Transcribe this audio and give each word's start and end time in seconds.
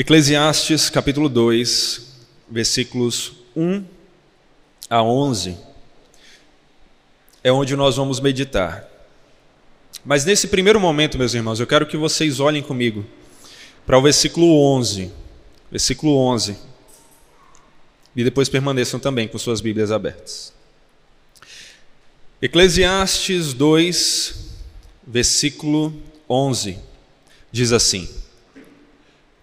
Eclesiastes 0.00 0.88
capítulo 0.88 1.28
2, 1.28 2.06
versículos 2.50 3.32
1 3.54 3.84
a 4.88 5.02
11, 5.02 5.58
é 7.44 7.52
onde 7.52 7.76
nós 7.76 7.96
vamos 7.96 8.18
meditar. 8.18 8.88
Mas 10.02 10.24
nesse 10.24 10.48
primeiro 10.48 10.80
momento, 10.80 11.18
meus 11.18 11.34
irmãos, 11.34 11.60
eu 11.60 11.66
quero 11.66 11.86
que 11.86 11.98
vocês 11.98 12.40
olhem 12.40 12.62
comigo 12.62 13.04
para 13.84 13.98
o 13.98 14.00
versículo 14.00 14.46
11. 14.74 15.12
Versículo 15.70 16.16
11. 16.16 16.56
E 18.16 18.24
depois 18.24 18.48
permaneçam 18.48 18.98
também 18.98 19.28
com 19.28 19.36
suas 19.36 19.60
Bíblias 19.60 19.92
abertas. 19.92 20.54
Eclesiastes 22.40 23.52
2, 23.52 24.48
versículo 25.06 25.92
11, 26.26 26.78
diz 27.52 27.70
assim: 27.70 28.08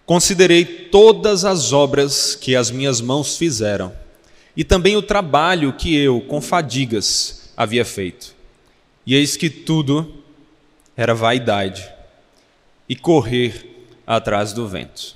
Considerei 0.08 0.64
todas 0.64 1.44
as 1.44 1.74
obras 1.74 2.34
que 2.34 2.56
as 2.56 2.72
minhas 2.72 3.02
mãos 3.02 3.36
fizeram, 3.36 3.94
e 4.56 4.64
também 4.64 4.96
o 4.96 5.02
trabalho 5.02 5.74
que 5.74 5.94
eu, 5.98 6.22
com 6.22 6.42
fadigas, 6.42 7.52
havia 7.58 7.84
feito. 7.84 8.34
E 9.06 9.14
eis 9.14 9.36
que 9.36 9.50
tudo 9.50 10.24
era 10.96 11.14
vaidade 11.14 11.88
e 12.88 12.96
correr 12.96 13.86
atrás 14.08 14.54
do 14.54 14.66
vento. 14.66 15.14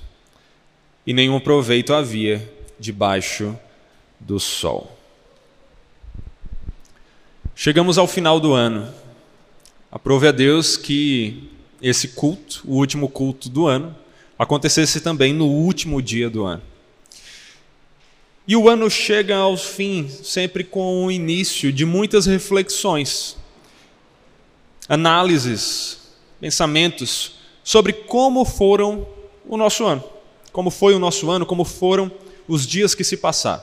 E 1.06 1.14
nenhum 1.14 1.40
proveito 1.40 1.94
havia 1.94 2.46
debaixo 2.78 3.58
do 4.20 4.38
sol. 4.38 4.94
Chegamos 7.54 7.96
ao 7.96 8.06
final 8.06 8.38
do 8.38 8.52
ano. 8.52 8.92
Aprove 9.90 10.28
a 10.28 10.32
Deus 10.32 10.76
que 10.76 11.48
esse 11.80 12.08
culto, 12.08 12.62
o 12.66 12.74
último 12.74 13.08
culto 13.08 13.48
do 13.48 13.66
ano, 13.66 14.01
acontecesse 14.42 15.00
também 15.00 15.32
no 15.32 15.46
último 15.46 16.02
dia 16.02 16.28
do 16.28 16.44
ano. 16.44 16.62
E 18.46 18.56
o 18.56 18.68
ano 18.68 18.90
chega 18.90 19.36
ao 19.36 19.56
fim 19.56 20.08
sempre 20.08 20.64
com 20.64 21.06
o 21.06 21.12
início 21.12 21.72
de 21.72 21.86
muitas 21.86 22.26
reflexões, 22.26 23.36
análises, 24.88 25.98
pensamentos 26.40 27.34
sobre 27.62 27.92
como 27.92 28.44
foram 28.44 29.06
o 29.46 29.56
nosso 29.56 29.86
ano, 29.86 30.02
como 30.52 30.70
foi 30.70 30.92
o 30.92 30.98
nosso 30.98 31.30
ano, 31.30 31.46
como 31.46 31.64
foram 31.64 32.10
os 32.48 32.66
dias 32.66 32.96
que 32.96 33.04
se 33.04 33.16
passaram. 33.16 33.62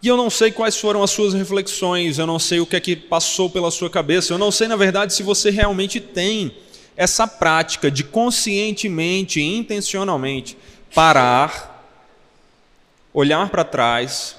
E 0.00 0.06
eu 0.06 0.16
não 0.16 0.30
sei 0.30 0.52
quais 0.52 0.78
foram 0.78 1.02
as 1.02 1.10
suas 1.10 1.34
reflexões, 1.34 2.18
eu 2.18 2.26
não 2.26 2.38
sei 2.38 2.60
o 2.60 2.64
que 2.64 2.76
é 2.76 2.80
que 2.80 2.94
passou 2.94 3.50
pela 3.50 3.72
sua 3.72 3.90
cabeça, 3.90 4.32
eu 4.32 4.38
não 4.38 4.52
sei, 4.52 4.68
na 4.68 4.76
verdade, 4.76 5.12
se 5.12 5.22
você 5.24 5.50
realmente 5.50 6.00
tem 6.00 6.54
essa 7.00 7.26
prática 7.26 7.90
de 7.90 8.04
conscientemente 8.04 9.40
e 9.40 9.56
intencionalmente 9.56 10.54
parar, 10.94 11.88
olhar 13.10 13.48
para 13.48 13.64
trás 13.64 14.36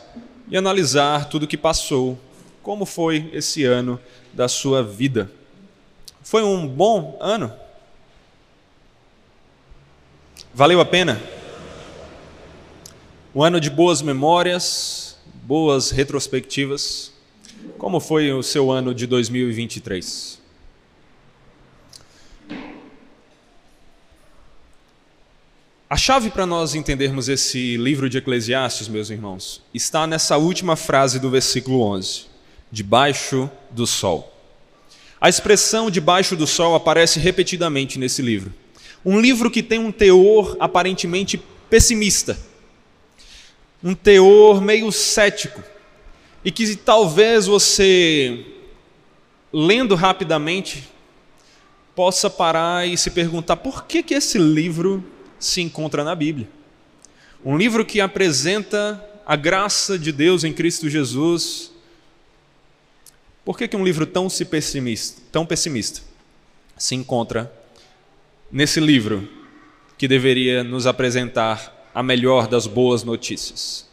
e 0.48 0.56
analisar 0.56 1.28
tudo 1.28 1.44
o 1.44 1.48
que 1.48 1.58
passou, 1.58 2.20
como 2.62 2.86
foi 2.86 3.32
esse 3.34 3.66
ano 3.66 4.00
da 4.32 4.48
sua 4.48 4.84
vida. 4.84 5.32
Foi 6.22 6.44
um 6.44 6.68
bom 6.68 7.18
ano? 7.20 7.52
Valeu 10.54 10.80
a 10.80 10.86
pena? 10.86 11.20
Um 13.34 13.42
ano 13.42 13.60
de 13.60 13.72
boas 13.72 14.04
memórias, 14.04 15.18
boas 15.34 15.90
retrospectivas. 15.90 17.12
Como 17.80 18.00
foi 18.00 18.32
o 18.32 18.44
seu 18.44 18.70
ano 18.70 18.94
de 18.94 19.08
2023? 19.08 20.41
A 25.92 25.98
chave 25.98 26.30
para 26.30 26.46
nós 26.46 26.74
entendermos 26.74 27.28
esse 27.28 27.76
livro 27.76 28.10
de 28.10 28.18
Eclesiastes, 28.18 28.88
meus 28.88 29.10
irmãos, 29.10 29.62
está 29.74 30.08
nessa 30.08 30.38
última 30.38 30.78
frase 30.78 31.20
do 31.20 31.30
versículo 31.30 31.82
11: 31.82 32.28
debaixo 32.72 33.52
do 33.70 33.86
sol. 33.86 34.34
A 35.20 35.28
expressão 35.28 35.92
debaixo 35.92 36.34
do 36.38 36.48
sol 36.48 36.76
aparece 36.76 37.20
repetidamente 37.20 38.00
nesse 38.00 38.22
livro. 38.22 38.54
Um 39.06 39.20
livro 39.20 39.52
que 39.52 39.62
tem 39.62 39.80
um 39.80 39.92
teor 39.92 40.56
aparentemente 40.62 41.38
pessimista, 41.70 42.40
um 43.84 43.94
teor 43.94 44.62
meio 44.62 44.90
cético, 44.94 45.62
e 46.42 46.52
que 46.52 46.74
talvez 46.74 47.48
você, 47.48 48.46
lendo 49.52 49.94
rapidamente, 49.96 50.88
possa 51.94 52.30
parar 52.30 52.88
e 52.88 52.98
se 52.98 53.12
perguntar 53.12 53.58
por 53.58 53.84
que, 53.84 54.02
que 54.02 54.14
esse 54.14 54.38
livro 54.38 55.04
se 55.42 55.60
encontra 55.60 56.04
na 56.04 56.14
Bíblia. 56.16 56.48
Um 57.44 57.58
livro 57.58 57.84
que 57.84 58.00
apresenta 58.00 59.04
a 59.26 59.36
graça 59.36 59.98
de 59.98 60.12
Deus 60.12 60.44
em 60.44 60.54
Cristo 60.54 60.88
Jesus. 60.88 61.72
Por 63.44 63.58
que, 63.58 63.68
que 63.68 63.76
um 63.76 63.84
livro 63.84 64.06
tão, 64.06 64.30
se 64.30 64.46
pessimista, 64.46 65.22
tão 65.32 65.46
pessimista 65.46 66.02
se 66.78 66.96
encontra 66.96 67.52
nesse 68.52 68.80
livro 68.80 69.28
que 69.98 70.08
deveria 70.08 70.64
nos 70.64 70.86
apresentar 70.86 71.90
a 71.94 72.04
melhor 72.04 72.48
das 72.48 72.68
boas 72.68 73.04
notícias? 73.04 73.90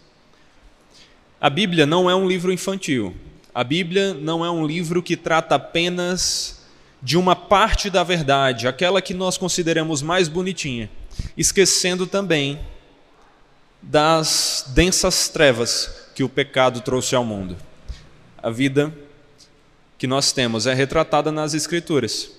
A 1.41 1.49
Bíblia 1.49 1.87
não 1.87 2.11
é 2.11 2.15
um 2.15 2.29
livro 2.29 2.53
infantil. 2.53 3.17
A 3.55 3.65
Bíblia 3.65 4.13
não 4.13 4.45
é 4.45 4.51
um 4.51 4.67
livro 4.67 5.03
que 5.03 5.17
trata 5.17 5.55
apenas 5.55 6.67
de 7.03 7.17
uma 7.17 7.35
parte 7.35 7.89
da 7.89 8.03
verdade, 8.03 8.69
aquela 8.69 9.01
que 9.01 9.15
nós 9.15 9.39
consideramos 9.39 10.03
mais 10.03 10.29
bonitinha 10.29 10.91
esquecendo 11.37 12.07
também 12.07 12.61
das 13.83 14.65
densas 14.69 15.29
trevas 15.29 16.09
que 16.15 16.25
o 16.25 16.29
pecado 16.29 16.81
trouxe 16.81 17.15
ao 17.15 17.25
mundo. 17.25 17.57
A 18.43 18.51
vida 18.51 18.93
que 19.97 20.07
nós 20.07 20.33
temos 20.33 20.67
é 20.67 20.75
retratada 20.75 21.33
nas 21.33 21.55
Escrituras, 21.55 22.31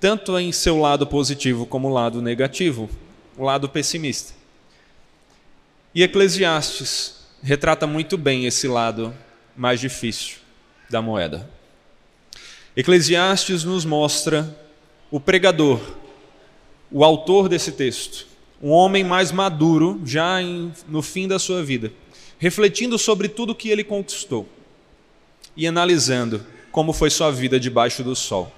tanto 0.00 0.38
em 0.38 0.52
seu 0.52 0.78
lado 0.78 1.06
positivo 1.06 1.66
como 1.66 1.88
o 1.88 1.92
lado 1.92 2.20
negativo, 2.20 2.88
o 3.36 3.44
lado 3.44 3.68
pessimista. 3.68 4.34
E 5.94 6.02
Eclesiastes 6.02 7.26
retrata 7.42 7.86
muito 7.86 8.18
bem 8.18 8.46
esse 8.46 8.66
lado 8.66 9.14
mais 9.56 9.80
difícil 9.80 10.38
da 10.90 11.00
moeda. 11.00 11.48
Eclesiastes 12.76 13.62
nos 13.62 13.84
mostra 13.84 14.56
o 15.10 15.20
pregador 15.20 15.80
o 16.94 17.02
autor 17.02 17.48
desse 17.48 17.72
texto, 17.72 18.24
um 18.62 18.70
homem 18.70 19.02
mais 19.02 19.32
maduro, 19.32 20.00
já 20.04 20.40
em, 20.40 20.72
no 20.86 21.02
fim 21.02 21.26
da 21.26 21.40
sua 21.40 21.60
vida, 21.60 21.92
refletindo 22.38 22.96
sobre 22.96 23.28
tudo 23.28 23.52
que 23.52 23.68
ele 23.68 23.82
conquistou 23.82 24.48
e 25.56 25.66
analisando 25.66 26.46
como 26.70 26.92
foi 26.92 27.10
sua 27.10 27.32
vida 27.32 27.58
debaixo 27.58 28.04
do 28.04 28.14
sol. 28.14 28.52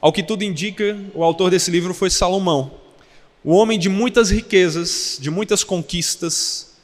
Ao 0.00 0.12
que 0.12 0.20
tudo 0.20 0.42
indica, 0.42 0.98
o 1.14 1.22
autor 1.22 1.48
desse 1.48 1.70
livro 1.70 1.94
foi 1.94 2.10
Salomão, 2.10 2.72
o 3.44 3.52
homem 3.54 3.78
de 3.78 3.88
muitas 3.88 4.30
riquezas, 4.30 5.16
de 5.20 5.30
muitas 5.30 5.62
conquistas, 5.62 6.74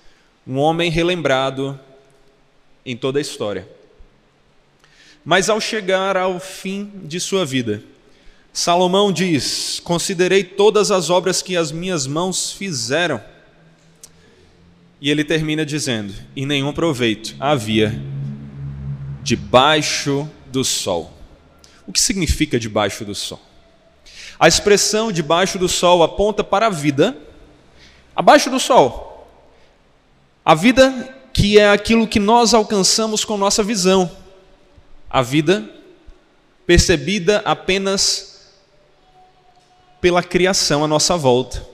um 0.47 0.57
homem 0.57 0.89
relembrado 0.89 1.81
em 2.87 2.97
toda 2.97 3.19
a 3.19 3.23
história. 3.23 3.69
Mas 5.25 5.51
ao 5.51 5.61
chegar 5.61 6.17
ao 6.17 6.39
fim 6.39 6.93
de 7.03 7.19
sua 7.19 7.45
vida, 7.45 7.83
Salomão 8.53 9.13
diz: 9.13 9.81
Considerei 9.83 10.43
todas 10.45 10.91
as 10.91 11.11
obras 11.11 11.43
que 11.43 11.57
as 11.57 11.71
minhas 11.71 12.07
mãos 12.07 12.53
fizeram. 12.53 13.23
E 15.01 15.11
ele 15.11 15.25
termina 15.25 15.65
dizendo: 15.65 16.13
E 16.35 16.45
nenhum 16.45 16.73
proveito 16.73 17.35
havia 17.39 18.01
debaixo 19.23 20.29
do 20.47 20.65
sol. 20.65 21.13
O 21.87 21.93
que 21.93 22.01
significa 22.01 22.59
debaixo 22.59 23.05
do 23.05 23.15
sol? 23.15 23.41
A 24.39 24.49
expressão 24.49 25.13
debaixo 25.13 25.59
do 25.59 25.69
sol 25.69 26.03
aponta 26.03 26.43
para 26.43 26.67
a 26.67 26.71
vida 26.71 27.17
abaixo 28.15 28.51
do 28.51 28.59
sol. 28.59 29.29
A 30.45 30.55
vida 30.55 31.17
que 31.33 31.59
é 31.59 31.71
aquilo 31.71 32.09
que 32.09 32.19
nós 32.19 32.55
alcançamos 32.55 33.25
com 33.25 33.37
nossa 33.37 33.63
visão. 33.63 34.11
A 35.09 35.23
vida 35.23 35.69
percebida 36.67 37.43
apenas 37.45 38.30
pela 40.01 40.23
criação 40.23 40.85
à 40.85 40.89
nossa 40.89 41.17
volta. 41.17 41.67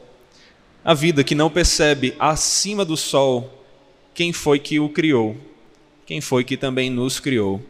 A 0.85 0.95
vida 0.95 1.25
que 1.25 1.35
não 1.35 1.51
percebe 1.51 2.15
acima 2.19 2.85
do 2.85 2.97
sol 2.97 3.65
quem 4.15 4.33
foi 4.33 4.59
que 4.59 4.81
o 4.81 4.89
criou, 4.89 5.37
quem 6.07 6.21
foi 6.21 6.43
que 6.43 6.57
também 6.57 6.89
nos 6.89 7.21
criou, 7.21 7.61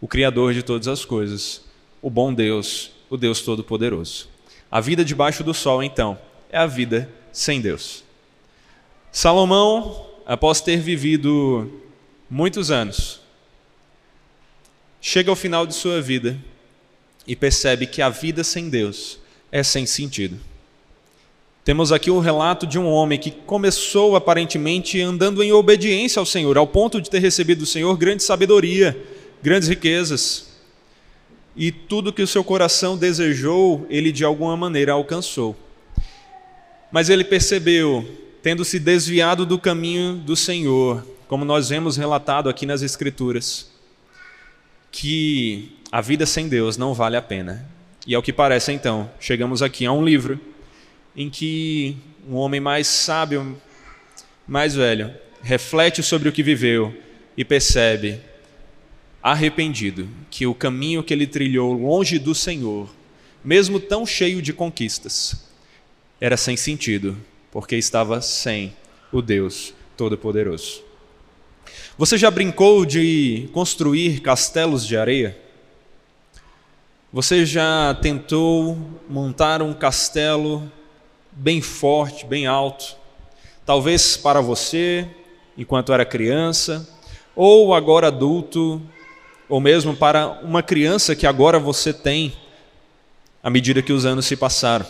o 0.00 0.08
Criador 0.08 0.54
de 0.54 0.62
todas 0.62 0.88
as 0.88 1.04
coisas, 1.04 1.62
o 2.00 2.08
bom 2.08 2.32
Deus, 2.32 2.90
o 3.10 3.16
Deus 3.16 3.42
Todo-Poderoso. 3.42 4.28
A 4.70 4.80
vida 4.80 5.04
debaixo 5.04 5.44
do 5.44 5.52
sol, 5.52 5.82
então, 5.82 6.18
é 6.50 6.58
a 6.58 6.66
vida 6.66 7.08
sem 7.30 7.60
Deus. 7.60 8.02
Salomão, 9.10 10.06
após 10.24 10.60
ter 10.60 10.78
vivido 10.80 11.70
muitos 12.30 12.70
anos, 12.70 13.20
chega 15.00 15.30
ao 15.30 15.36
final 15.36 15.66
de 15.66 15.74
sua 15.74 16.00
vida 16.00 16.38
e 17.26 17.36
percebe 17.36 17.86
que 17.86 18.00
a 18.00 18.08
vida 18.08 18.42
sem 18.42 18.70
Deus 18.70 19.18
é 19.52 19.62
sem 19.62 19.84
sentido. 19.84 20.40
Temos 21.64 21.92
aqui 21.92 22.10
o 22.10 22.18
relato 22.18 22.66
de 22.66 22.78
um 22.78 22.86
homem 22.88 23.18
que 23.18 23.30
começou 23.30 24.16
aparentemente 24.16 25.00
andando 25.00 25.44
em 25.44 25.52
obediência 25.52 26.18
ao 26.18 26.26
Senhor, 26.26 26.58
ao 26.58 26.66
ponto 26.66 27.00
de 27.00 27.08
ter 27.08 27.20
recebido 27.20 27.60
do 27.60 27.66
Senhor 27.66 27.96
grande 27.96 28.24
sabedoria, 28.24 29.00
grandes 29.40 29.68
riquezas. 29.68 30.50
E 31.54 31.70
tudo 31.70 32.12
que 32.12 32.22
o 32.22 32.26
seu 32.26 32.42
coração 32.42 32.96
desejou, 32.96 33.86
ele 33.88 34.10
de 34.10 34.24
alguma 34.24 34.56
maneira 34.56 34.92
alcançou. 34.92 35.54
Mas 36.90 37.08
ele 37.08 37.22
percebeu, 37.22 38.04
tendo 38.42 38.64
se 38.64 38.80
desviado 38.80 39.46
do 39.46 39.58
caminho 39.58 40.14
do 40.14 40.34
Senhor, 40.34 41.06
como 41.28 41.44
nós 41.44 41.68
vemos 41.68 41.96
relatado 41.96 42.48
aqui 42.48 42.66
nas 42.66 42.82
Escrituras, 42.82 43.70
que 44.90 45.76
a 45.92 46.00
vida 46.00 46.26
sem 46.26 46.48
Deus 46.48 46.76
não 46.76 46.92
vale 46.92 47.16
a 47.16 47.22
pena. 47.22 47.70
E 48.06 48.14
ao 48.14 48.22
que 48.22 48.32
parece, 48.32 48.72
então, 48.72 49.10
chegamos 49.20 49.62
aqui 49.62 49.86
a 49.86 49.92
um 49.92 50.04
livro 50.04 50.40
em 51.16 51.30
que 51.30 51.96
um 52.28 52.34
homem 52.34 52.60
mais 52.60 52.86
sábio, 52.86 53.56
mais 54.46 54.74
velho, 54.74 55.14
reflete 55.42 56.02
sobre 56.02 56.28
o 56.28 56.32
que 56.32 56.42
viveu 56.42 56.94
e 57.36 57.44
percebe, 57.44 58.20
arrependido, 59.22 60.08
que 60.30 60.46
o 60.46 60.54
caminho 60.54 61.02
que 61.02 61.14
ele 61.14 61.26
trilhou 61.26 61.72
longe 61.72 62.18
do 62.18 62.34
Senhor, 62.34 62.92
mesmo 63.44 63.78
tão 63.78 64.04
cheio 64.04 64.42
de 64.42 64.52
conquistas, 64.52 65.48
era 66.20 66.36
sem 66.36 66.56
sentido, 66.56 67.16
porque 67.50 67.76
estava 67.76 68.20
sem 68.20 68.72
o 69.12 69.22
Deus 69.22 69.74
Todo-Poderoso. 69.96 70.82
Você 71.96 72.16
já 72.18 72.30
brincou 72.30 72.84
de 72.84 73.48
construir 73.52 74.20
castelos 74.20 74.86
de 74.86 74.96
areia? 74.96 75.36
Você 77.14 77.44
já 77.44 77.94
tentou 78.00 78.74
montar 79.06 79.60
um 79.60 79.74
castelo 79.74 80.72
bem 81.30 81.60
forte, 81.60 82.24
bem 82.24 82.46
alto? 82.46 82.96
Talvez 83.66 84.16
para 84.16 84.40
você, 84.40 85.06
enquanto 85.58 85.92
era 85.92 86.06
criança, 86.06 86.88
ou 87.36 87.74
agora 87.74 88.06
adulto, 88.06 88.80
ou 89.46 89.60
mesmo 89.60 89.94
para 89.94 90.40
uma 90.42 90.62
criança 90.62 91.14
que 91.14 91.26
agora 91.26 91.58
você 91.58 91.92
tem, 91.92 92.32
à 93.42 93.50
medida 93.50 93.82
que 93.82 93.92
os 93.92 94.06
anos 94.06 94.24
se 94.24 94.34
passaram. 94.34 94.86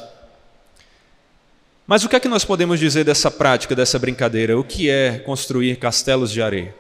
Mas 1.85 2.05
o 2.05 2.09
que 2.09 2.15
é 2.15 2.21
que 2.21 2.29
nós 2.29 2.45
podemos 2.45 2.79
dizer 2.79 3.03
dessa 3.03 3.33
prática, 3.33 3.75
dessa 3.75 3.99
brincadeira? 3.99 4.57
O 4.57 4.63
que 4.63 4.89
é 4.89 5.19
construir 5.19 5.75
castelos 5.75 6.31
de 6.31 6.41
areia? 6.41 6.73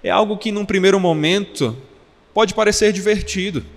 É 0.00 0.10
algo 0.10 0.38
que, 0.38 0.52
num 0.52 0.64
primeiro 0.64 1.00
momento, 1.00 1.76
pode 2.32 2.54
parecer 2.54 2.92
divertido 2.92 3.74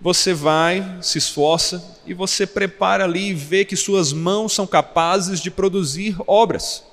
você 0.00 0.32
vai, 0.32 0.98
se 1.02 1.18
esforça 1.18 1.98
e 2.06 2.14
você 2.14 2.46
prepara 2.46 3.04
ali 3.04 3.30
e 3.30 3.34
vê 3.34 3.64
que 3.64 3.76
suas 3.76 4.12
mãos 4.12 4.52
são 4.52 4.66
capazes 4.66 5.40
de 5.40 5.50
produzir 5.50 6.16
obras. 6.26 6.84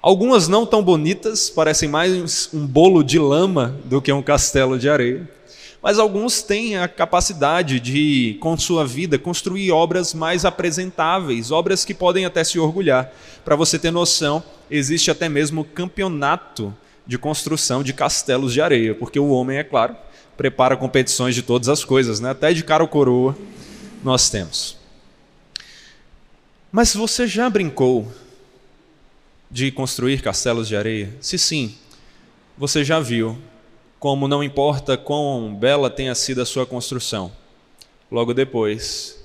Algumas 0.00 0.48
não 0.48 0.66
tão 0.66 0.82
bonitas, 0.82 1.48
parecem 1.48 1.88
mais 1.88 2.48
um 2.52 2.66
bolo 2.66 3.04
de 3.04 3.18
lama 3.20 3.76
do 3.84 4.02
que 4.02 4.12
um 4.12 4.22
castelo 4.22 4.76
de 4.76 4.90
areia. 4.90 5.28
Mas 5.80 5.98
alguns 5.98 6.42
têm 6.42 6.76
a 6.76 6.88
capacidade 6.88 7.78
de, 7.78 8.36
com 8.40 8.56
sua 8.56 8.84
vida, 8.84 9.18
construir 9.18 9.70
obras 9.70 10.12
mais 10.12 10.44
apresentáveis, 10.44 11.50
obras 11.50 11.84
que 11.84 11.94
podem 11.94 12.24
até 12.24 12.42
se 12.42 12.58
orgulhar. 12.58 13.12
Para 13.44 13.56
você 13.56 13.78
ter 13.78 13.90
noção, 13.90 14.42
existe 14.70 15.10
até 15.10 15.28
mesmo 15.28 15.64
campeonato 15.64 16.74
de 17.06 17.18
construção 17.18 17.82
de 17.82 17.92
castelos 17.92 18.52
de 18.52 18.60
areia, 18.60 18.94
porque 18.94 19.18
o 19.18 19.30
homem, 19.30 19.58
é 19.58 19.64
claro, 19.64 19.96
prepara 20.36 20.76
competições 20.76 21.34
de 21.34 21.42
todas 21.42 21.68
as 21.68 21.84
coisas, 21.84 22.20
né? 22.20 22.30
até 22.30 22.52
de 22.52 22.64
cara 22.64 22.82
ou 22.82 22.88
coroa 22.88 23.36
nós 24.02 24.30
temos. 24.30 24.76
Mas 26.70 26.94
você 26.94 27.26
já 27.26 27.48
brincou 27.50 28.10
de 29.50 29.70
construir 29.70 30.22
castelos 30.22 30.66
de 30.66 30.74
areia? 30.74 31.14
Se 31.20 31.38
sim, 31.38 31.76
você 32.56 32.82
já 32.82 32.98
viu 32.98 33.38
como 34.00 34.26
não 34.26 34.42
importa 34.42 34.96
quão 34.96 35.54
bela 35.54 35.88
tenha 35.88 36.14
sido 36.14 36.42
a 36.42 36.46
sua 36.46 36.66
construção, 36.66 37.30
logo 38.10 38.34
depois 38.34 39.22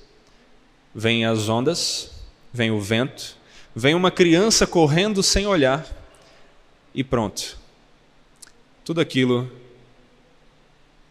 vem 0.94 1.24
as 1.24 1.48
ondas, 1.48 2.12
vem 2.52 2.70
o 2.70 2.80
vento, 2.80 3.36
vem 3.74 3.94
uma 3.94 4.10
criança 4.10 4.66
correndo 4.66 5.22
sem 5.22 5.46
olhar 5.46 5.86
e 6.94 7.02
pronto. 7.02 7.58
Tudo 8.84 9.00
aquilo 9.00 9.50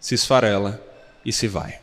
se 0.08 0.16
esfarela 0.16 0.82
e 1.26 1.34
se 1.34 1.50
vai. 1.50 1.82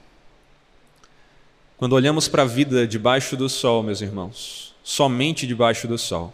Quando 1.76 1.92
olhamos 1.92 2.26
para 2.26 2.44
a 2.44 2.46
vida 2.46 2.86
debaixo 2.86 3.36
do 3.36 3.50
sol, 3.50 3.82
meus 3.82 4.00
irmãos, 4.00 4.74
somente 4.82 5.46
debaixo 5.46 5.86
do 5.86 5.98
sol, 5.98 6.32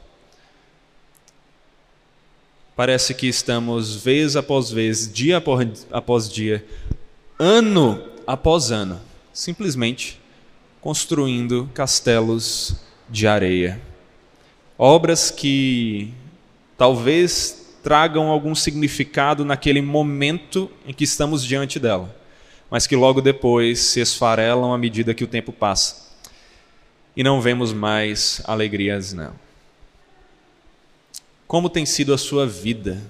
parece 2.77 3.13
que 3.13 3.27
estamos 3.27 3.97
vez 3.97 4.37
após 4.37 4.71
vez, 4.71 5.13
dia 5.13 5.43
após 5.91 6.31
dia, 6.31 6.65
ano 7.37 8.01
após 8.25 8.71
ano, 8.71 9.01
simplesmente 9.33 10.21
construindo 10.81 11.69
castelos 11.75 12.77
de 13.09 13.27
areia. 13.27 13.83
Obras 14.79 15.29
que 15.29 16.15
talvez 16.79 17.60
tragam 17.83 18.29
algum 18.29 18.55
significado 18.55 19.45
naquele 19.45 19.81
momento 19.81 20.71
em 20.87 20.93
que 20.93 21.05
estamos 21.05 21.45
diante 21.45 21.79
dela, 21.79 22.15
mas 22.71 22.87
que 22.87 22.97
logo 22.97 23.21
depois 23.21 23.81
se 23.81 24.01
esfarelam 24.01 24.73
à 24.73 24.79
medida 24.79 25.15
que 25.15 25.25
o 25.25 25.29
tempo 25.29 25.53
passa 25.53 26.11
e 27.17 27.23
não 27.23 27.41
vemos 27.41 27.73
mais 27.73 28.41
alegrias 28.45 29.13
nela. 29.13 29.35
Como 31.47 31.69
tem 31.69 31.85
sido 31.85 32.15
a 32.15 32.19
sua 32.19 32.47
vida? 32.47 33.03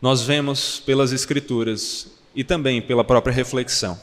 Nós 0.00 0.22
vemos 0.22 0.80
pelas 0.80 1.12
Escrituras 1.12 2.08
e 2.34 2.44
também 2.44 2.82
pela 2.82 3.04
própria 3.04 3.32
reflexão 3.32 3.98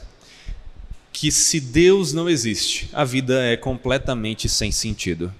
que 1.12 1.30
se 1.30 1.60
Deus 1.60 2.12
não 2.12 2.28
existe, 2.28 2.88
a 2.92 3.04
vida 3.04 3.42
é 3.42 3.56
completamente 3.56 4.48
sem 4.48 4.72
sentido. 4.72 5.32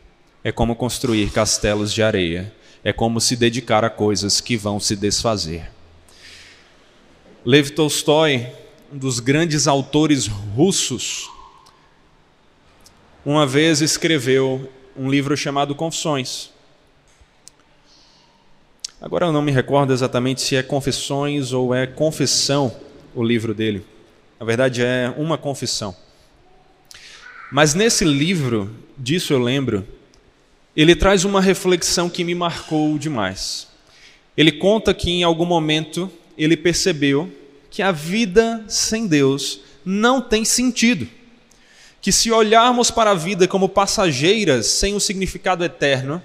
É 0.43 0.51
como 0.51 0.75
construir 0.75 1.31
castelos 1.31 1.93
de 1.93 2.03
areia. 2.03 2.53
É 2.83 2.93
como 2.93 3.21
se 3.21 3.37
dedicar 3.37 3.85
a 3.85 3.91
coisas 3.91 4.41
que 4.41 4.57
vão 4.57 4.81
se 4.81 4.97
desfazer. 4.97 5.71
Lev 7.45 7.71
Tolstói, 7.71 8.47
um 8.93 8.99
dos 8.99 9.21
grandes 9.21 9.67
autores 9.67 10.27
russos, 10.27 11.31
uma 13.25 13.47
vez 13.47 13.83
escreveu 13.83 14.71
um 14.97 15.11
livro 15.11 15.37
chamado 15.37 15.75
Confissões. 15.75 16.51
Agora 19.01 19.27
eu 19.27 19.33
não 19.33 19.43
me 19.43 19.53
recordo 19.53 19.93
exatamente 19.93 20.41
se 20.41 20.57
é 20.57 20.63
Confissões 20.63 21.53
ou 21.53 21.75
é 21.75 21.87
Confissão 21.87 22.75
o 23.15 23.23
livro 23.23 23.55
dele. 23.55 23.85
Na 24.39 24.47
verdade 24.47 24.83
é 24.83 25.13
uma 25.17 25.37
confissão. 25.37 25.95
Mas 27.53 27.75
nesse 27.75 28.05
livro, 28.05 28.71
disso 28.97 29.33
eu 29.33 29.39
lembro, 29.39 29.87
ele 30.81 30.97
traz 30.97 31.27
uma 31.27 31.43
reflexão 31.43 32.09
que 32.09 32.25
me 32.25 32.35
marcou 32.35 32.99
demais. 32.99 33.69
Ele 34.35 34.51
conta 34.51 34.95
que 34.95 35.11
em 35.11 35.23
algum 35.23 35.45
momento 35.45 36.11
ele 36.39 36.57
percebeu 36.57 37.31
que 37.71 37.83
a 37.83 37.93
vida 37.93 38.65
sem 38.67 39.07
Deus 39.07 39.61
não 39.85 40.23
tem 40.23 40.43
sentido. 40.43 41.07
Que 42.01 42.11
se 42.11 42.33
olharmos 42.33 42.91
para 42.91 43.11
a 43.11 43.15
vida 43.15 43.47
como 43.47 43.69
passageiras 43.69 44.69
sem 44.69 44.95
um 44.95 45.01
significado 45.01 45.63
eterno, 45.63 46.23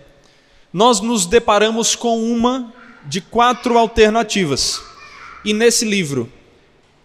nós 0.72 1.02
nos 1.02 1.26
deparamos 1.26 1.94
com 1.94 2.18
uma 2.18 2.74
de 3.06 3.20
quatro 3.20 3.78
alternativas. 3.78 4.82
E 5.44 5.52
nesse 5.54 5.84
livro, 5.84 6.32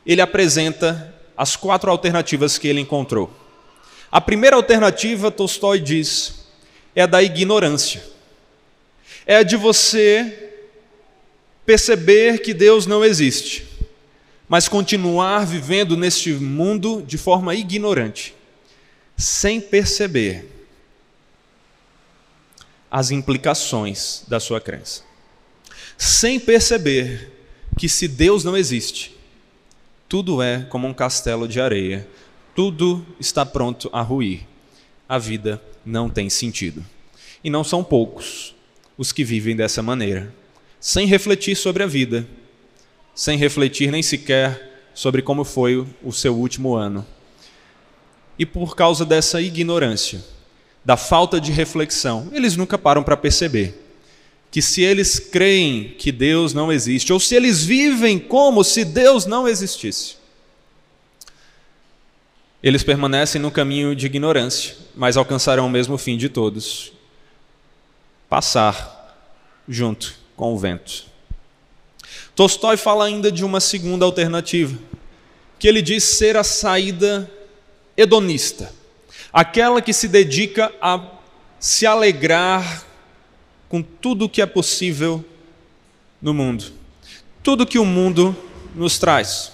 ele 0.07 0.21
apresenta 0.21 1.13
as 1.37 1.57
quatro 1.57 1.91
alternativas 1.91 2.59
que 2.59 2.69
ele 2.69 2.79
encontrou. 2.79 3.29
A 4.09 4.21
primeira 4.21 4.55
alternativa, 4.55 5.33
Tolstói 5.33 5.81
diz, 5.81 6.40
é 7.01 7.03
a 7.03 7.07
da 7.07 7.23
ignorância. 7.23 8.03
É 9.27 9.37
a 9.37 9.43
de 9.43 9.57
você 9.57 10.53
perceber 11.65 12.39
que 12.39 12.53
Deus 12.53 12.87
não 12.87 13.05
existe, 13.05 13.67
mas 14.49 14.69
continuar 14.69 15.47
vivendo 15.47 15.97
neste 15.97 16.33
mundo 16.33 17.03
de 17.07 17.17
forma 17.17 17.55
ignorante, 17.55 18.35
sem 19.17 19.61
perceber 19.61 20.47
as 22.91 23.11
implicações 23.11 24.25
da 24.29 24.41
sua 24.41 24.61
crença. 24.61 25.03
Sem 25.97 26.41
perceber 26.41 27.33
que 27.79 27.89
se 27.89 28.09
Deus 28.09 28.43
não 28.43 28.57
existe, 28.57 29.17
tudo 30.09 30.43
é 30.43 30.63
como 30.63 30.89
um 30.89 30.95
castelo 30.95 31.47
de 31.47 31.61
areia, 31.61 32.07
tudo 32.55 33.07
está 33.19 33.47
pronto 33.47 33.89
a 33.93 34.03
ruir. 34.03 34.47
A 35.09 35.19
vida 35.19 35.63
não 35.91 36.09
tem 36.09 36.31
sentido. 36.31 36.83
E 37.45 37.51
não 37.51 37.63
são 37.63 37.85
poucos 37.85 38.55
os 38.97 39.13
que 39.13 39.25
vivem 39.25 39.57
dessa 39.57 39.83
maneira, 39.83 40.33
sem 40.79 41.07
refletir 41.07 41.57
sobre 41.57 41.83
a 41.83 41.87
vida, 41.87 42.27
sem 43.15 43.37
refletir 43.37 43.91
nem 43.91 44.03
sequer 44.03 44.89
sobre 44.95 45.21
como 45.21 45.45
foi 45.45 45.87
o 46.03 46.13
seu 46.13 46.35
último 46.35 46.75
ano. 46.75 47.05
e 48.39 48.47
por 48.47 48.75
causa 48.75 49.05
dessa 49.05 49.39
ignorância, 49.43 50.25
da 50.83 50.97
falta 50.97 51.39
de 51.39 51.53
reflexão, 51.53 52.31
eles 52.33 52.57
nunca 52.57 52.79
param 52.79 53.03
para 53.03 53.15
perceber 53.15 53.79
que 54.51 54.63
se 54.63 54.83
eles 54.83 55.19
creem 55.19 55.95
que 55.99 56.11
Deus 56.11 56.55
não 56.55 56.73
existe, 56.73 57.13
ou 57.13 57.21
se 57.21 57.35
eles 57.35 57.63
vivem 57.63 58.19
como 58.19 58.65
se 58.65 58.83
Deus 58.83 59.27
não 59.27 59.47
existisse, 59.47 60.17
eles 62.63 62.83
permanecem 62.83 63.41
no 63.41 63.51
caminho 63.51 63.95
de 63.97 64.07
ignorância, 64.07 64.77
mas 64.95 65.17
alcançarão 65.17 65.67
o 65.67 65.71
mesmo 65.71 65.97
fim 65.97 66.17
de 66.17 66.29
todos: 66.29 66.93
passar 68.29 68.99
junto 69.69 70.15
com 70.37 70.53
o 70.53 70.59
vento. 70.59 71.05
Tolstói 72.35 72.77
fala 72.77 73.07
ainda 73.07 73.31
de 73.31 73.45
uma 73.45 73.61
segunda 73.61 74.05
alternativa, 74.05 74.79
que 75.59 75.69
ele 75.69 75.83
diz 75.83 76.05
ser 76.05 76.37
a 76.37 76.45
saída 76.45 77.31
hedonista, 77.97 78.73
aquela 79.33 79.83
que 79.83 79.93
se 79.93 80.09
dedica 80.09 80.73
a 80.81 81.01
se 81.59 81.87
alegrar 81.87 82.87
com 83.69 83.83
tudo 83.83 84.25
o 84.25 84.29
que 84.29 84.43
é 84.43 84.47
possível 84.47 85.25
no 86.21 86.35
mundo, 86.35 86.73
tudo 87.43 87.67
que 87.67 87.79
o 87.79 87.85
mundo 87.85 88.37
nos 88.75 88.99
traz, 88.99 89.53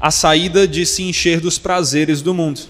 a 0.00 0.10
saída 0.10 0.66
de 0.68 0.84
se 0.84 1.02
encher 1.02 1.40
dos 1.40 1.58
prazeres 1.58 2.20
do 2.22 2.34
mundo. 2.34 2.60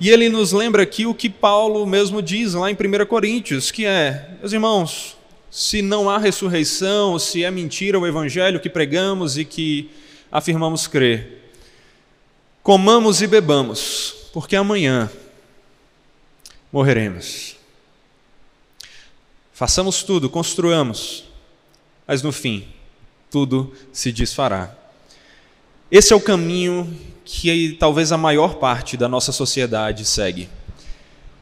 E 0.00 0.10
ele 0.10 0.28
nos 0.28 0.52
lembra 0.52 0.82
aqui 0.82 1.06
o 1.06 1.14
que 1.14 1.30
Paulo 1.30 1.86
mesmo 1.86 2.20
diz 2.20 2.54
lá 2.54 2.70
em 2.70 2.74
1 2.74 3.06
Coríntios, 3.06 3.70
que 3.70 3.86
é, 3.86 4.36
meus 4.40 4.52
irmãos, 4.52 5.16
se 5.50 5.80
não 5.82 6.10
há 6.10 6.18
ressurreição, 6.18 7.18
se 7.18 7.44
é 7.44 7.50
mentira 7.50 7.98
o 7.98 8.06
evangelho 8.06 8.60
que 8.60 8.68
pregamos 8.68 9.38
e 9.38 9.44
que 9.44 9.90
afirmamos 10.30 10.86
crer, 10.86 11.52
comamos 12.62 13.22
e 13.22 13.26
bebamos, 13.26 14.28
porque 14.32 14.56
amanhã 14.56 15.10
morreremos. 16.72 17.54
Façamos 19.52 20.02
tudo, 20.02 20.28
construamos, 20.28 21.24
mas 22.04 22.20
no 22.20 22.32
fim, 22.32 22.66
tudo 23.30 23.72
se 23.92 24.10
desfará. 24.10 24.83
Esse 25.90 26.12
é 26.12 26.16
o 26.16 26.20
caminho 26.20 26.92
que 27.24 27.76
talvez 27.78 28.12
a 28.12 28.18
maior 28.18 28.56
parte 28.56 28.96
da 28.96 29.08
nossa 29.08 29.32
sociedade 29.32 30.04
segue. 30.04 30.48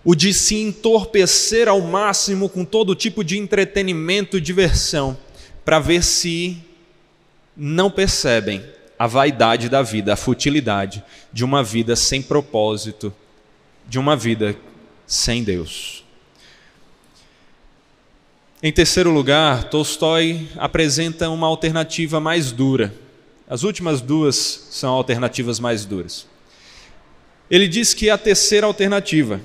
O 0.04 0.14
de 0.14 0.34
se 0.34 0.56
entorpecer 0.56 1.68
ao 1.68 1.80
máximo 1.80 2.48
com 2.48 2.64
todo 2.64 2.94
tipo 2.94 3.22
de 3.22 3.38
entretenimento 3.38 4.36
e 4.36 4.40
diversão, 4.40 5.16
para 5.64 5.78
ver 5.78 6.02
se 6.02 6.58
não 7.56 7.90
percebem 7.90 8.62
a 8.98 9.06
vaidade 9.06 9.68
da 9.68 9.82
vida, 9.82 10.12
a 10.12 10.16
futilidade 10.16 11.04
de 11.32 11.44
uma 11.44 11.62
vida 11.62 11.94
sem 11.94 12.20
propósito, 12.20 13.14
de 13.88 13.98
uma 13.98 14.16
vida 14.16 14.56
sem 15.06 15.44
Deus. 15.44 16.04
Em 18.62 18.72
terceiro 18.72 19.10
lugar, 19.10 19.64
Tolstói 19.64 20.48
apresenta 20.56 21.28
uma 21.30 21.46
alternativa 21.46 22.20
mais 22.20 22.52
dura. 22.52 22.94
As 23.52 23.64
últimas 23.64 24.00
duas 24.00 24.68
são 24.70 24.94
alternativas 24.94 25.60
mais 25.60 25.84
duras. 25.84 26.26
Ele 27.50 27.68
diz 27.68 27.92
que 27.92 28.08
a 28.08 28.16
terceira 28.16 28.66
alternativa 28.66 29.42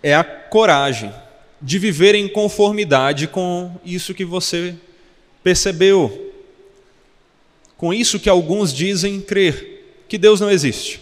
é 0.00 0.14
a 0.14 0.22
coragem 0.22 1.12
de 1.60 1.76
viver 1.76 2.14
em 2.14 2.28
conformidade 2.28 3.26
com 3.26 3.74
isso 3.84 4.14
que 4.14 4.24
você 4.24 4.76
percebeu, 5.42 6.32
com 7.76 7.92
isso 7.92 8.20
que 8.20 8.28
alguns 8.28 8.72
dizem 8.72 9.20
crer, 9.20 10.04
que 10.06 10.16
Deus 10.16 10.40
não 10.40 10.48
existe. 10.48 11.00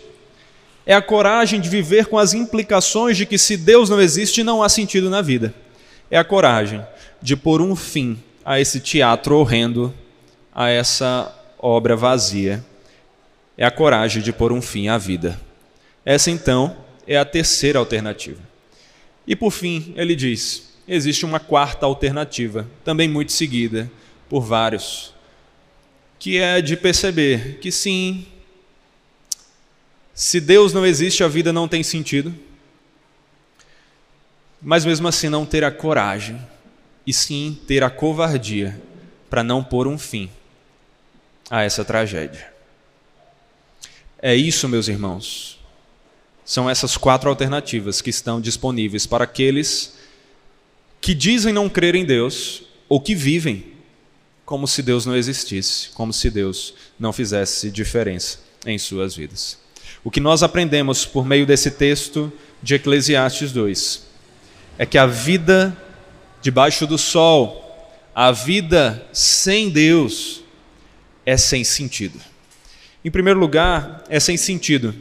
É 0.86 0.94
a 0.94 1.02
coragem 1.02 1.60
de 1.60 1.68
viver 1.68 2.06
com 2.06 2.16
as 2.16 2.32
implicações 2.32 3.18
de 3.18 3.26
que 3.26 3.36
se 3.36 3.58
Deus 3.58 3.90
não 3.90 4.00
existe, 4.00 4.42
não 4.42 4.62
há 4.62 4.68
sentido 4.70 5.10
na 5.10 5.20
vida 5.20 5.52
é 6.10 6.18
a 6.18 6.24
coragem 6.24 6.84
de 7.22 7.34
pôr 7.34 7.62
um 7.62 7.74
fim 7.74 8.22
a 8.44 8.60
esse 8.60 8.80
teatro 8.80 9.34
horrendo, 9.36 9.94
a 10.54 10.68
essa 10.68 11.41
obra 11.62 11.96
vazia. 11.96 12.62
É 13.56 13.64
a 13.64 13.70
coragem 13.70 14.20
de 14.20 14.32
pôr 14.32 14.52
um 14.52 14.60
fim 14.60 14.88
à 14.88 14.98
vida. 14.98 15.40
Essa, 16.04 16.30
então, 16.30 16.76
é 17.06 17.16
a 17.16 17.24
terceira 17.24 17.78
alternativa. 17.78 18.40
E, 19.26 19.34
por 19.34 19.52
fim, 19.52 19.94
ele 19.96 20.14
diz: 20.14 20.74
existe 20.86 21.24
uma 21.24 21.40
quarta 21.40 21.86
alternativa, 21.86 22.68
também 22.84 23.08
muito 23.08 23.32
seguida 23.32 23.90
por 24.28 24.40
vários, 24.40 25.14
que 26.18 26.38
é 26.38 26.60
de 26.60 26.76
perceber 26.76 27.58
que 27.60 27.70
sim, 27.70 28.26
se 30.12 30.40
Deus 30.40 30.72
não 30.72 30.84
existe, 30.84 31.22
a 31.22 31.28
vida 31.28 31.52
não 31.52 31.68
tem 31.68 31.82
sentido 31.82 32.34
mas 34.62 34.84
mesmo 34.84 35.08
assim 35.08 35.28
não 35.28 35.44
ter 35.44 35.64
a 35.64 35.72
coragem, 35.72 36.40
e 37.04 37.12
sim 37.12 37.58
ter 37.66 37.82
a 37.82 37.90
covardia 37.90 38.80
para 39.28 39.42
não 39.42 39.64
pôr 39.64 39.88
um 39.88 39.98
fim 39.98 40.30
a 41.52 41.64
essa 41.64 41.84
tragédia. 41.84 42.50
É 44.22 44.34
isso, 44.34 44.66
meus 44.66 44.88
irmãos. 44.88 45.60
São 46.46 46.68
essas 46.68 46.96
quatro 46.96 47.28
alternativas 47.28 48.00
que 48.00 48.08
estão 48.08 48.40
disponíveis 48.40 49.06
para 49.06 49.24
aqueles 49.24 49.98
que 50.98 51.12
dizem 51.12 51.52
não 51.52 51.68
crer 51.68 51.94
em 51.94 52.06
Deus 52.06 52.62
ou 52.88 52.98
que 52.98 53.14
vivem 53.14 53.74
como 54.46 54.66
se 54.66 54.82
Deus 54.82 55.04
não 55.04 55.14
existisse, 55.14 55.90
como 55.90 56.10
se 56.10 56.30
Deus 56.30 56.72
não 56.98 57.12
fizesse 57.12 57.70
diferença 57.70 58.38
em 58.64 58.78
suas 58.78 59.14
vidas. 59.14 59.58
O 60.02 60.10
que 60.10 60.20
nós 60.20 60.42
aprendemos 60.42 61.04
por 61.04 61.26
meio 61.26 61.44
desse 61.44 61.70
texto 61.72 62.32
de 62.62 62.76
Eclesiastes 62.76 63.52
2 63.52 64.06
é 64.78 64.86
que 64.86 64.96
a 64.96 65.04
vida 65.04 65.76
debaixo 66.40 66.86
do 66.86 66.96
sol, 66.96 67.92
a 68.14 68.32
vida 68.32 69.06
sem 69.12 69.68
Deus, 69.68 70.41
é 71.24 71.36
sem 71.36 71.64
sentido. 71.64 72.20
Em 73.04 73.10
primeiro 73.10 73.38
lugar, 73.38 74.04
é 74.08 74.20
sem 74.20 74.36
sentido 74.36 74.94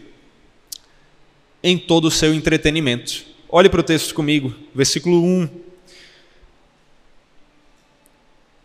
em 1.64 1.78
todo 1.78 2.06
o 2.06 2.12
seu 2.12 2.34
entretenimento. 2.34 3.26
Olhe 3.50 3.70
para 3.70 3.82
o 3.82 3.84
texto 3.84 4.14
comigo, 4.14 4.56
versículo 4.74 5.24
1. 5.24 5.50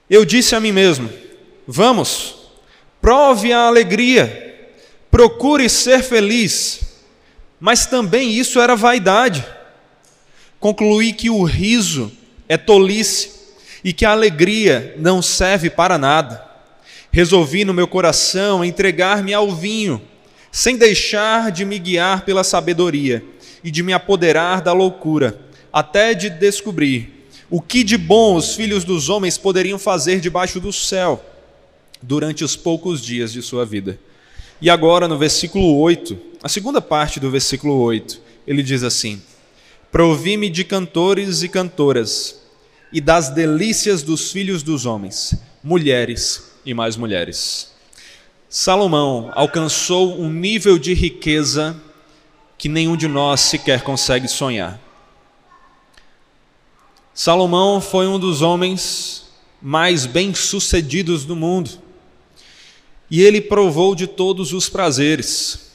Eu 0.09 0.25
disse 0.25 0.55
a 0.55 0.61
mim 0.61 0.73
mesmo: 0.73 1.11
Vamos, 1.67 2.37
prove 3.01 3.53
a 3.53 3.67
alegria, 3.67 4.71
procure 5.11 5.69
ser 5.69 6.03
feliz. 6.03 6.81
Mas 7.59 7.87
também 7.87 8.33
isso 8.33 8.61
era 8.61 8.77
vaidade 8.77 9.45
concluí 10.59 11.13
que 11.13 11.31
o 11.31 11.43
riso 11.45 12.13
é 12.49 12.57
tolice 12.57 13.31
e 13.85 13.93
que 13.93 14.05
a 14.05 14.11
alegria 14.11 14.95
não 14.99 15.23
serve 15.23 15.71
para 15.71 15.99
nada. 15.99 16.45
Resolvi 17.13 17.65
no 17.65 17.75
meu 17.75 17.87
coração 17.87 18.65
entregar-me 18.65 19.33
ao 19.33 19.55
vinho, 19.55 20.01
sem 20.53 20.77
deixar 20.77 21.51
de 21.51 21.65
me 21.65 21.79
guiar 21.79 22.25
pela 22.25 22.45
sabedoria 22.45 23.25
e 23.63 23.71
de 23.71 23.83
me 23.83 23.93
apoderar 23.93 24.61
da 24.61 24.73
loucura, 24.73 25.41
até 25.73 26.15
de 26.15 26.31
descobrir 26.31 27.29
o 27.51 27.61
que 27.61 27.85
de 27.85 27.97
bom 27.97 28.37
os 28.37 28.55
filhos 28.55 28.85
dos 28.85 29.09
homens 29.09 29.39
poderiam 29.39 29.79
fazer 29.79 30.21
debaixo 30.21 30.59
do 30.59 30.73
céu 30.73 31.25
durante 32.03 32.45
os 32.45 32.57
poucos 32.57 33.01
dias 33.01 33.33
de 33.33 33.43
sua 33.43 33.65
vida. 33.65 33.99
E 34.61 34.71
agora, 34.71 35.07
no 35.07 35.19
versículo 35.19 35.77
8, 35.79 36.19
a 36.43 36.49
segunda 36.49 36.81
parte 36.81 37.21
do 37.21 37.31
versículo 37.31 37.75
8, 37.79 38.21
ele 38.47 38.63
diz 38.63 38.83
assim: 38.83 39.21
Provi-me 39.93 40.49
de 40.49 40.65
cantores 40.65 41.43
e 41.43 41.49
cantoras, 41.49 42.41
e 42.93 43.01
das 43.01 43.29
delícias 43.29 44.03
dos 44.03 44.33
filhos 44.33 44.63
dos 44.63 44.87
homens, 44.87 45.35
mulheres 45.63 46.56
e 46.67 46.75
mais 46.75 46.97
mulheres. 46.97 47.73
Salomão 48.49 49.31
alcançou 49.35 50.21
um 50.21 50.29
nível 50.29 50.79
de 50.79 50.93
riqueza 50.93 51.81
que 52.59 52.69
nenhum 52.69 52.97
de 52.97 53.07
nós 53.07 53.41
sequer 53.41 53.83
consegue 53.83 54.29
sonhar. 54.29 54.81
Salomão 57.15 57.81
foi 57.81 58.07
um 58.07 58.19
dos 58.19 58.43
homens 58.43 59.27
mais 59.63 60.05
bem-sucedidos 60.05 61.25
do 61.25 61.35
mundo. 61.35 61.71
E 63.11 63.23
ele 63.23 63.41
provou 63.41 63.95
de 63.95 64.07
todos 64.07 64.53
os 64.53 64.69
prazeres. 64.69 65.71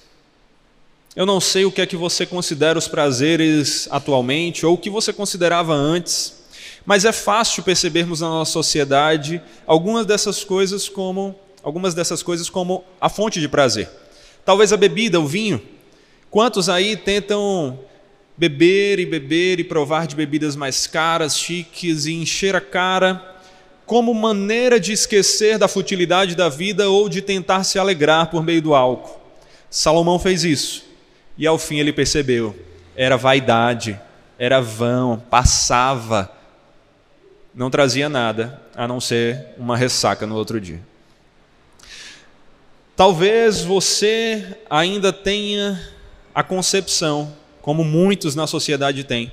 Eu 1.15 1.25
não 1.25 1.39
sei 1.39 1.65
o 1.65 1.71
que 1.71 1.81
é 1.81 1.85
que 1.85 1.95
você 1.95 2.25
considera 2.25 2.77
os 2.77 2.87
prazeres 2.87 3.87
atualmente 3.91 4.65
ou 4.65 4.75
o 4.75 4.77
que 4.77 4.89
você 4.89 5.11
considerava 5.11 5.73
antes, 5.73 6.40
mas 6.85 7.05
é 7.05 7.11
fácil 7.11 7.63
percebermos 7.63 8.21
na 8.21 8.29
nossa 8.29 8.51
sociedade 8.51 9.41
algumas 9.65 10.05
dessas 10.05 10.43
coisas 10.43 10.89
como 10.89 11.35
algumas 11.63 11.93
dessas 11.93 12.23
coisas 12.23 12.49
como 12.49 12.83
a 12.99 13.07
fonte 13.07 13.39
de 13.39 13.47
prazer. 13.47 13.89
Talvez 14.43 14.73
a 14.73 14.77
bebida, 14.77 15.19
o 15.19 15.27
vinho. 15.27 15.61
Quantos 16.29 16.69
aí 16.69 16.97
tentam 16.97 17.79
beber 18.35 18.99
e 18.99 19.05
beber 19.05 19.59
e 19.59 19.63
provar 19.63 20.07
de 20.07 20.15
bebidas 20.15 20.55
mais 20.55 20.87
caras, 20.87 21.37
chiques 21.37 22.05
e 22.05 22.13
encher 22.13 22.55
a 22.55 22.61
cara 22.61 23.29
como 23.85 24.13
maneira 24.13 24.79
de 24.79 24.93
esquecer 24.93 25.57
da 25.57 25.67
futilidade 25.67 26.35
da 26.35 26.49
vida 26.49 26.89
ou 26.89 27.09
de 27.09 27.21
tentar 27.21 27.63
se 27.63 27.77
alegrar 27.77 28.31
por 28.31 28.41
meio 28.41 28.61
do 28.61 28.73
álcool? 28.73 29.19
Salomão 29.69 30.17
fez 30.17 30.43
isso 30.43 30.83
E 31.37 31.45
ao 31.45 31.57
fim 31.57 31.77
ele 31.77 31.93
percebeu: 31.93 32.55
era 32.95 33.17
vaidade, 33.17 33.99
era 34.39 34.61
vão, 34.61 35.21
passava, 35.29 36.31
não 37.53 37.69
trazia 37.69 38.07
nada 38.07 38.61
a 38.75 38.87
não 38.87 39.01
ser 39.01 39.47
uma 39.57 39.75
ressaca 39.75 40.25
no 40.25 40.35
outro 40.35 40.59
dia. 40.59 40.81
Talvez 42.95 43.61
você 43.61 44.57
ainda 44.69 45.11
tenha 45.11 45.81
a 46.33 46.43
concepção, 46.43 47.35
como 47.61 47.83
muitos 47.83 48.35
na 48.35 48.47
sociedade 48.47 49.03
têm, 49.03 49.31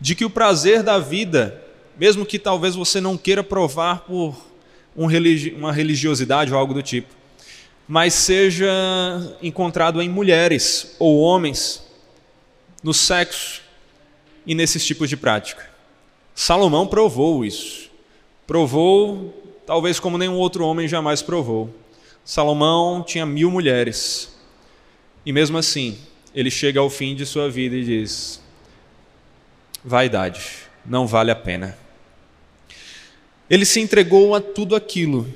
de 0.00 0.14
que 0.14 0.24
o 0.24 0.30
prazer 0.30 0.82
da 0.82 0.98
vida, 0.98 1.62
mesmo 1.96 2.26
que 2.26 2.38
talvez 2.38 2.74
você 2.74 3.00
não 3.00 3.16
queira 3.16 3.44
provar 3.44 4.00
por 4.00 4.34
um 4.96 5.06
religi 5.06 5.50
uma 5.52 5.72
religiosidade 5.72 6.52
ou 6.52 6.58
algo 6.58 6.74
do 6.74 6.82
tipo, 6.82 7.14
mas 7.86 8.14
seja 8.14 8.70
encontrado 9.42 10.00
em 10.00 10.08
mulheres 10.08 10.96
ou 10.98 11.20
homens, 11.20 11.84
no 12.82 12.94
sexo 12.94 13.60
e 14.46 14.54
nesses 14.54 14.84
tipos 14.84 15.08
de 15.08 15.16
prática. 15.16 15.69
Salomão 16.40 16.86
provou 16.86 17.44
isso. 17.44 17.90
Provou, 18.46 19.60
talvez 19.66 20.00
como 20.00 20.16
nenhum 20.16 20.36
outro 20.36 20.64
homem 20.64 20.88
jamais 20.88 21.20
provou. 21.20 21.68
Salomão 22.24 23.02
tinha 23.02 23.26
mil 23.26 23.50
mulheres. 23.50 24.34
E 25.26 25.34
mesmo 25.34 25.58
assim, 25.58 25.98
ele 26.34 26.50
chega 26.50 26.80
ao 26.80 26.88
fim 26.88 27.14
de 27.14 27.26
sua 27.26 27.50
vida 27.50 27.76
e 27.76 27.84
diz: 27.84 28.40
vaidade, 29.84 30.40
não 30.86 31.06
vale 31.06 31.30
a 31.30 31.36
pena. 31.36 31.76
Ele 33.50 33.66
se 33.66 33.78
entregou 33.78 34.34
a 34.34 34.40
tudo 34.40 34.74
aquilo 34.74 35.30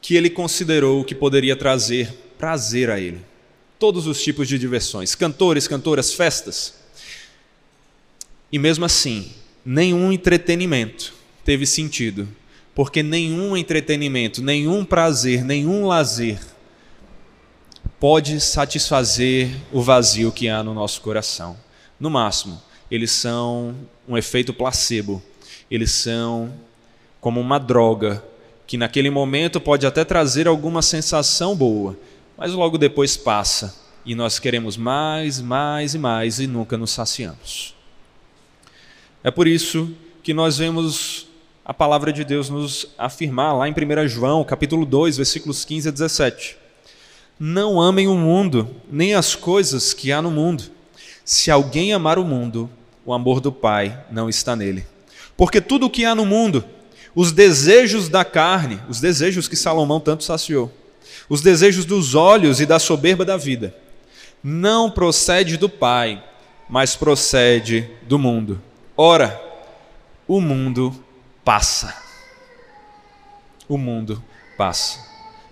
que 0.00 0.14
ele 0.14 0.30
considerou 0.30 1.02
que 1.02 1.12
poderia 1.12 1.56
trazer 1.56 2.16
prazer 2.38 2.88
a 2.88 3.00
ele. 3.00 3.20
Todos 3.80 4.06
os 4.06 4.22
tipos 4.22 4.46
de 4.46 4.60
diversões, 4.60 5.16
cantores, 5.16 5.66
cantoras, 5.66 6.12
festas. 6.12 6.72
E 8.52 8.60
mesmo 8.60 8.84
assim, 8.84 9.34
nenhum 9.66 10.12
entretenimento 10.12 11.12
teve 11.44 11.66
sentido, 11.66 12.28
porque 12.72 13.02
nenhum 13.02 13.56
entretenimento, 13.56 14.40
nenhum 14.40 14.84
prazer, 14.84 15.44
nenhum 15.44 15.88
lazer 15.88 16.38
pode 17.98 18.40
satisfazer 18.40 19.50
o 19.72 19.82
vazio 19.82 20.30
que 20.30 20.48
há 20.48 20.62
no 20.62 20.72
nosso 20.72 21.00
coração. 21.00 21.56
No 21.98 22.08
máximo, 22.08 22.62
eles 22.88 23.10
são 23.10 23.74
um 24.06 24.16
efeito 24.16 24.54
placebo, 24.54 25.20
eles 25.68 25.90
são 25.90 26.52
como 27.20 27.40
uma 27.40 27.58
droga 27.58 28.22
que 28.68 28.76
naquele 28.76 29.10
momento 29.10 29.60
pode 29.60 29.84
até 29.84 30.04
trazer 30.04 30.46
alguma 30.46 30.80
sensação 30.80 31.56
boa, 31.56 31.98
mas 32.36 32.52
logo 32.52 32.78
depois 32.78 33.16
passa 33.16 33.74
e 34.04 34.14
nós 34.14 34.38
queremos 34.38 34.76
mais, 34.76 35.40
mais 35.40 35.94
e 35.94 35.98
mais 35.98 36.38
e 36.38 36.46
nunca 36.46 36.76
nos 36.76 36.92
saciamos. 36.92 37.75
É 39.22 39.30
por 39.30 39.46
isso 39.46 39.90
que 40.22 40.32
nós 40.32 40.58
vemos 40.58 41.26
a 41.64 41.74
palavra 41.74 42.12
de 42.12 42.24
Deus 42.24 42.48
nos 42.48 42.86
afirmar 42.96 43.56
lá 43.56 43.68
em 43.68 43.72
1 43.72 44.08
João, 44.08 44.44
capítulo 44.44 44.86
2, 44.86 45.16
versículos 45.16 45.64
15 45.64 45.88
a 45.88 45.92
17. 45.92 46.56
Não 47.38 47.80
amem 47.80 48.06
o 48.06 48.14
mundo, 48.14 48.70
nem 48.90 49.14
as 49.14 49.34
coisas 49.34 49.92
que 49.92 50.12
há 50.12 50.22
no 50.22 50.30
mundo. 50.30 50.64
Se 51.24 51.50
alguém 51.50 51.92
amar 51.92 52.18
o 52.18 52.24
mundo, 52.24 52.70
o 53.04 53.12
amor 53.12 53.40
do 53.40 53.50
Pai 53.50 54.04
não 54.10 54.28
está 54.28 54.54
nele. 54.54 54.86
Porque 55.36 55.60
tudo 55.60 55.86
o 55.86 55.90
que 55.90 56.04
há 56.04 56.14
no 56.14 56.24
mundo, 56.24 56.64
os 57.14 57.32
desejos 57.32 58.08
da 58.08 58.24
carne, 58.24 58.80
os 58.88 59.00
desejos 59.00 59.48
que 59.48 59.56
Salomão 59.56 59.98
tanto 59.98 60.22
saciou, 60.22 60.72
os 61.28 61.40
desejos 61.40 61.84
dos 61.84 62.14
olhos 62.14 62.60
e 62.60 62.66
da 62.66 62.78
soberba 62.78 63.24
da 63.24 63.36
vida, 63.36 63.74
não 64.42 64.90
procede 64.90 65.56
do 65.56 65.68
Pai, 65.68 66.22
mas 66.68 66.94
procede 66.94 67.90
do 68.02 68.18
mundo. 68.18 68.62
Ora, 68.96 69.38
o 70.26 70.40
mundo 70.40 71.04
passa. 71.44 71.94
O 73.68 73.76
mundo 73.76 74.22
passa, 74.56 74.98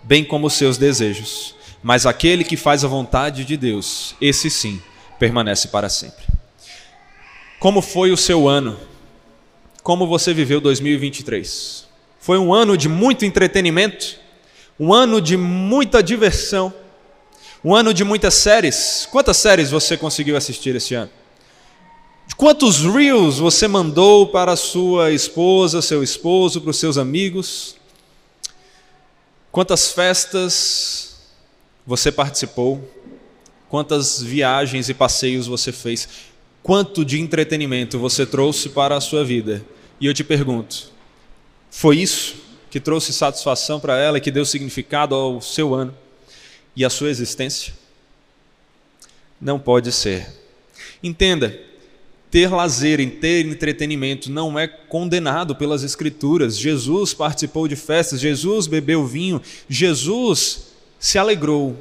bem 0.02 0.24
como 0.24 0.46
os 0.46 0.54
seus 0.54 0.78
desejos. 0.78 1.54
Mas 1.82 2.06
aquele 2.06 2.42
que 2.42 2.56
faz 2.56 2.84
a 2.84 2.88
vontade 2.88 3.44
de 3.44 3.56
Deus, 3.56 4.14
esse 4.18 4.48
sim, 4.48 4.80
permanece 5.18 5.68
para 5.68 5.90
sempre. 5.90 6.24
Como 7.60 7.82
foi 7.82 8.10
o 8.10 8.16
seu 8.16 8.48
ano? 8.48 8.78
Como 9.82 10.06
você 10.06 10.32
viveu 10.32 10.60
2023? 10.60 11.86
Foi 12.18 12.38
um 12.38 12.54
ano 12.54 12.76
de 12.76 12.88
muito 12.88 13.26
entretenimento? 13.26 14.18
Um 14.80 14.94
ano 14.94 15.20
de 15.20 15.36
muita 15.36 16.02
diversão? 16.02 16.72
Um 17.62 17.74
ano 17.74 17.92
de 17.92 18.04
muitas 18.04 18.34
séries? 18.34 19.06
Quantas 19.10 19.36
séries 19.36 19.70
você 19.70 19.96
conseguiu 19.98 20.36
assistir 20.36 20.74
esse 20.74 20.94
ano? 20.94 21.10
Quantos 22.36 22.80
reels 22.80 23.38
você 23.38 23.68
mandou 23.68 24.26
para 24.26 24.56
sua 24.56 25.12
esposa, 25.12 25.80
seu 25.80 26.02
esposo, 26.02 26.60
para 26.60 26.70
os 26.70 26.78
seus 26.78 26.98
amigos? 26.98 27.76
Quantas 29.52 29.92
festas 29.92 31.16
você 31.86 32.10
participou? 32.10 32.82
Quantas 33.68 34.20
viagens 34.20 34.88
e 34.88 34.94
passeios 34.94 35.46
você 35.46 35.70
fez? 35.70 36.08
Quanto 36.60 37.04
de 37.04 37.20
entretenimento 37.20 38.00
você 38.00 38.26
trouxe 38.26 38.68
para 38.68 38.96
a 38.96 39.00
sua 39.00 39.24
vida? 39.24 39.64
E 40.00 40.06
eu 40.06 40.14
te 40.14 40.24
pergunto: 40.24 40.90
foi 41.70 41.98
isso 41.98 42.36
que 42.68 42.80
trouxe 42.80 43.12
satisfação 43.12 43.78
para 43.78 43.96
ela 43.96 44.18
e 44.18 44.20
que 44.20 44.32
deu 44.32 44.44
significado 44.44 45.14
ao 45.14 45.40
seu 45.40 45.72
ano 45.72 45.96
e 46.74 46.84
à 46.84 46.90
sua 46.90 47.10
existência? 47.10 47.74
Não 49.40 49.60
pode 49.60 49.92
ser. 49.92 50.26
Entenda, 51.00 51.56
ter 52.34 52.52
lazer, 52.52 52.98
em 52.98 53.08
ter 53.08 53.46
entretenimento 53.46 54.28
não 54.28 54.58
é 54.58 54.66
condenado 54.66 55.54
pelas 55.54 55.84
Escrituras. 55.84 56.58
Jesus 56.58 57.14
participou 57.14 57.68
de 57.68 57.76
festas, 57.76 58.20
Jesus 58.20 58.66
bebeu 58.66 59.06
vinho, 59.06 59.40
Jesus 59.68 60.72
se 60.98 61.16
alegrou. 61.16 61.78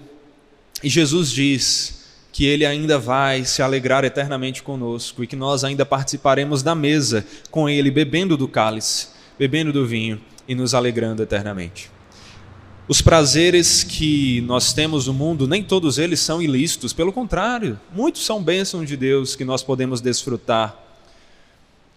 E 0.83 0.89
Jesus 0.89 1.31
diz 1.31 2.03
que 2.31 2.45
ele 2.45 2.67
ainda 2.67 2.99
vai 2.99 3.43
se 3.45 3.63
alegrar 3.63 4.05
eternamente 4.05 4.61
conosco 4.61 5.23
e 5.23 5.27
que 5.27 5.35
nós 5.35 5.63
ainda 5.63 5.87
participaremos 5.87 6.61
da 6.61 6.75
mesa 6.75 7.25
com 7.49 7.67
ele, 7.67 7.89
bebendo 7.89 8.37
do 8.37 8.47
cálice, 8.47 9.07
bebendo 9.39 9.73
do 9.73 9.87
vinho 9.87 10.21
e 10.47 10.53
nos 10.53 10.75
alegrando 10.75 11.23
eternamente. 11.23 11.89
Os 12.85 13.01
prazeres 13.01 13.81
que 13.81 14.41
nós 14.41 14.73
temos 14.73 15.07
no 15.07 15.13
mundo, 15.13 15.47
nem 15.47 15.63
todos 15.63 15.97
eles 15.97 16.19
são 16.19 16.41
ilícitos, 16.41 16.91
pelo 16.91 17.13
contrário, 17.13 17.79
muitos 17.93 18.25
são 18.25 18.43
bênçãos 18.43 18.87
de 18.87 18.97
Deus 18.97 19.37
que 19.37 19.45
nós 19.45 19.63
podemos 19.63 20.01
desfrutar 20.01 20.77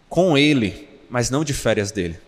com 0.09 0.38
Ele, 0.38 0.88
mas 1.11 1.29
não 1.29 1.42
de 1.42 1.53
férias 1.53 1.90
dele. 1.90 2.18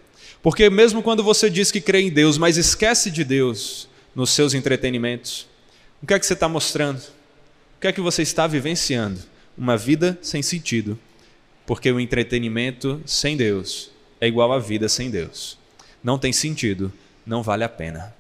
Porque 0.43 0.69
mesmo 0.69 1.03
quando 1.05 1.23
você 1.23 1.49
diz 1.49 1.71
que 1.71 1.81
crê 1.81 2.01
em 2.01 2.11
Deus, 2.11 2.37
mas 2.37 2.57
esquece 2.57 3.13
de 3.13 3.23
Deus 3.23 3.89
nos 4.13 4.31
seus 4.31 4.55
entretenimentos, 4.55 5.47
o 6.03 6.07
que 6.07 6.15
é 6.15 6.19
que 6.19 6.27
você 6.27 6.35
está 6.35 6.49
mostrando? 6.49 6.99
O 6.99 7.81
que 7.81 7.87
é 7.87 7.93
que 7.93 8.01
você 8.01 8.23
está 8.23 8.49
vivenciando? 8.49 9.21
Uma 9.57 9.77
vida 9.77 10.19
sem 10.21 10.43
sentido, 10.43 10.99
porque 11.65 11.93
o 11.93 12.01
entretenimento 12.01 13.01
sem 13.07 13.37
Deus 13.37 13.93
é 14.21 14.27
igual 14.27 14.53
à 14.53 14.59
vida 14.59 14.89
sem 14.89 15.11
Deus. 15.11 15.57
Não 16.03 16.19
tem 16.19 16.33
sentido, 16.33 16.93
não 17.25 17.41
vale 17.41 17.63
a 17.63 17.69
pena. 17.69 18.19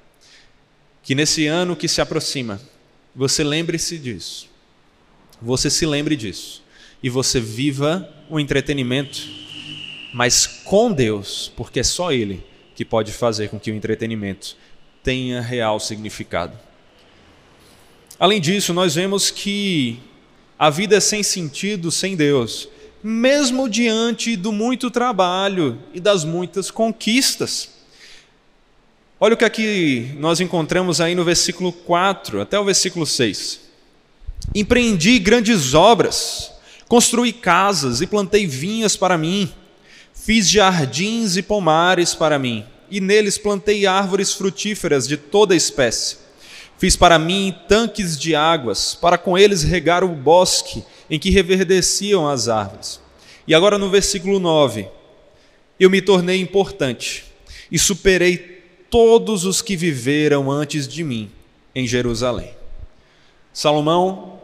Que 1.09 1.15
nesse 1.15 1.47
ano 1.47 1.75
que 1.75 1.89
se 1.89 2.03
aproxima, 2.03 2.61
você 3.17 3.43
lembre-se 3.43 3.97
disso. 3.97 4.47
Você 5.41 5.71
se 5.71 5.87
lembre 5.87 6.15
disso. 6.15 6.63
E 7.03 7.09
você 7.09 7.41
viva 7.41 8.07
o 8.29 8.39
entretenimento, 8.39 9.19
mas 10.13 10.47
com 10.47 10.93
Deus, 10.93 11.51
porque 11.57 11.81
é 11.81 11.83
só 11.83 12.13
Ele 12.13 12.45
que 12.75 12.85
pode 12.85 13.11
fazer 13.11 13.49
com 13.49 13.59
que 13.59 13.71
o 13.71 13.75
entretenimento 13.75 14.55
tenha 15.03 15.41
real 15.41 15.81
significado. 15.81 16.53
Além 18.21 18.39
disso, 18.39 18.75
nós 18.75 18.95
vemos 18.95 19.31
que 19.31 19.99
a 20.59 20.69
vida 20.69 20.97
é 20.97 21.01
sem 21.01 21.23
sentido 21.23 21.91
sem 21.91 22.17
Deus, 22.17 22.69
mesmo 23.03 23.67
diante 23.67 24.37
do 24.37 24.53
muito 24.53 24.91
trabalho 24.91 25.79
e 25.95 26.01
das 26.01 26.23
muitas 26.23 26.71
conquistas. 26.71 27.78
Olha 29.21 29.35
o 29.35 29.37
que 29.37 29.45
aqui 29.45 30.13
nós 30.17 30.39
encontramos 30.39 31.01
aí 31.01 31.13
no 31.13 31.25
versículo 31.25 31.73
4 31.73 32.41
até 32.41 32.57
o 32.57 32.65
versículo 32.65 33.05
6. 33.05 33.59
Empreendi 34.55 35.19
grandes 35.19 35.75
obras, 35.75 36.53
construí 36.87 37.33
casas 37.33 38.01
e 38.01 38.07
plantei 38.07 38.47
vinhas 38.47 38.97
para 38.97 39.19
mim, 39.19 39.53
fiz 40.15 40.49
jardins 40.49 41.37
e 41.37 41.43
pomares 41.43 42.15
para 42.15 42.39
mim, 42.39 42.65
e 42.89 43.01
neles 43.01 43.37
plantei 43.37 43.87
árvores 43.87 44.33
frutíferas 44.35 45.09
de 45.09 45.17
toda 45.17 45.57
espécie. 45.57 46.19
Fiz 46.79 46.95
para 46.95 47.19
mim 47.19 47.53
tanques 47.69 48.17
de 48.17 48.37
águas, 48.37 48.95
para 48.95 49.19
com 49.19 49.37
eles 49.37 49.65
regar 49.65 50.05
o 50.05 50.09
bosque 50.15 50.85
em 51.11 51.19
que 51.19 51.31
reverdeciam 51.31 52.29
as 52.29 52.47
árvores. 52.47 53.01
E 53.49 53.53
agora 53.53 53.79
no 53.79 53.91
versículo 53.91 54.39
9, 54.39 54.87
eu 55.81 55.91
me 55.91 56.01
tornei 56.01 56.41
importante 56.41 57.25
e 57.69 57.77
superei 57.81 58.58
todos 58.91 59.45
os 59.45 59.61
que 59.63 59.77
viveram 59.77 60.51
antes 60.51 60.87
de 60.89 61.05
mim 61.05 61.31
em 61.75 61.87
Jerusalém. 61.87 62.55
Salomão 63.53 64.41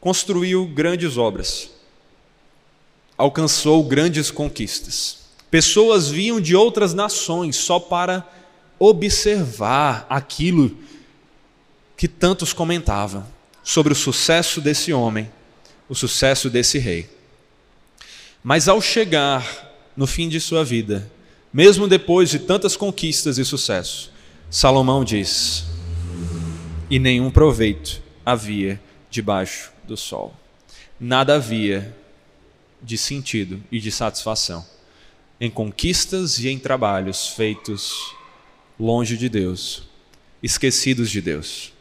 construiu 0.00 0.66
grandes 0.66 1.16
obras, 1.16 1.70
alcançou 3.16 3.82
grandes 3.84 4.30
conquistas. 4.30 5.18
Pessoas 5.50 6.08
vinham 6.08 6.40
de 6.40 6.54
outras 6.54 6.94
nações 6.94 7.56
só 7.56 7.80
para 7.80 8.26
observar 8.78 10.06
aquilo 10.08 10.76
que 11.96 12.06
tantos 12.06 12.52
comentavam 12.52 13.26
sobre 13.64 13.92
o 13.92 13.96
sucesso 13.96 14.60
desse 14.60 14.92
homem, 14.92 15.30
o 15.88 15.94
sucesso 15.94 16.48
desse 16.48 16.78
rei. 16.78 17.10
Mas 18.42 18.68
ao 18.68 18.80
chegar 18.80 19.68
no 19.96 20.06
fim 20.06 20.28
de 20.28 20.40
sua 20.40 20.64
vida, 20.64 21.10
mesmo 21.52 21.88
depois 21.88 22.30
de 22.30 22.38
tantas 22.38 22.76
conquistas 22.76 23.38
e 23.38 23.44
sucesso, 23.44 24.12
Salomão 24.50 25.04
diz: 25.04 25.64
E 26.90 26.98
nenhum 26.98 27.30
proveito 27.30 28.02
havia 28.24 28.80
debaixo 29.10 29.72
do 29.86 29.96
sol. 29.96 30.34
Nada 31.00 31.34
havia 31.36 31.94
de 32.82 32.96
sentido 32.98 33.62
e 33.70 33.80
de 33.80 33.90
satisfação 33.90 34.64
em 35.40 35.50
conquistas 35.50 36.38
e 36.38 36.48
em 36.48 36.58
trabalhos 36.58 37.28
feitos 37.28 38.12
longe 38.78 39.16
de 39.16 39.28
Deus, 39.28 39.84
esquecidos 40.42 41.10
de 41.10 41.20
Deus. 41.20 41.72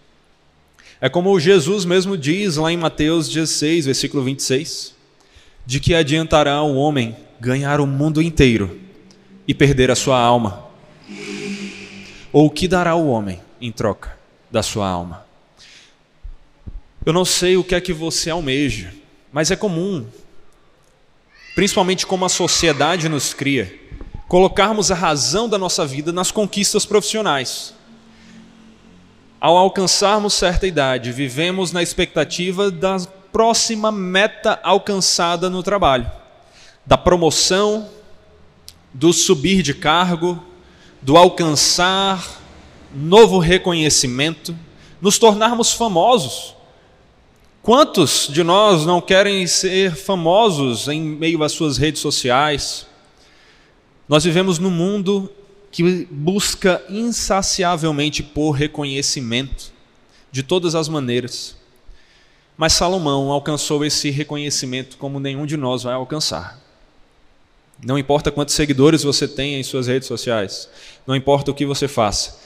É 1.02 1.10
como 1.10 1.40
Jesus 1.40 1.86
mesmo 1.86 2.18
diz 2.18 2.58
lá 2.58 2.72
em 2.72 2.78
Mateus 2.78 3.30
16, 3.30 3.86
versículo 3.86 4.24
26, 4.24 4.96
de 5.66 5.80
que 5.80 5.94
adiantará 5.94 6.62
o 6.62 6.76
homem 6.76 7.16
ganhar 7.40 7.80
o 7.80 7.88
mundo 7.88 8.22
inteiro 8.22 8.80
e 9.48 9.54
perder 9.54 9.90
a 9.90 9.96
sua 9.96 10.20
alma? 10.20 10.66
Ou 12.34 12.48
o 12.48 12.50
que 12.50 12.68
dará 12.68 12.96
o 12.96 13.08
homem 13.08 13.42
em 13.62 13.72
troca 13.72 14.18
da 14.52 14.62
sua 14.62 14.88
alma? 14.88 15.26
Eu 17.06 17.14
não 17.14 17.24
sei 17.24 17.56
o 17.56 17.64
que 17.64 17.74
é 17.74 17.80
que 17.80 17.94
você 17.94 18.30
almeja, 18.30 18.94
mas 19.32 19.50
é 19.50 19.56
comum, 19.56 20.06
principalmente 21.56 22.06
como 22.06 22.26
a 22.26 22.30
sociedade 22.30 23.08
nos 23.08 23.34
cria, 23.34 23.74
colocarmos 24.28 24.92
a 24.92 24.96
razão 24.96 25.48
da 25.48 25.58
nossa 25.58 25.86
vida 25.86 26.12
nas 26.12 26.32
conquistas 26.32 26.86
profissionais. 26.86 27.74
Ao 29.40 29.56
alcançarmos 29.56 30.34
certa 30.34 30.68
idade, 30.68 31.12
vivemos 31.14 31.72
na 31.72 31.82
expectativa 31.82 32.70
da 32.70 32.98
próxima 33.32 33.92
meta 33.92 34.60
alcançada 34.62 35.50
no 35.50 35.64
trabalho, 35.64 36.12
da 36.86 36.98
promoção, 36.98 37.88
do 38.98 39.14
subir 39.14 39.62
de 39.62 39.76
cargo, 39.76 40.44
do 41.04 41.16
alcançar 41.16 42.42
novo 42.92 43.38
reconhecimento, 43.38 44.58
nos 45.00 45.20
tornarmos 45.20 45.72
famosos. 45.72 46.56
Quantos 47.62 48.28
de 48.28 48.44
nós 48.44 48.88
não 48.88 49.00
querem 49.00 49.46
ser 49.46 49.96
famosos 49.96 50.88
em 50.88 51.00
meio 51.00 51.44
às 51.44 51.52
suas 51.52 51.78
redes 51.78 52.02
sociais? 52.02 52.88
Nós 54.10 54.24
vivemos 54.24 54.58
num 54.58 54.72
mundo 54.72 55.32
que 55.72 56.08
busca 56.10 56.84
insaciavelmente 56.90 58.24
por 58.24 58.52
reconhecimento 58.52 59.72
de 60.32 60.42
todas 60.42 60.74
as 60.74 60.90
maneiras. 60.90 61.56
Mas 62.58 62.74
Salomão 62.74 63.30
alcançou 63.32 63.86
esse 63.86 64.10
reconhecimento 64.10 64.98
como 64.98 65.20
nenhum 65.20 65.46
de 65.46 65.56
nós 65.56 65.84
vai 65.84 65.94
alcançar. 65.94 66.67
Não 67.84 67.98
importa 67.98 68.32
quantos 68.32 68.56
seguidores 68.56 69.04
você 69.04 69.28
tem 69.28 69.60
em 69.60 69.63
suas 69.63 69.88
redes 69.88 70.08
sociais, 70.08 70.68
não 71.06 71.16
importa 71.16 71.52
o 71.52 71.54
que 71.54 71.66
você 71.66 71.88
faça, 71.88 72.40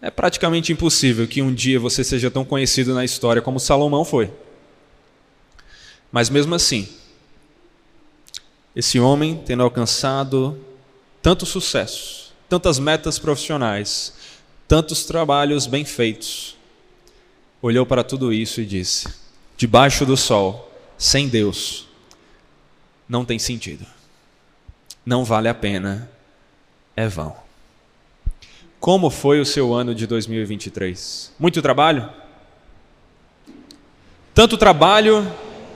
é 0.00 0.10
praticamente 0.10 0.72
impossível 0.72 1.26
que 1.26 1.42
um 1.42 1.52
dia 1.52 1.80
você 1.80 2.04
seja 2.04 2.30
tão 2.30 2.44
conhecido 2.44 2.94
na 2.94 3.04
história 3.04 3.42
como 3.42 3.58
Salomão 3.58 4.04
foi. 4.04 4.30
Mas 6.12 6.30
mesmo 6.30 6.54
assim, 6.54 6.88
esse 8.76 9.00
homem 9.00 9.42
tendo 9.44 9.64
alcançado 9.64 10.56
tanto 11.20 11.44
sucesso, 11.44 12.32
tantas 12.48 12.78
metas 12.78 13.18
profissionais, 13.18 14.14
tantos 14.68 15.04
trabalhos 15.04 15.66
bem 15.66 15.84
feitos, 15.84 16.56
olhou 17.60 17.84
para 17.84 18.04
tudo 18.04 18.32
isso 18.32 18.60
e 18.60 18.66
disse: 18.66 19.08
debaixo 19.56 20.06
do 20.06 20.16
sol, 20.16 20.72
sem 20.96 21.28
Deus, 21.28 21.87
não 23.08 23.24
tem 23.24 23.38
sentido. 23.38 23.86
Não 25.04 25.24
vale 25.24 25.48
a 25.48 25.54
pena, 25.54 26.10
é 26.94 27.08
vão. 27.08 27.34
Como 28.78 29.10
foi 29.10 29.40
o 29.40 29.44
seu 29.44 29.72
ano 29.74 29.94
de 29.94 30.06
2023? 30.06 31.32
Muito 31.38 31.62
trabalho? 31.62 32.08
Tanto 34.34 34.56
trabalho 34.56 35.26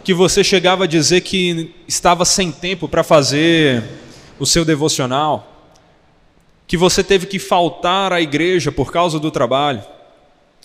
que 0.04 0.12
você 0.12 0.44
chegava 0.44 0.84
a 0.84 0.86
dizer 0.86 1.22
que 1.22 1.74
estava 1.88 2.24
sem 2.24 2.52
tempo 2.52 2.88
para 2.88 3.02
fazer 3.02 3.82
o 4.38 4.46
seu 4.46 4.64
devocional, 4.64 5.70
que 6.66 6.76
você 6.76 7.02
teve 7.02 7.26
que 7.26 7.38
faltar 7.38 8.12
à 8.12 8.20
igreja 8.20 8.70
por 8.70 8.92
causa 8.92 9.18
do 9.18 9.30
trabalho, 9.30 9.82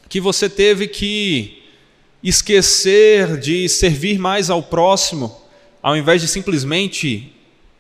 que 0.10 0.20
você 0.20 0.50
teve 0.50 0.88
que 0.88 1.64
esquecer 2.24 3.40
de 3.40 3.68
servir 3.70 4.18
mais 4.18 4.50
ao 4.50 4.64
próximo, 4.64 5.36
ao 5.88 5.96
invés 5.96 6.22
de 6.22 6.28
simplesmente 6.28 7.32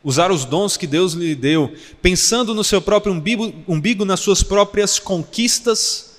usar 0.02 0.32
os 0.32 0.46
dons 0.46 0.78
que 0.78 0.88
Deus 0.88 1.12
lhe 1.12 1.36
deu, 1.36 1.76
pensando 2.02 2.54
no 2.54 2.63
seu 2.63 2.82
próprio 2.82 3.12
umbigo, 3.12 3.54
umbigo, 3.67 4.06
nas 4.06 4.22
suas 4.22 4.41
próprias 4.41 4.98
conquistas, 4.98 6.17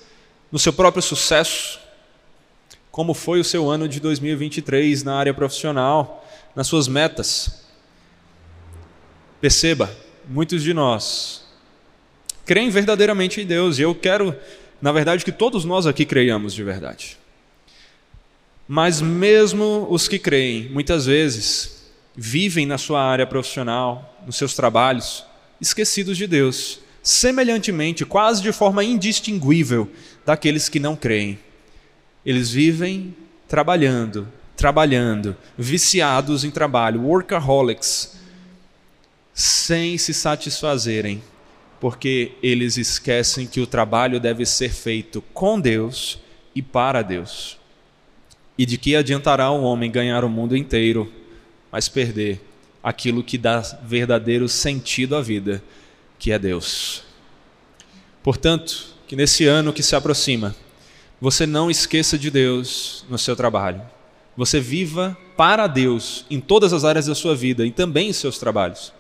no 0.52 0.58
seu 0.58 0.70
próprio 0.70 1.02
sucesso. 1.02 1.80
Como 2.90 3.14
foi 3.14 3.40
o 3.40 3.44
seu 3.44 3.70
ano 3.70 3.88
de 3.88 4.00
2023 4.00 5.02
na 5.02 5.16
área 5.16 5.32
profissional, 5.32 6.28
nas 6.54 6.66
suas 6.66 6.88
metas? 6.88 7.64
Perceba, 9.40 9.90
muitos 10.28 10.62
de 10.62 10.74
nós 10.74 11.42
creem 12.44 12.68
verdadeiramente 12.68 13.40
em 13.40 13.46
Deus, 13.46 13.78
e 13.78 13.82
eu 13.82 13.94
quero, 13.94 14.36
na 14.78 14.92
verdade, 14.92 15.24
que 15.24 15.32
todos 15.32 15.64
nós 15.64 15.86
aqui 15.86 16.04
creiamos 16.04 16.52
de 16.52 16.62
verdade. 16.62 17.16
Mas 18.68 19.00
mesmo 19.00 19.86
os 19.88 20.06
que 20.06 20.18
creem, 20.18 20.68
muitas 20.68 21.06
vezes, 21.06 21.77
vivem 22.20 22.66
na 22.66 22.76
sua 22.76 23.00
área 23.00 23.24
profissional, 23.24 24.20
nos 24.26 24.34
seus 24.34 24.52
trabalhos, 24.52 25.24
esquecidos 25.60 26.16
de 26.18 26.26
Deus, 26.26 26.80
semelhantemente, 27.00 28.04
quase 28.04 28.42
de 28.42 28.50
forma 28.50 28.82
indistinguível 28.82 29.88
daqueles 30.26 30.68
que 30.68 30.80
não 30.80 30.96
creem. 30.96 31.38
Eles 32.26 32.50
vivem 32.50 33.14
trabalhando, 33.46 34.26
trabalhando, 34.56 35.36
viciados 35.56 36.42
em 36.42 36.50
trabalho, 36.50 37.02
workaholics, 37.02 38.16
sem 39.32 39.96
se 39.96 40.12
satisfazerem, 40.12 41.22
porque 41.80 42.32
eles 42.42 42.76
esquecem 42.76 43.46
que 43.46 43.60
o 43.60 43.66
trabalho 43.66 44.18
deve 44.18 44.44
ser 44.44 44.70
feito 44.70 45.22
com 45.32 45.60
Deus 45.60 46.18
e 46.52 46.60
para 46.60 47.00
Deus. 47.00 47.56
E 48.58 48.66
de 48.66 48.76
que 48.76 48.96
adiantará 48.96 49.52
o 49.52 49.62
homem 49.62 49.88
ganhar 49.88 50.24
o 50.24 50.28
mundo 50.28 50.56
inteiro 50.56 51.12
mas 51.70 51.88
perder 51.88 52.40
aquilo 52.82 53.22
que 53.22 53.36
dá 53.36 53.60
verdadeiro 53.82 54.48
sentido 54.48 55.16
à 55.16 55.20
vida, 55.20 55.62
que 56.18 56.32
é 56.32 56.38
Deus. 56.38 57.02
Portanto, 58.22 58.94
que 59.06 59.16
nesse 59.16 59.46
ano 59.46 59.72
que 59.72 59.82
se 59.82 59.96
aproxima, 59.96 60.54
você 61.20 61.46
não 61.46 61.70
esqueça 61.70 62.18
de 62.18 62.30
Deus 62.30 63.04
no 63.08 63.18
seu 63.18 63.34
trabalho. 63.34 63.82
Você 64.36 64.60
viva 64.60 65.16
para 65.36 65.66
Deus 65.66 66.24
em 66.30 66.40
todas 66.40 66.72
as 66.72 66.84
áreas 66.84 67.06
da 67.06 67.14
sua 67.14 67.34
vida 67.34 67.66
e 67.66 67.70
também 67.70 68.10
em 68.10 68.12
seus 68.12 68.38
trabalhos. 68.38 68.92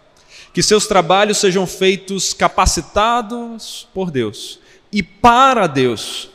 Que 0.52 0.62
seus 0.62 0.86
trabalhos 0.86 1.38
sejam 1.38 1.66
feitos 1.66 2.32
capacitados 2.32 3.86
por 3.94 4.10
Deus 4.10 4.58
e 4.92 5.02
para 5.02 5.66
Deus, 5.66 6.30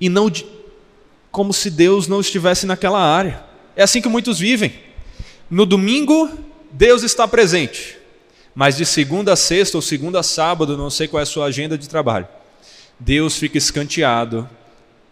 e 0.00 0.08
não 0.08 0.28
de, 0.28 0.44
como 1.30 1.52
se 1.52 1.70
Deus 1.70 2.06
não 2.06 2.20
estivesse 2.20 2.66
naquela 2.66 3.00
área. 3.00 3.42
É 3.74 3.82
assim 3.82 4.02
que 4.02 4.08
muitos 4.08 4.38
vivem. 4.38 4.91
No 5.52 5.66
domingo, 5.66 6.30
Deus 6.70 7.02
está 7.02 7.28
presente, 7.28 7.98
mas 8.54 8.74
de 8.74 8.86
segunda 8.86 9.34
a 9.34 9.36
sexta 9.36 9.76
ou 9.76 9.82
segunda 9.82 10.20
a 10.20 10.22
sábado, 10.22 10.78
não 10.78 10.88
sei 10.88 11.06
qual 11.06 11.20
é 11.20 11.24
a 11.24 11.26
sua 11.26 11.44
agenda 11.44 11.76
de 11.76 11.90
trabalho, 11.90 12.26
Deus 12.98 13.36
fica 13.36 13.58
escanteado 13.58 14.48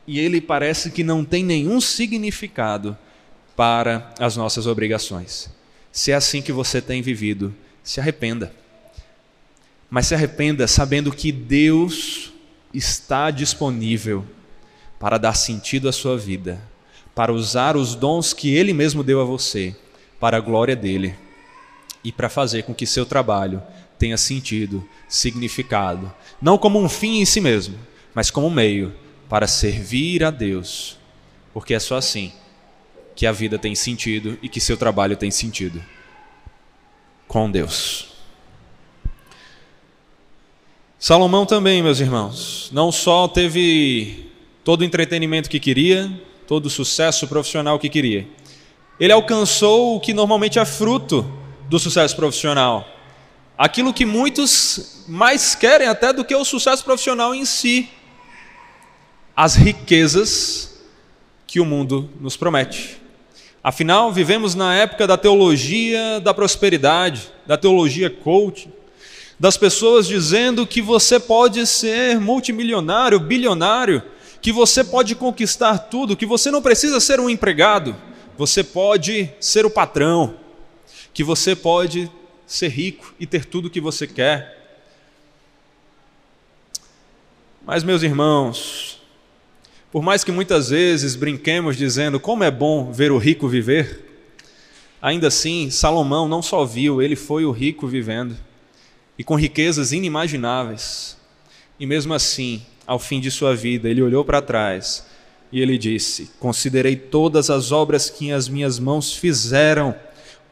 e 0.06 0.18
ele 0.18 0.40
parece 0.40 0.92
que 0.92 1.04
não 1.04 1.26
tem 1.26 1.44
nenhum 1.44 1.78
significado 1.78 2.96
para 3.54 4.14
as 4.18 4.34
nossas 4.34 4.66
obrigações. 4.66 5.50
Se 5.92 6.10
é 6.10 6.14
assim 6.14 6.40
que 6.40 6.52
você 6.52 6.80
tem 6.80 7.02
vivido, 7.02 7.54
se 7.84 8.00
arrependa. 8.00 8.50
Mas 9.90 10.06
se 10.06 10.14
arrependa 10.14 10.66
sabendo 10.66 11.12
que 11.12 11.30
Deus 11.30 12.32
está 12.72 13.30
disponível 13.30 14.24
para 14.98 15.18
dar 15.18 15.34
sentido 15.34 15.86
à 15.86 15.92
sua 15.92 16.16
vida, 16.16 16.58
para 17.14 17.30
usar 17.30 17.76
os 17.76 17.94
dons 17.94 18.32
que 18.32 18.54
Ele 18.54 18.72
mesmo 18.72 19.02
deu 19.02 19.20
a 19.20 19.24
você 19.24 19.76
para 20.20 20.36
a 20.36 20.40
glória 20.40 20.76
dele 20.76 21.16
e 22.04 22.12
para 22.12 22.28
fazer 22.28 22.62
com 22.62 22.74
que 22.74 22.86
seu 22.86 23.04
trabalho 23.04 23.60
tenha 23.98 24.16
sentido, 24.16 24.86
significado, 25.08 26.12
não 26.40 26.56
como 26.56 26.78
um 26.78 26.88
fim 26.88 27.20
em 27.20 27.24
si 27.24 27.40
mesmo, 27.40 27.76
mas 28.14 28.30
como 28.30 28.46
um 28.46 28.50
meio 28.50 28.94
para 29.28 29.46
servir 29.46 30.22
a 30.22 30.30
Deus 30.30 31.00
porque 31.52 31.74
é 31.74 31.78
só 31.78 31.96
assim 31.96 32.32
que 33.14 33.26
a 33.26 33.32
vida 33.32 33.58
tem 33.58 33.74
sentido 33.74 34.38
e 34.42 34.48
que 34.48 34.60
seu 34.60 34.76
trabalho 34.76 35.16
tem 35.16 35.30
sentido 35.30 35.82
com 37.26 37.50
Deus. 37.50 38.08
Salomão 40.98 41.46
também, 41.46 41.82
meus 41.82 42.00
irmãos, 42.00 42.70
não 42.72 42.92
só 42.92 43.26
teve 43.26 44.30
todo 44.62 44.82
o 44.82 44.84
entretenimento 44.84 45.48
que 45.48 45.58
queria, 45.58 46.10
todo 46.46 46.66
o 46.66 46.70
sucesso 46.70 47.26
profissional 47.26 47.78
que 47.78 47.88
queria, 47.88 48.26
ele 49.00 49.14
alcançou 49.14 49.96
o 49.96 50.00
que 50.00 50.12
normalmente 50.12 50.58
é 50.58 50.64
fruto 50.66 51.26
do 51.70 51.78
sucesso 51.78 52.14
profissional. 52.14 52.86
Aquilo 53.56 53.94
que 53.94 54.04
muitos 54.04 55.04
mais 55.08 55.54
querem 55.54 55.88
até 55.88 56.12
do 56.12 56.24
que 56.24 56.36
o 56.36 56.44
sucesso 56.44 56.84
profissional 56.84 57.34
em 57.34 57.46
si. 57.46 57.88
As 59.34 59.54
riquezas 59.54 60.82
que 61.46 61.58
o 61.58 61.64
mundo 61.64 62.10
nos 62.20 62.36
promete. 62.36 63.00
Afinal, 63.64 64.12
vivemos 64.12 64.54
na 64.54 64.74
época 64.74 65.06
da 65.06 65.16
teologia 65.16 66.20
da 66.20 66.34
prosperidade, 66.34 67.30
da 67.46 67.56
teologia 67.56 68.10
coaching, 68.10 68.72
das 69.38 69.56
pessoas 69.56 70.06
dizendo 70.06 70.66
que 70.66 70.82
você 70.82 71.18
pode 71.18 71.66
ser 71.66 72.20
multimilionário, 72.20 73.18
bilionário, 73.18 74.02
que 74.42 74.52
você 74.52 74.84
pode 74.84 75.14
conquistar 75.14 75.78
tudo, 75.78 76.16
que 76.16 76.26
você 76.26 76.50
não 76.50 76.60
precisa 76.60 77.00
ser 77.00 77.18
um 77.18 77.28
empregado, 77.28 77.96
você 78.40 78.64
pode 78.64 79.28
ser 79.38 79.66
o 79.66 79.70
patrão, 79.70 80.34
que 81.12 81.22
você 81.22 81.54
pode 81.54 82.10
ser 82.46 82.68
rico 82.68 83.14
e 83.20 83.26
ter 83.26 83.44
tudo 83.44 83.66
o 83.66 83.70
que 83.70 83.82
você 83.82 84.06
quer. 84.06 84.80
Mas, 87.66 87.84
meus 87.84 88.02
irmãos, 88.02 89.02
por 89.92 90.02
mais 90.02 90.24
que 90.24 90.32
muitas 90.32 90.70
vezes 90.70 91.16
brinquemos 91.16 91.76
dizendo 91.76 92.18
como 92.18 92.42
é 92.42 92.50
bom 92.50 92.90
ver 92.90 93.12
o 93.12 93.18
rico 93.18 93.46
viver, 93.46 94.24
ainda 95.02 95.28
assim, 95.28 95.68
Salomão 95.68 96.26
não 96.26 96.40
só 96.40 96.64
viu, 96.64 97.02
ele 97.02 97.16
foi 97.16 97.44
o 97.44 97.50
rico 97.50 97.86
vivendo, 97.86 98.34
e 99.18 99.22
com 99.22 99.34
riquezas 99.34 99.92
inimagináveis. 99.92 101.14
E 101.78 101.84
mesmo 101.84 102.14
assim, 102.14 102.64
ao 102.86 102.98
fim 102.98 103.20
de 103.20 103.30
sua 103.30 103.54
vida, 103.54 103.86
ele 103.86 104.00
olhou 104.00 104.24
para 104.24 104.40
trás 104.40 105.09
e 105.52 105.60
ele 105.60 105.76
disse: 105.76 106.30
Considerei 106.38 106.96
todas 106.96 107.50
as 107.50 107.72
obras 107.72 108.08
que 108.08 108.32
as 108.32 108.48
minhas 108.48 108.78
mãos 108.78 109.12
fizeram, 109.12 109.94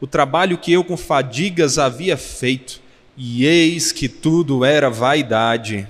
o 0.01 0.07
trabalho 0.07 0.57
que 0.57 0.71
eu 0.71 0.83
com 0.83 0.97
fadigas 0.97 1.77
havia 1.77 2.17
feito, 2.17 2.81
e 3.17 3.45
eis 3.45 3.91
que 3.91 4.07
tudo 4.07 4.63
era 4.63 4.89
vaidade, 4.89 5.87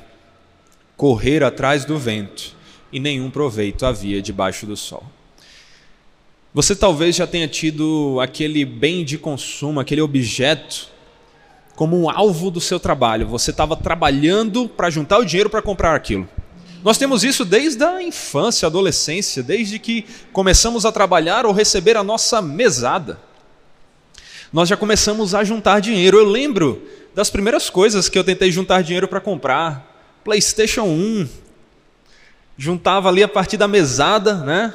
correr 0.97 1.43
atrás 1.43 1.85
do 1.85 1.97
vento 1.97 2.57
e 2.91 2.99
nenhum 2.99 3.29
proveito 3.29 3.85
havia 3.85 4.21
debaixo 4.21 4.65
do 4.65 4.75
sol. 4.75 5.03
Você 6.53 6.75
talvez 6.75 7.15
já 7.15 7.27
tenha 7.27 7.47
tido 7.47 8.19
aquele 8.19 8.65
bem 8.65 9.05
de 9.05 9.17
consumo, 9.17 9.79
aquele 9.79 10.01
objeto, 10.01 10.87
como 11.75 11.97
um 11.97 12.09
alvo 12.09 12.49
do 12.49 12.59
seu 12.59 12.79
trabalho. 12.79 13.27
Você 13.27 13.51
estava 13.51 13.75
trabalhando 13.75 14.67
para 14.67 14.89
juntar 14.89 15.19
o 15.19 15.25
dinheiro 15.25 15.49
para 15.49 15.61
comprar 15.61 15.95
aquilo. 15.95 16.27
Nós 16.83 16.97
temos 16.97 17.23
isso 17.23 17.43
desde 17.43 17.83
a 17.83 18.01
infância, 18.01 18.65
adolescência, 18.65 19.43
desde 19.43 19.77
que 19.77 20.05
começamos 20.31 20.85
a 20.85 20.91
trabalhar 20.91 21.45
ou 21.45 21.51
receber 21.51 21.97
a 21.97 22.03
nossa 22.03 22.41
mesada. 22.41 23.19
Nós 24.51 24.69
já 24.69 24.77
começamos 24.77 25.35
a 25.35 25.43
juntar 25.43 25.81
dinheiro. 25.81 26.17
Eu 26.17 26.25
lembro 26.25 26.81
das 27.13 27.29
primeiras 27.29 27.69
coisas 27.69 28.07
que 28.07 28.17
eu 28.17 28.23
tentei 28.23 28.51
juntar 28.51 28.81
dinheiro 28.81 29.07
para 29.07 29.19
comprar: 29.19 30.19
PlayStation 30.23 30.83
1, 30.83 31.27
juntava 32.57 33.09
ali 33.09 33.23
a 33.23 33.27
partir 33.27 33.57
da 33.57 33.67
mesada, 33.67 34.35
né? 34.35 34.73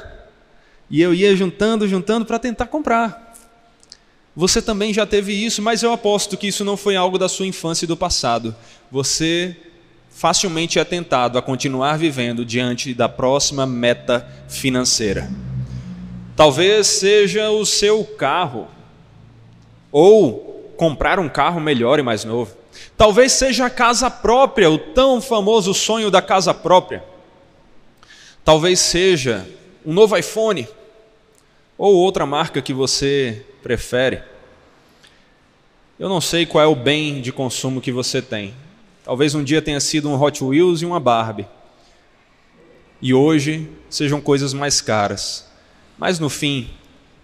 E 0.90 1.00
eu 1.00 1.14
ia 1.14 1.34
juntando, 1.34 1.88
juntando 1.88 2.26
para 2.26 2.38
tentar 2.38 2.66
comprar. 2.66 3.34
Você 4.36 4.60
também 4.60 4.92
já 4.92 5.06
teve 5.06 5.32
isso, 5.32 5.62
mas 5.62 5.82
eu 5.82 5.92
aposto 5.92 6.36
que 6.36 6.48
isso 6.48 6.64
não 6.64 6.76
foi 6.76 6.96
algo 6.96 7.16
da 7.16 7.28
sua 7.28 7.46
infância 7.46 7.84
e 7.84 7.88
do 7.88 7.96
passado. 7.96 8.54
Você 8.90 9.56
facilmente 10.14 10.79
é 10.79 10.85
tentado 10.85 11.37
a 11.37 11.42
continuar 11.42 11.98
vivendo 11.98 12.44
diante 12.44 12.94
da 12.94 13.09
próxima 13.09 13.66
meta 13.66 14.27
financeira. 14.48 15.29
Talvez 16.37 16.87
seja 16.87 17.50
o 17.50 17.66
seu 17.66 18.05
carro, 18.05 18.68
ou 19.90 20.72
comprar 20.77 21.18
um 21.18 21.29
carro 21.29 21.61
melhor 21.61 21.98
e 21.98 22.03
mais 22.03 22.24
novo. 22.24 22.57
Talvez 22.96 23.33
seja 23.33 23.66
a 23.66 23.70
casa 23.70 24.09
própria, 24.09 24.70
o 24.70 24.79
tão 24.79 25.20
famoso 25.20 25.74
sonho 25.74 26.11
da 26.11 26.22
casa 26.22 26.55
própria. 26.55 27.05
Talvez 28.44 28.79
seja 28.79 29.46
um 29.85 29.92
novo 29.92 30.16
iPhone 30.16 30.66
ou 31.77 31.92
outra 31.94 32.24
marca 32.24 32.62
que 32.62 32.72
você 32.72 33.44
prefere. 33.62 34.22
Eu 35.98 36.09
não 36.09 36.20
sei 36.20 36.46
qual 36.46 36.62
é 36.62 36.66
o 36.66 36.74
bem 36.74 37.20
de 37.20 37.33
consumo 37.33 37.81
que 37.81 37.90
você 37.92 38.22
tem. 38.22 38.55
Talvez 39.04 39.34
um 39.34 39.44
dia 39.44 39.60
tenha 39.60 39.78
sido 39.80 40.08
um 40.08 40.20
Hot 40.20 40.42
Wheels 40.42 40.80
e 40.80 40.86
uma 40.86 40.98
Barbie. 40.98 41.46
E 43.02 43.12
hoje 43.12 43.70
sejam 43.90 44.18
coisas 44.18 44.54
mais 44.54 44.80
caras. 44.80 45.46
Mas 45.98 46.18
no 46.18 46.30
fim, 46.30 46.70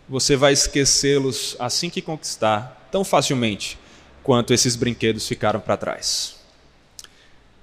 você 0.07 0.37
vai 0.37 0.53
esquecê-los 0.53 1.57
assim 1.59 1.89
que 1.89 2.03
conquistar, 2.03 2.89
tão 2.93 3.03
facilmente 3.03 3.79
quanto 4.23 4.53
esses 4.53 4.77
brinquedos 4.77 5.27
ficaram 5.27 5.59
para 5.59 5.79
trás. 5.79 6.37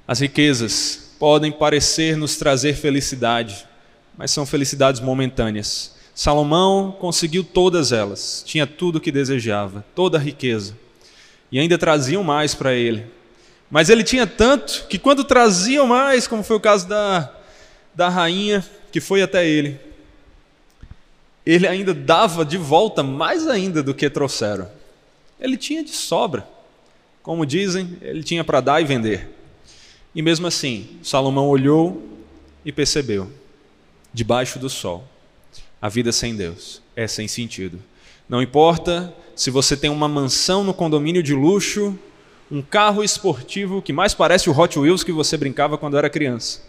As 0.08 0.20
riquezas 0.20 1.14
podem 1.20 1.52
parecer 1.52 2.18
nos 2.18 2.38
trazer 2.38 2.74
felicidade, 2.76 3.68
mas 4.18 4.32
são 4.32 4.48
felicidades 4.48 5.00
momentâneas. 5.00 5.96
Salomão 6.16 6.92
conseguiu 7.00 7.44
todas 7.44 7.92
elas, 7.92 8.42
tinha 8.44 8.66
tudo 8.66 8.96
o 8.96 9.02
que 9.02 9.12
desejava, 9.12 9.86
toda 9.94 10.18
a 10.18 10.22
riqueza, 10.22 10.76
e 11.52 11.60
ainda 11.60 11.78
traziam 11.78 12.24
mais 12.24 12.56
para 12.56 12.74
ele. 12.74 13.06
Mas 13.70 13.90
ele 13.90 14.04
tinha 14.04 14.26
tanto 14.26 14.86
que, 14.88 14.98
quando 14.98 15.24
traziam 15.24 15.86
mais, 15.86 16.28
como 16.28 16.44
foi 16.44 16.56
o 16.56 16.62
caso 16.62 16.88
da, 16.88 17.34
da 17.94 18.10
rainha 18.10 18.66
que 18.92 19.02
foi 19.02 19.22
até 19.22 19.48
ele, 19.48 19.80
ele 21.46 21.68
ainda 21.68 21.94
dava 21.94 22.46
de 22.46 22.58
volta 22.58 23.04
mais 23.04 23.48
ainda 23.48 23.84
do 23.84 23.94
que 23.94 24.10
trouxeram. 24.10 24.70
Ele 25.40 25.58
tinha 25.58 25.84
de 25.84 25.92
sobra. 25.92 26.48
Como 27.22 27.46
dizem, 27.46 27.98
ele 28.02 28.24
tinha 28.24 28.44
para 28.44 28.62
dar 28.62 28.82
e 28.82 28.86
vender. 28.86 29.30
E 30.16 30.22
mesmo 30.22 30.48
assim, 30.48 30.98
Salomão 31.04 31.48
olhou 31.48 32.02
e 32.66 32.72
percebeu: 32.72 33.32
debaixo 34.14 34.58
do 34.60 34.70
sol, 34.70 35.08
a 35.82 35.90
vida 35.90 36.12
sem 36.12 36.36
Deus 36.36 36.82
é 36.96 37.08
sem 37.08 37.28
sentido. 37.28 37.80
Não 38.28 38.42
importa 38.42 39.14
se 39.36 39.52
você 39.52 39.78
tem 39.78 39.90
uma 39.90 40.08
mansão 40.08 40.64
no 40.64 40.74
condomínio 40.74 41.22
de 41.22 41.34
luxo, 41.34 41.98
um 42.50 42.62
carro 42.62 43.04
esportivo 43.04 43.82
que 43.82 43.92
mais 43.92 44.14
parece 44.14 44.50
o 44.50 44.58
Hot 44.58 44.78
Wheels 44.80 45.04
que 45.04 45.12
você 45.12 45.36
brincava 45.38 45.78
quando 45.78 45.98
era 45.98 46.10
criança, 46.10 46.62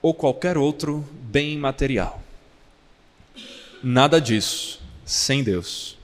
ou 0.00 0.14
qualquer 0.14 0.56
outro 0.56 1.04
bem 1.12 1.58
material. 1.58 2.22
Nada 3.82 4.20
disso, 4.20 4.80
sem 5.04 5.42
Deus, 5.42 5.98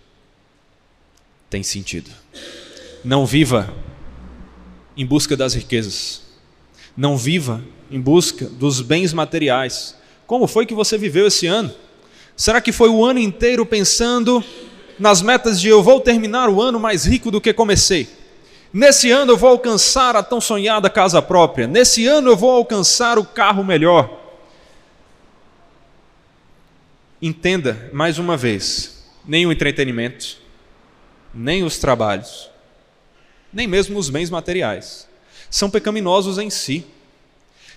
tem 1.48 1.62
sentido. 1.62 2.10
Não 3.02 3.24
viva 3.24 3.72
em 4.96 5.06
busca 5.06 5.36
das 5.36 5.54
riquezas. 5.54 6.22
Não 6.96 7.16
viva 7.16 7.62
em 7.90 8.00
busca 8.00 8.46
dos 8.46 8.80
bens 8.80 9.12
materiais. 9.12 9.96
Como 10.26 10.46
foi 10.46 10.66
que 10.66 10.74
você 10.74 10.98
viveu 10.98 11.26
esse 11.26 11.46
ano? 11.46 11.72
Será 12.36 12.60
que 12.60 12.72
foi 12.72 12.88
o 12.88 13.04
ano 13.04 13.18
inteiro 13.18 13.64
pensando 13.64 14.44
nas 15.00 15.22
metas 15.22 15.58
de 15.58 15.68
eu 15.68 15.82
vou 15.82 15.98
terminar 15.98 16.50
o 16.50 16.60
ano 16.60 16.78
mais 16.78 17.06
rico 17.06 17.30
do 17.30 17.40
que 17.40 17.54
comecei? 17.54 18.06
Nesse 18.70 19.10
ano 19.10 19.32
eu 19.32 19.36
vou 19.36 19.48
alcançar 19.48 20.14
a 20.14 20.22
tão 20.22 20.40
sonhada 20.40 20.90
casa 20.90 21.22
própria. 21.22 21.66
Nesse 21.66 22.06
ano 22.06 22.30
eu 22.30 22.36
vou 22.36 22.50
alcançar 22.50 23.18
o 23.18 23.24
carro 23.24 23.64
melhor. 23.64 24.20
Entenda 27.20 27.90
mais 27.94 28.18
uma 28.18 28.36
vez: 28.36 29.02
nem 29.26 29.46
o 29.46 29.50
entretenimento, 29.50 30.36
nem 31.32 31.64
os 31.64 31.78
trabalhos, 31.78 32.50
nem 33.50 33.66
mesmo 33.66 33.98
os 33.98 34.10
bens 34.10 34.28
materiais. 34.28 35.08
São 35.48 35.70
pecaminosos 35.70 36.38
em 36.38 36.50
si. 36.50 36.86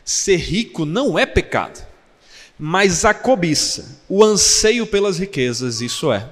Ser 0.03 0.35
rico 0.35 0.83
não 0.83 1.17
é 1.17 1.25
pecado, 1.25 1.81
mas 2.59 3.05
a 3.05 3.13
cobiça, 3.13 4.01
o 4.09 4.21
anseio 4.21 4.85
pelas 4.85 5.17
riquezas, 5.17 5.79
isso 5.79 6.11
é. 6.11 6.29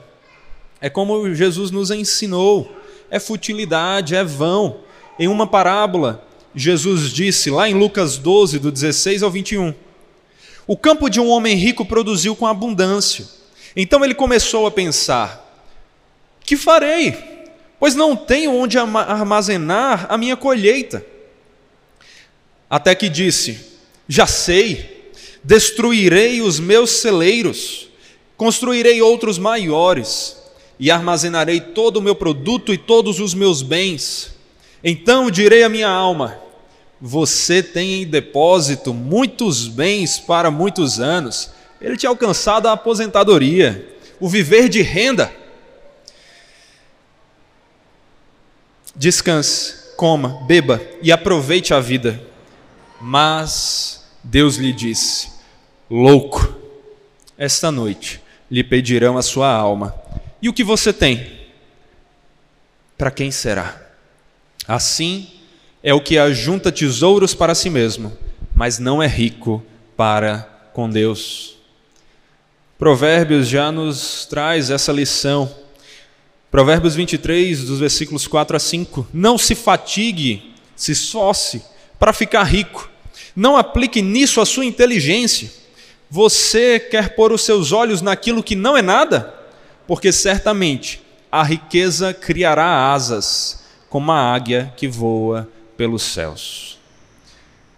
É 0.82 0.90
como 0.90 1.34
Jesus 1.34 1.72
nos 1.72 1.92
ensinou: 1.92 2.76
é 3.10 3.20
futilidade, 3.20 4.16
é 4.16 4.24
vão. 4.24 4.80
Em 5.20 5.28
uma 5.28 5.46
parábola, 5.46 6.28
Jesus 6.56 7.12
disse, 7.12 7.52
lá 7.52 7.70
em 7.70 7.76
Lucas 7.76 8.18
12, 8.18 8.58
do 8.58 8.72
16 8.72 9.22
ao 9.22 9.30
21, 9.30 9.74
o 10.66 10.76
campo 10.76 11.10
de 11.10 11.20
um 11.20 11.30
homem 11.30 11.56
rico 11.56 11.86
produziu 11.86 12.36
com 12.36 12.48
abundância. 12.48 13.26
Então 13.76 14.04
ele 14.04 14.16
começou 14.16 14.66
a 14.66 14.72
pensar: 14.72 15.64
que 16.44 16.58
farei? 16.58 17.30
pois 17.80 17.96
não 17.96 18.16
tenho 18.16 18.54
onde 18.54 18.78
armazenar 18.78 20.06
a 20.08 20.16
minha 20.18 20.38
colheita. 20.38 21.06
Até 22.70 22.96
que 22.96 23.10
disse: 23.10 23.58
Já 24.08 24.28
sei, 24.28 25.02
Destruirei 25.44 26.42
os 26.42 26.60
meus 26.60 26.92
celeiros, 26.92 27.88
construirei 28.38 29.02
outros 29.02 29.40
maiores, 29.40 30.38
e 30.82 30.90
armazenarei 30.90 31.62
todo 31.62 31.98
o 31.98 32.02
meu 32.02 32.16
produto 32.16 32.74
e 32.74 32.78
todos 32.78 33.20
os 33.20 33.36
meus 33.36 33.62
bens. 33.62 34.34
Então 34.84 35.30
direi 35.30 35.64
à 35.64 35.70
minha 35.70 35.88
alma: 35.88 36.40
Você 37.00 37.62
tem 37.62 38.02
em 38.02 38.08
depósito 38.08 38.92
muitos 38.92 39.68
bens 39.68 40.20
para 40.20 40.50
muitos 40.50 41.00
anos. 41.00 41.52
Ele 41.80 41.96
tinha 41.96 42.10
alcançado 42.10 42.68
a 42.68 42.72
aposentadoria, 42.72 43.96
o 44.20 44.28
viver 44.28 44.68
de 44.70 44.82
renda. 44.82 45.32
Descanse, 48.96 49.94
coma, 49.96 50.44
beba 50.48 50.82
e 51.04 51.12
aproveite 51.12 51.76
a 51.76 51.80
vida. 51.80 52.20
Mas 53.00 54.04
Deus 54.24 54.56
lhe 54.56 54.74
disse: 54.74 55.30
Louco, 55.88 56.56
esta 57.38 57.72
noite 57.72 58.20
lhe 58.50 58.64
pedirão 58.64 59.16
a 59.16 59.22
sua 59.22 59.48
alma 59.48 60.01
e 60.42 60.50
o 60.50 60.54
que 60.54 60.64
você 60.64 60.92
tem? 60.92 61.40
Para 62.98 63.12
quem 63.12 63.32
será? 63.32 63.82
Assim 64.68 65.28
é 65.84 65.94
o 65.94 66.02
que 66.02 66.18
ajunta 66.18 66.72
tesouros 66.72 67.34
para 67.34 67.56
si 67.56 67.70
mesmo, 67.70 68.16
mas 68.54 68.80
não 68.80 69.02
é 69.02 69.08
rico 69.08 69.64
para 69.96 70.70
com 70.74 70.90
Deus. 70.90 71.56
Provérbios 72.78 73.48
já 73.48 73.72
nos 73.72 74.26
traz 74.26 74.70
essa 74.70 74.92
lição. 74.92 75.54
Provérbios 76.50 76.96
23, 76.96 77.64
dos 77.64 77.80
versículos 77.80 78.28
4 78.28 78.58
a 78.58 78.60
5. 78.60 79.08
Não 79.14 79.38
se 79.38 79.56
fatigue, 79.56 80.54
se 80.76 80.92
esforce 80.92 81.64
para 82.00 82.14
ficar 82.14 82.44
rico. 82.44 82.90
Não 83.36 83.56
aplique 83.56 84.02
nisso 84.02 84.42
a 84.42 84.46
sua 84.46 84.66
inteligência. 84.66 85.52
Você 86.10 86.80
quer 86.80 87.16
pôr 87.16 87.32
os 87.32 87.44
seus 87.44 87.72
olhos 87.72 88.02
naquilo 88.02 88.44
que 88.44 88.56
não 88.56 88.76
é 88.76 88.82
nada? 88.82 89.41
Porque 89.92 90.10
certamente 90.10 91.02
a 91.30 91.44
riqueza 91.44 92.14
criará 92.14 92.94
asas, 92.94 93.66
como 93.90 94.10
a 94.10 94.34
águia 94.34 94.74
que 94.78 94.88
voa 94.88 95.50
pelos 95.76 96.02
céus. 96.02 96.80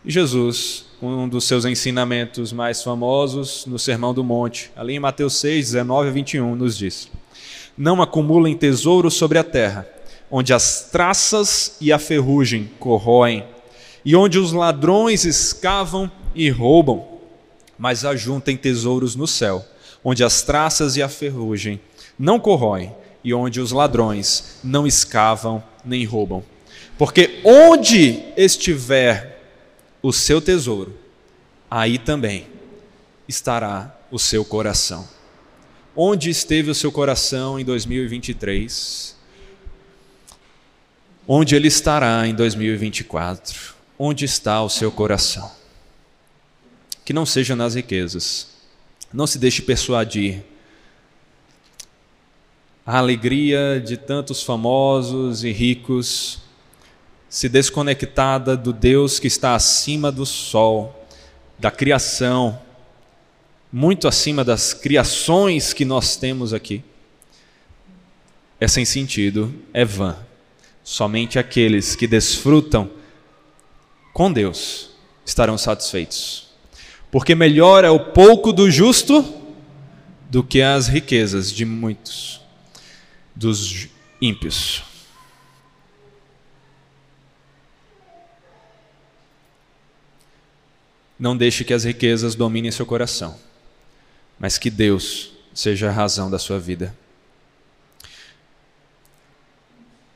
E 0.06 0.12
Jesus, 0.12 0.86
um 1.02 1.28
dos 1.28 1.46
seus 1.46 1.66
ensinamentos 1.66 2.54
mais 2.54 2.84
famosos 2.84 3.66
no 3.66 3.80
Sermão 3.80 4.14
do 4.14 4.24
Monte, 4.24 4.70
ali 4.76 4.94
em 4.94 5.00
Mateus 5.00 5.34
6, 5.40 5.72
19 5.72 6.10
a 6.10 6.12
21, 6.12 6.56
nos 6.56 6.78
diz: 6.78 7.10
Não 7.76 8.00
acumulem 8.00 8.56
tesouros 8.56 9.16
sobre 9.16 9.40
a 9.40 9.44
terra, 9.44 9.88
onde 10.30 10.54
as 10.54 10.90
traças 10.92 11.78
e 11.82 11.92
a 11.92 11.98
ferrugem 11.98 12.70
corroem, 12.80 13.44
e 14.06 14.16
onde 14.16 14.38
os 14.38 14.52
ladrões 14.52 15.26
escavam 15.26 16.12
e 16.36 16.48
roubam, 16.52 17.08
mas 17.76 18.06
ajuntem 18.06 18.56
tesouros 18.56 19.16
no 19.16 19.26
céu, 19.26 19.66
onde 20.04 20.24
as 20.24 20.44
traças 20.44 20.96
e 20.96 21.02
a 21.02 21.10
ferrugem 21.10 21.82
não 22.18 22.40
corroem 22.40 22.94
e 23.24 23.34
onde 23.34 23.60
os 23.60 23.72
ladrões 23.72 24.60
não 24.64 24.86
escavam 24.86 25.64
nem 25.84 26.06
roubam. 26.06 26.44
Porque 26.98 27.42
onde 27.44 28.24
estiver 28.38 29.42
o 30.02 30.12
seu 30.12 30.42
tesouro, 30.42 30.98
aí 31.70 31.98
também 31.98 32.48
estará 33.28 33.98
o 34.12 34.20
seu 34.20 34.44
coração. 34.46 35.08
Onde 35.96 36.30
esteve 36.30 36.70
o 36.70 36.76
seu 36.76 36.92
coração 36.92 37.60
em 37.60 37.66
2023? 37.66 39.16
Onde 41.28 41.56
ele 41.56 41.68
estará 41.68 42.28
em 42.28 42.34
2024? 42.36 43.74
Onde 43.98 44.26
está 44.26 44.62
o 44.62 44.70
seu 44.70 44.92
coração? 44.92 45.50
Que 47.06 47.14
não 47.14 47.26
seja 47.26 47.56
nas 47.56 47.76
riquezas. 47.76 48.48
Não 49.14 49.28
se 49.28 49.38
deixe 49.38 49.62
persuadir 49.62 50.44
a 52.86 52.98
alegria 52.98 53.82
de 53.84 53.96
tantos 53.96 54.44
famosos 54.44 55.44
e 55.44 55.52
ricos 55.52 56.40
se 57.30 57.48
desconectada 57.48 58.58
do 58.58 58.74
Deus 58.74 59.20
que 59.20 59.28
está 59.28 59.56
acima 59.56 60.12
do 60.12 60.26
sol, 60.26 61.08
da 61.58 61.72
criação, 61.72 62.60
muito 63.72 64.08
acima 64.08 64.44
das 64.44 64.74
criações 64.74 65.74
que 65.74 65.86
nós 65.86 66.18
temos 66.18 66.54
aqui, 66.54 66.84
é 68.60 68.68
sem 68.68 68.86
sentido, 68.86 69.54
é 69.74 69.84
vã. 69.84 70.18
Somente 70.84 71.40
aqueles 71.40 71.96
que 71.96 72.06
desfrutam 72.06 72.90
com 74.14 74.32
Deus 74.32 74.92
estarão 75.26 75.58
satisfeitos. 75.58 76.50
Porque 77.10 77.34
melhor 77.34 77.86
é 77.86 77.90
o 77.90 78.00
pouco 78.00 78.52
do 78.52 78.70
justo 78.70 79.26
do 80.30 80.44
que 80.44 80.62
as 80.62 80.88
riquezas 80.88 81.52
de 81.52 81.64
muitos 81.64 82.43
dos 83.36 83.88
ímpios. 84.22 84.84
Não 91.18 91.38
deixe 91.38 91.64
que 91.64 91.74
as 91.74 91.84
riquezas 91.84 92.36
dominem 92.36 92.72
seu 92.72 92.86
coração, 92.86 93.40
mas 94.40 94.58
que 94.58 94.70
Deus 94.70 95.32
seja 95.54 95.90
a 95.90 95.92
razão 95.92 96.30
da 96.30 96.40
sua 96.40 96.60
vida. 96.60 96.96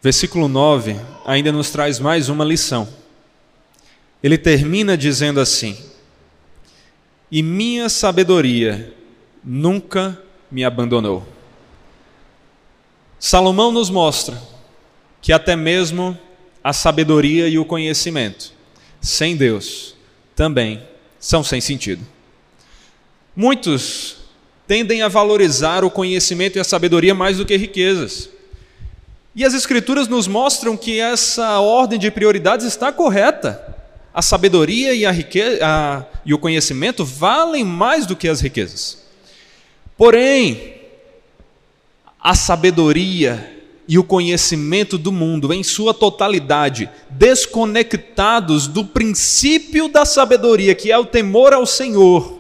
Versículo 0.02 0.48
9 0.48 0.96
ainda 1.26 1.52
nos 1.52 1.70
traz 1.70 2.00
mais 2.00 2.30
uma 2.30 2.44
lição. 2.44 2.88
Ele 4.22 4.38
termina 4.38 4.98
dizendo 4.98 5.40
assim: 5.40 5.78
E 7.32 7.42
minha 7.42 7.90
sabedoria 7.90 8.94
nunca 9.44 10.22
me 10.52 10.64
abandonou. 10.64 11.37
Salomão 13.20 13.72
nos 13.72 13.90
mostra 13.90 14.42
que 15.22 15.34
até 15.34 15.56
mesmo 15.56 16.18
a 16.64 16.72
sabedoria 16.74 17.48
e 17.48 17.58
o 17.58 17.66
conhecimento, 17.66 18.52
sem 19.02 19.36
Deus, 19.36 19.96
também 20.36 20.82
são 21.20 21.44
sem 21.44 21.60
sentido. 21.60 22.06
Muitos 23.36 24.18
tendem 24.68 25.02
a 25.02 25.08
valorizar 25.08 25.84
o 25.84 25.90
conhecimento 25.90 26.58
e 26.58 26.60
a 26.60 26.64
sabedoria 26.64 27.16
mais 27.16 27.38
do 27.38 27.46
que 27.46 27.56
riquezas. 27.56 28.30
E 29.36 29.46
as 29.46 29.54
Escrituras 29.54 30.08
nos 30.08 30.28
mostram 30.28 30.76
que 30.76 31.00
essa 31.00 31.60
ordem 31.60 31.98
de 31.98 32.12
prioridades 32.12 32.66
está 32.66 32.92
correta. 32.92 33.76
A 34.14 34.22
sabedoria 34.22 34.94
e, 34.94 35.06
a 35.06 35.12
riqueza, 35.12 35.60
a, 35.64 36.04
e 36.26 36.34
o 36.34 36.40
conhecimento 36.40 37.06
valem 37.06 37.64
mais 37.64 38.06
do 38.06 38.16
que 38.16 38.28
as 38.28 38.42
riquezas. 38.42 39.06
Porém, 39.96 40.77
a 42.28 42.36
sabedoria 42.36 43.58
e 43.88 43.98
o 43.98 44.04
conhecimento 44.04 44.98
do 44.98 45.14
mundo 45.14 45.54
em 45.54 45.64
sua 45.64 45.94
totalidade, 45.94 46.90
desconectados 47.10 48.68
do 48.68 48.84
princípio 48.84 49.88
da 49.88 50.04
sabedoria, 50.04 50.76
que 50.76 50.92
é 50.92 50.98
o 50.98 51.06
temor 51.06 51.54
ao 51.54 51.66
Senhor, 51.66 52.38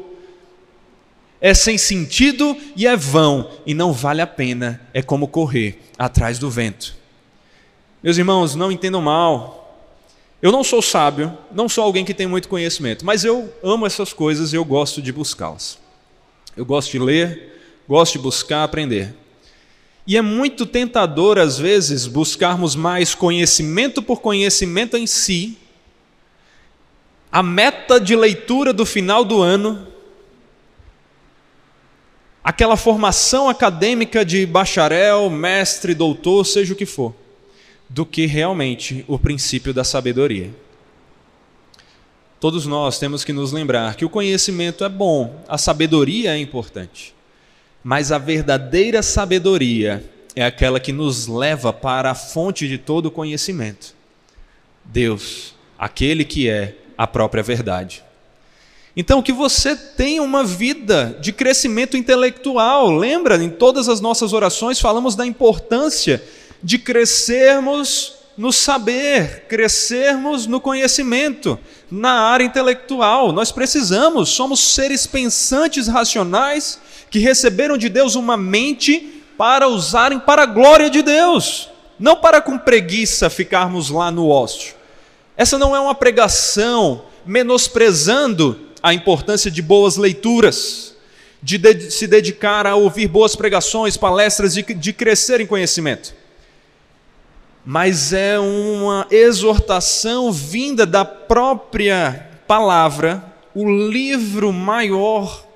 é 1.39 1.53
sem 1.53 1.77
sentido 1.77 2.53
e 2.75 2.85
é 2.85 2.97
vão, 2.97 3.49
e 3.65 3.73
não 3.73 3.93
vale 3.93 4.21
a 4.21 4.27
pena, 4.27 4.81
é 4.93 5.01
como 5.01 5.25
correr 5.25 5.79
atrás 5.97 6.37
do 6.37 6.49
vento. 6.49 6.93
Meus 8.03 8.17
irmãos, 8.17 8.55
não 8.55 8.69
entendam 8.69 9.01
mal, 9.01 9.87
eu 10.41 10.51
não 10.51 10.65
sou 10.65 10.81
sábio, 10.81 11.31
não 11.49 11.69
sou 11.69 11.85
alguém 11.85 12.03
que 12.03 12.13
tem 12.13 12.27
muito 12.27 12.49
conhecimento, 12.49 13.05
mas 13.05 13.23
eu 13.23 13.53
amo 13.63 13.85
essas 13.85 14.11
coisas 14.11 14.51
e 14.51 14.57
eu 14.57 14.65
gosto 14.65 15.01
de 15.01 15.13
buscá-las. 15.13 15.79
Eu 16.57 16.65
gosto 16.65 16.91
de 16.91 16.99
ler, 16.99 17.57
gosto 17.87 18.17
de 18.17 18.19
buscar, 18.19 18.65
aprender. 18.65 19.15
E 20.07 20.15
é 20.15 20.21
muito 20.21 20.65
tentador, 20.65 21.37
às 21.37 21.59
vezes, 21.59 22.07
buscarmos 22.07 22.77
mais 22.77 23.13
conhecimento 23.13 24.01
por 24.01 24.21
conhecimento 24.21 24.95
em 24.95 25.05
si. 25.05 25.57
A 27.29 27.43
meta 27.43 27.99
de 27.99 28.15
leitura 28.15 28.71
do 28.71 28.85
final 28.85 29.25
do 29.25 29.41
ano, 29.41 29.85
aquela 32.41 32.77
formação 32.77 33.49
acadêmica 33.49 34.23
de 34.23 34.45
bacharel, 34.45 35.29
mestre, 35.29 35.93
doutor, 35.93 36.45
seja 36.45 36.71
o 36.71 36.77
que 36.77 36.85
for, 36.85 37.13
do 37.89 38.05
que 38.05 38.25
realmente 38.25 39.03
o 39.09 39.19
princípio 39.19 39.73
da 39.73 39.83
sabedoria. 39.83 40.55
Todos 42.39 42.65
nós 42.65 42.97
temos 42.97 43.25
que 43.25 43.33
nos 43.33 43.51
lembrar 43.51 43.95
que 43.95 44.05
o 44.05 44.09
conhecimento 44.09 44.85
é 44.85 44.89
bom, 44.89 45.43
a 45.49 45.57
sabedoria 45.57 46.33
é 46.33 46.37
importante. 46.37 47.16
Mas 47.87 48.11
a 48.11 48.17
verdadeira 48.17 49.01
sabedoria 49.01 50.03
é 50.35 50.43
aquela 50.43 50.77
que 50.77 50.91
nos 50.91 51.25
leva 51.25 51.71
para 51.71 52.11
a 52.11 52.15
fonte 52.15 52.67
de 52.67 52.77
todo 52.77 53.09
conhecimento. 53.09 53.95
Deus, 54.83 55.55
aquele 55.79 56.25
que 56.25 56.49
é 56.49 56.75
a 56.97 57.07
própria 57.07 57.41
verdade. 57.41 58.03
Então, 58.93 59.23
que 59.23 59.31
você 59.31 59.73
tenha 59.73 60.21
uma 60.21 60.43
vida 60.43 61.17
de 61.21 61.31
crescimento 61.31 61.95
intelectual. 61.95 62.91
Lembra, 62.91 63.41
em 63.41 63.49
todas 63.49 63.87
as 63.87 64.01
nossas 64.01 64.33
orações 64.33 64.81
falamos 64.81 65.15
da 65.15 65.25
importância 65.25 66.21
de 66.61 66.77
crescermos 66.77 68.15
no 68.37 68.51
saber, 68.51 69.45
crescermos 69.47 70.45
no 70.45 70.59
conhecimento, 70.59 71.57
na 71.89 72.11
área 72.11 72.43
intelectual. 72.43 73.31
Nós 73.31 73.49
precisamos, 73.49 74.27
somos 74.27 74.59
seres 74.59 75.07
pensantes 75.07 75.87
racionais 75.87 76.81
que 77.09 77.19
receberam 77.19 77.77
de 77.77 77.89
Deus 77.89 78.15
uma 78.15 78.35
mente 78.37 79.23
para 79.37 79.67
usarem 79.67 80.19
para 80.19 80.43
a 80.43 80.47
glória 80.47 80.89
de 80.89 81.01
Deus, 81.01 81.69
não 81.99 82.15
para 82.15 82.41
com 82.41 82.57
preguiça 82.57 83.29
ficarmos 83.29 83.89
lá 83.89 84.11
no 84.11 84.27
ócio. 84.27 84.75
Essa 85.35 85.57
não 85.57 85.75
é 85.75 85.79
uma 85.79 85.93
pregação 85.93 87.03
menosprezando 87.25 88.59
a 88.81 88.93
importância 88.93 89.51
de 89.51 89.61
boas 89.61 89.97
leituras, 89.97 90.95
de, 91.41 91.57
de 91.57 91.91
se 91.91 92.07
dedicar 92.07 92.65
a 92.65 92.75
ouvir 92.75 93.07
boas 93.07 93.35
pregações, 93.35 93.95
palestras, 93.95 94.53
de, 94.53 94.63
de 94.63 94.93
crescer 94.93 95.39
em 95.39 95.45
conhecimento. 95.45 96.13
Mas 97.63 98.13
é 98.13 98.39
uma 98.39 99.05
exortação 99.11 100.31
vinda 100.31 100.85
da 100.85 101.05
própria 101.05 102.27
palavra, 102.47 103.23
o 103.53 103.69
livro 103.69 104.53
maior 104.53 105.46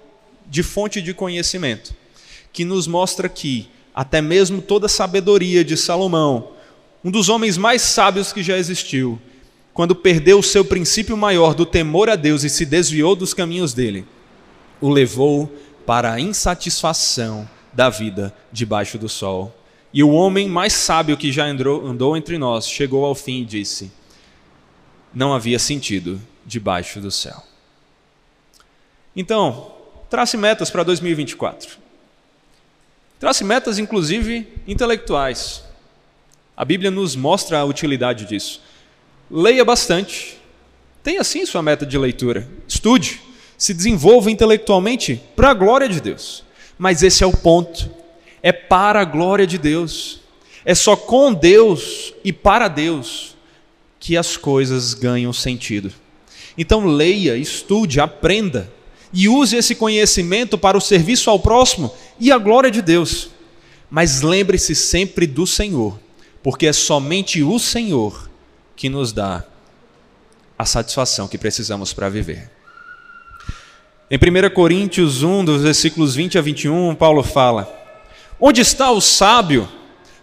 de 0.52 0.62
fonte 0.62 1.02
de 1.02 1.14
conhecimento, 1.14 1.96
que 2.52 2.66
nos 2.66 2.86
mostra 2.86 3.30
que 3.30 3.70
até 3.96 4.22
mesmo 4.22 4.62
toda 4.62 4.88
a 4.88 4.90
sabedoria 4.90 5.64
de 5.64 5.78
Salomão, 5.78 6.52
um 7.02 7.10
dos 7.10 7.30
homens 7.30 7.58
mais 7.58 7.82
sábios 7.82 8.34
que 8.34 8.44
já 8.44 8.58
existiu, 8.58 9.18
quando 9.74 9.96
perdeu 9.96 10.40
o 10.40 10.44
seu 10.44 10.66
princípio 10.66 11.16
maior 11.16 11.56
do 11.56 11.66
temor 11.66 12.10
a 12.10 12.18
Deus 12.18 12.44
e 12.44 12.50
se 12.50 12.66
desviou 12.66 13.16
dos 13.16 13.34
caminhos 13.34 13.74
dele, 13.74 14.06
o 14.82 14.90
levou 14.90 15.50
para 15.86 16.12
a 16.12 16.20
insatisfação 16.20 17.50
da 17.72 17.90
vida 17.90 18.36
debaixo 18.52 18.98
do 18.98 19.08
sol. 19.08 19.56
E 19.94 20.04
o 20.04 20.10
homem 20.10 20.50
mais 20.50 20.74
sábio 20.74 21.16
que 21.16 21.32
já 21.32 21.46
andou, 21.46 21.88
andou 21.88 22.18
entre 22.18 22.38
nós 22.38 22.68
chegou 22.68 23.06
ao 23.06 23.16
fim 23.16 23.42
e 23.42 23.46
disse: 23.46 23.90
Não 25.14 25.34
havia 25.34 25.58
sentido 25.58 26.22
debaixo 26.46 27.00
do 27.00 27.10
céu. 27.10 27.42
Então, 29.16 29.81
trace 30.12 30.36
metas 30.36 30.70
para 30.70 30.84
2024. 30.84 31.78
Trace 33.18 33.46
metas, 33.46 33.80
inclusive, 33.80 34.46
intelectuais. 34.68 35.64
A 36.56 36.66
Bíblia 36.66 36.92
nos 36.92 37.16
mostra 37.16 37.60
a 37.60 37.64
utilidade 37.64 38.26
disso. 38.26 38.62
Leia 39.32 39.64
bastante. 39.64 40.38
Tenha 41.02 41.24
sim 41.24 41.46
sua 41.46 41.62
meta 41.62 41.86
de 41.86 41.98
leitura. 41.98 42.46
Estude. 42.68 43.22
Se 43.58 43.74
desenvolva 43.74 44.30
intelectualmente 44.30 45.22
para 45.34 45.52
a 45.52 45.54
glória 45.54 45.88
de 45.88 46.02
Deus. 46.02 46.44
Mas 46.78 47.02
esse 47.04 47.24
é 47.24 47.28
o 47.28 47.38
ponto. 47.38 47.90
É 48.44 48.52
para 48.52 49.00
a 49.00 49.06
glória 49.06 49.48
de 49.48 49.58
Deus. 49.58 50.20
É 50.66 50.76
só 50.76 50.98
com 50.98 51.34
Deus 51.34 52.14
e 52.22 52.34
para 52.34 52.68
Deus 52.68 53.38
que 53.98 54.18
as 54.18 54.36
coisas 54.36 54.94
ganham 54.94 55.32
sentido. 55.32 55.90
Então 56.58 56.86
leia, 56.86 57.38
estude, 57.38 58.02
aprenda 58.02 58.70
e 59.14 59.28
use 59.28 59.56
esse 59.56 59.76
conhecimento 59.76 60.58
para 60.58 60.78
o 60.78 60.82
serviço 60.82 61.30
ao 61.30 61.40
próximo 61.40 61.94
e 62.20 62.32
a 62.32 62.38
glória 62.38 62.72
de 62.72 62.82
Deus. 62.82 63.30
Mas 63.90 64.22
lembre-se 64.22 64.74
sempre 64.74 65.28
do 65.28 65.46
Senhor, 65.46 66.00
porque 66.42 66.68
é 66.68 66.74
somente 66.74 67.44
o 67.44 67.60
Senhor 67.60 68.30
que 68.76 68.90
nos 68.90 69.12
dá 69.12 69.44
a 70.58 70.66
satisfação 70.66 71.28
que 71.28 71.38
precisamos 71.38 71.92
para 71.94 72.10
viver. 72.10 72.50
Em 74.10 74.18
1 74.18 74.54
Coríntios 74.54 75.24
1, 75.24 75.46
dos 75.46 75.64
versículos 75.64 76.16
20 76.16 76.38
a 76.38 76.42
21, 76.42 76.96
Paulo 76.96 77.24
fala: 77.24 77.72
Onde 78.40 78.62
está 78.62 78.92
o 78.92 79.02
sábio? 79.02 79.68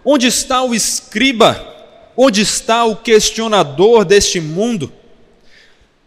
Onde 0.05 0.27
está 0.27 0.63
o 0.63 0.75
escriba? 0.75 1.77
Onde 2.17 2.41
está 2.41 2.85
o 2.85 2.97
questionador 2.97 4.05
deste 4.05 4.41
mundo? 4.41 4.93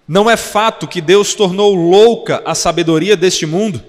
Não 0.07 0.29
é 0.29 0.35
fato 0.35 0.87
que 0.87 1.01
Deus 1.01 1.33
tornou 1.33 1.73
louca 1.73 2.41
a 2.45 2.55
sabedoria 2.55 3.15
deste 3.15 3.45
mundo, 3.45 3.81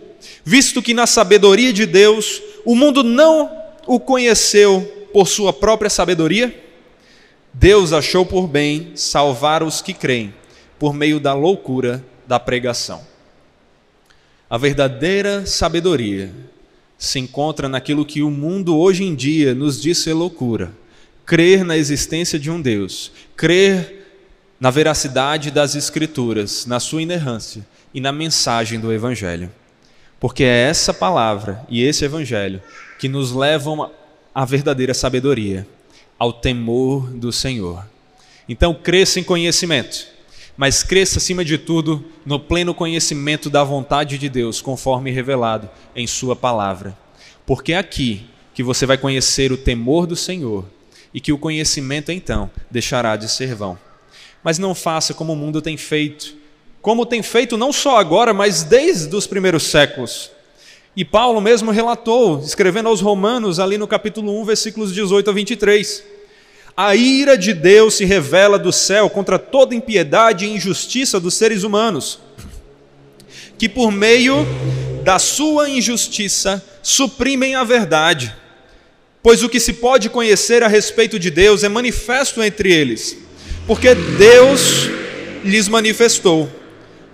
visto 0.45 0.83
que 0.83 0.95
na 0.95 1.07
sabedoria 1.07 1.73
de 1.73 1.87
Deus 1.87 2.41
o 2.65 2.75
mundo 2.75 3.03
não 3.03 3.51
o 3.87 3.99
conheceu 3.99 5.09
por 5.13 5.27
sua 5.27 5.53
própria 5.53 5.91
sabedoria? 5.91 6.55
Deus 7.53 7.93
achou 7.93 8.25
por 8.25 8.47
bem 8.47 8.93
salvar 8.95 9.63
os 9.63 9.83
que 9.83 9.93
creem 9.93 10.33
por 10.79 10.95
meio 10.95 11.21
da 11.21 11.35
loucura 11.35 12.05
da 12.27 12.41
pregação. 12.41 13.03
A 14.49 14.59
verdadeira 14.59 15.47
sabedoria 15.47 16.33
se 16.99 17.19
encontra 17.19 17.69
naquilo 17.69 18.05
que 18.05 18.23
o 18.23 18.31
mundo 18.31 18.77
hoje 18.77 19.05
em 19.05 19.15
dia 19.15 19.55
nos 19.55 19.81
diz 19.81 19.99
ser 19.99 20.13
loucura: 20.13 20.73
crer 21.25 21.65
na 21.65 21.77
existência 21.77 22.39
de 22.39 22.51
um 22.51 22.61
Deus, 22.61 23.13
crer 23.37 24.02
na 24.63 24.71
veracidade 24.71 25.51
das 25.51 25.75
Escrituras, 25.75 26.67
na 26.67 26.79
sua 26.79 27.03
inerrância 27.03 27.67
e 27.93 28.01
na 28.01 28.13
mensagem 28.13 28.79
do 28.79 28.93
Evangelho. 28.93 29.51
Porque 30.21 30.45
é 30.45 30.69
essa 30.69 30.95
palavra 30.95 31.67
e 31.69 31.83
esse 31.83 32.05
Evangelho 32.05 32.63
que 32.97 33.09
nos 33.09 33.33
levam 33.33 33.91
à 34.33 34.45
verdadeira 34.45 34.95
sabedoria 34.95 35.67
ao 36.17 36.33
temor 36.33 37.11
do 37.11 37.33
Senhor. 37.33 37.85
Então, 38.49 38.73
cresça 38.73 39.19
em 39.19 39.25
conhecimento, 39.25 40.07
mas 40.57 40.85
cresça 40.85 41.19
acima 41.19 41.45
de 41.45 41.59
tudo 41.59 42.05
no 42.25 42.39
pleno 42.39 42.73
conhecimento 42.73 43.51
da 43.51 43.65
vontade 43.65 44.17
de 44.17 44.29
Deus, 44.29 44.61
conforme 44.61 45.11
revelado 45.11 45.69
em 45.93 46.07
Sua 46.07 46.37
palavra. 46.37 46.97
Porque 47.45 47.73
é 47.73 47.79
aqui 47.79 48.29
que 48.55 48.63
você 48.63 48.87
vai 48.87 48.97
conhecer 48.97 49.51
o 49.51 49.59
temor 49.59 50.07
do 50.07 50.15
Senhor 50.15 50.65
e 51.13 51.21
que 51.21 51.33
o 51.33 51.39
conhecimento 51.39 52.13
então 52.13 52.49
deixará 52.71 53.17
de 53.17 53.29
ser 53.29 53.57
vão. 53.57 53.77
Mas 54.43 54.59
não 54.59 54.75
faça 54.75 55.15
como 55.15 55.33
o 55.33 55.37
mundo 55.37 55.63
tem 55.63 55.77
feito, 55.77 56.35
como 56.81 57.07
tem 57.07 57.23
feito 57.23 57.57
não 57.57 57.73
só 57.73 57.99
agora, 57.99 58.35
mas 58.35 58.65
desde 58.65 59.15
os 59.15 59.27
primeiros 59.27 59.63
séculos. 59.65 60.31
E 60.95 61.05
Paulo 61.05 61.41
mesmo 61.41 61.71
relatou, 61.71 62.41
escrevendo 62.41 62.89
aos 62.89 63.01
Romanos, 63.01 63.59
ali 63.59 63.79
no 63.79 63.87
capítulo 63.87 64.39
1, 64.43 64.45
versículos 64.45 64.93
18 64.93 65.31
a 65.31 65.33
23. 65.33 66.05
A 66.77 66.95
ira 66.97 67.37
de 67.37 67.55
Deus 67.55 67.95
se 67.95 68.05
revela 68.05 68.59
do 68.59 68.73
céu 68.73 69.09
contra 69.09 69.39
toda 69.39 69.75
impiedade 69.75 70.45
e 70.45 70.51
injustiça 70.51 71.21
dos 71.21 71.35
seres 71.35 71.63
humanos, 71.63 72.19
que 73.57 73.69
por 73.69 73.91
meio 73.91 74.47
da 75.03 75.19
sua 75.19 75.71
injustiça 75.71 76.63
suprimem 76.83 77.55
a 77.55 77.65
verdade. 77.65 78.35
Pois 79.23 79.43
o 79.43 79.49
que 79.49 79.61
se 79.61 79.75
pode 79.75 80.11
conhecer 80.11 80.63
a 80.63 80.69
respeito 80.69 81.19
de 81.19 81.31
Deus 81.31 81.63
é 81.63 81.69
manifesto 81.69 82.43
entre 82.43 82.73
eles, 82.73 83.17
porque 83.67 83.95
Deus 83.95 84.89
lhes 85.45 85.69
manifestou. 85.69 86.51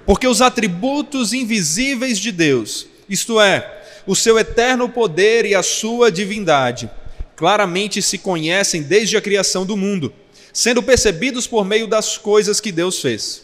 Porque 0.07 0.26
os 0.26 0.40
atributos 0.40 1.32
invisíveis 1.32 2.18
de 2.18 2.32
Deus, 2.32 2.86
isto 3.09 3.40
é, 3.40 3.82
o 4.07 4.16
seu 4.16 4.38
eterno 4.38 4.88
poder 4.88 5.44
e 5.44 5.55
a 5.55 5.62
sua 5.62 6.11
divindade, 6.11 6.90
claramente 7.36 8.01
se 8.01 8.16
conhecem 8.16 8.82
desde 8.82 9.16
a 9.16 9.20
criação 9.20 9.66
do 9.66 9.76
mundo, 9.76 10.12
sendo 10.53 10.82
percebidos 10.82 11.46
por 11.46 11.64
meio 11.64 11.86
das 11.86 12.16
coisas 12.16 12.59
que 12.59 12.72
Deus 12.72 13.01
fez. 13.01 13.42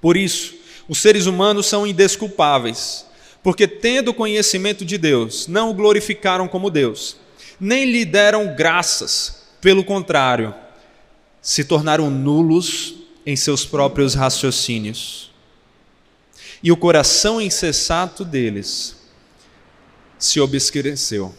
Por 0.00 0.16
isso, 0.16 0.54
os 0.86 0.98
seres 0.98 1.24
humanos 1.24 1.66
são 1.66 1.86
indesculpáveis, 1.86 3.06
porque, 3.42 3.66
tendo 3.66 4.12
conhecimento 4.12 4.84
de 4.84 4.98
Deus, 4.98 5.48
não 5.48 5.70
o 5.70 5.74
glorificaram 5.74 6.46
como 6.46 6.70
Deus, 6.70 7.16
nem 7.58 7.90
lhe 7.90 8.04
deram 8.04 8.54
graças, 8.54 9.42
pelo 9.60 9.82
contrário, 9.82 10.54
se 11.48 11.64
tornaram 11.64 12.10
nulos 12.10 12.96
em 13.24 13.34
seus 13.34 13.64
próprios 13.64 14.12
raciocínios 14.12 15.30
e 16.62 16.70
o 16.70 16.76
coração 16.76 17.40
insensato 17.40 18.22
deles 18.22 18.98
se 20.18 20.38
obscureceu. 20.40 21.34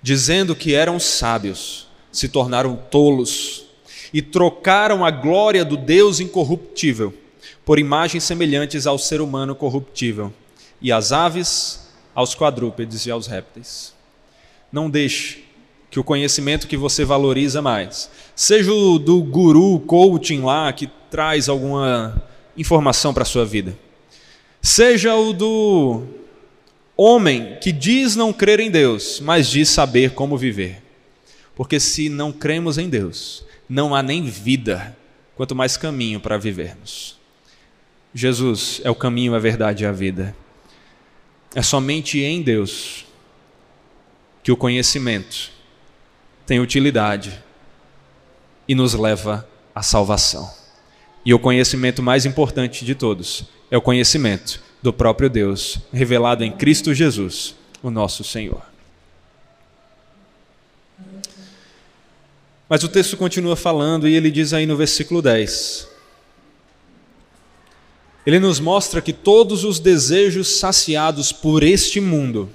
Dizendo 0.00 0.54
que 0.54 0.72
eram 0.72 1.00
sábios, 1.00 1.88
se 2.12 2.28
tornaram 2.28 2.76
tolos 2.76 3.64
e 4.12 4.22
trocaram 4.22 5.04
a 5.04 5.10
glória 5.10 5.64
do 5.64 5.76
Deus 5.76 6.20
incorruptível 6.20 7.12
por 7.64 7.80
imagens 7.80 8.22
semelhantes 8.22 8.86
ao 8.86 8.98
ser 8.98 9.20
humano 9.20 9.56
corruptível 9.56 10.32
e 10.80 10.92
às 10.92 11.10
aves, 11.10 11.88
aos 12.14 12.36
quadrúpedes 12.36 13.04
e 13.04 13.10
aos 13.10 13.26
répteis. 13.26 13.92
Não 14.70 14.88
deixe 14.88 15.43
que 15.94 16.00
o 16.00 16.02
conhecimento 16.02 16.66
que 16.66 16.76
você 16.76 17.04
valoriza 17.04 17.62
mais, 17.62 18.10
seja 18.34 18.72
o 18.72 18.98
do 18.98 19.22
guru 19.22 19.78
coaching 19.78 20.40
lá 20.40 20.72
que 20.72 20.90
traz 21.08 21.48
alguma 21.48 22.20
informação 22.56 23.14
para 23.14 23.22
a 23.22 23.24
sua 23.24 23.46
vida. 23.46 23.78
Seja 24.60 25.14
o 25.14 25.32
do 25.32 26.02
homem 26.96 27.58
que 27.60 27.70
diz 27.70 28.16
não 28.16 28.32
crer 28.32 28.58
em 28.58 28.72
Deus, 28.72 29.20
mas 29.20 29.48
diz 29.48 29.68
saber 29.68 30.14
como 30.14 30.36
viver. 30.36 30.82
Porque 31.54 31.78
se 31.78 32.08
não 32.08 32.32
cremos 32.32 32.76
em 32.76 32.88
Deus, 32.88 33.44
não 33.68 33.94
há 33.94 34.02
nem 34.02 34.24
vida, 34.24 34.98
quanto 35.36 35.54
mais 35.54 35.76
caminho 35.76 36.18
para 36.18 36.36
vivermos. 36.36 37.16
Jesus 38.12 38.80
é 38.82 38.90
o 38.90 38.96
caminho, 38.96 39.32
a 39.32 39.38
verdade 39.38 39.84
e 39.84 39.86
a 39.86 39.92
vida. 39.92 40.34
É 41.54 41.62
somente 41.62 42.18
em 42.18 42.42
Deus 42.42 43.06
que 44.42 44.50
o 44.50 44.56
conhecimento 44.56 45.53
tem 46.46 46.60
utilidade 46.60 47.42
e 48.68 48.74
nos 48.74 48.94
leva 48.94 49.46
à 49.74 49.82
salvação. 49.82 50.50
E 51.24 51.32
o 51.32 51.38
conhecimento 51.38 52.02
mais 52.02 52.26
importante 52.26 52.84
de 52.84 52.94
todos 52.94 53.44
é 53.70 53.76
o 53.76 53.82
conhecimento 53.82 54.60
do 54.82 54.92
próprio 54.92 55.30
Deus, 55.30 55.78
revelado 55.92 56.44
em 56.44 56.52
Cristo 56.52 56.92
Jesus, 56.92 57.54
o 57.82 57.90
nosso 57.90 58.22
Senhor. 58.22 58.62
Mas 62.68 62.82
o 62.82 62.88
texto 62.88 63.16
continua 63.16 63.56
falando 63.56 64.08
e 64.08 64.14
ele 64.14 64.30
diz 64.30 64.52
aí 64.52 64.66
no 64.66 64.76
versículo 64.76 65.22
10: 65.22 65.88
Ele 68.26 68.38
nos 68.38 68.60
mostra 68.60 69.00
que 69.00 69.12
todos 69.12 69.64
os 69.64 69.78
desejos 69.78 70.58
saciados 70.58 71.32
por 71.32 71.62
este 71.62 72.00
mundo 72.00 72.50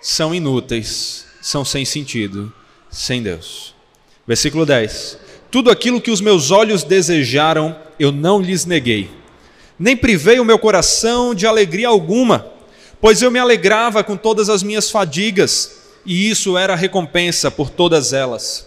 são 0.00 0.34
inúteis, 0.34 1.26
são 1.40 1.64
sem 1.64 1.84
sentido, 1.84 2.52
sem 2.90 3.22
Deus. 3.22 3.74
Versículo 4.26 4.66
10: 4.66 5.18
Tudo 5.50 5.70
aquilo 5.70 6.00
que 6.00 6.10
os 6.10 6.20
meus 6.20 6.50
olhos 6.50 6.82
desejaram, 6.82 7.76
eu 7.98 8.12
não 8.12 8.40
lhes 8.40 8.64
neguei 8.64 9.10
nem 9.78 9.96
privei 9.96 10.40
o 10.40 10.44
meu 10.44 10.58
coração 10.58 11.34
de 11.34 11.46
alegria 11.46 11.88
alguma, 11.88 12.46
pois 13.00 13.20
eu 13.20 13.30
me 13.30 13.38
alegrava 13.38 14.02
com 14.02 14.16
todas 14.16 14.48
as 14.48 14.62
minhas 14.62 14.90
fadigas, 14.90 15.82
e 16.04 16.30
isso 16.30 16.56
era 16.56 16.74
recompensa 16.74 17.50
por 17.50 17.68
todas 17.68 18.12
elas. 18.12 18.66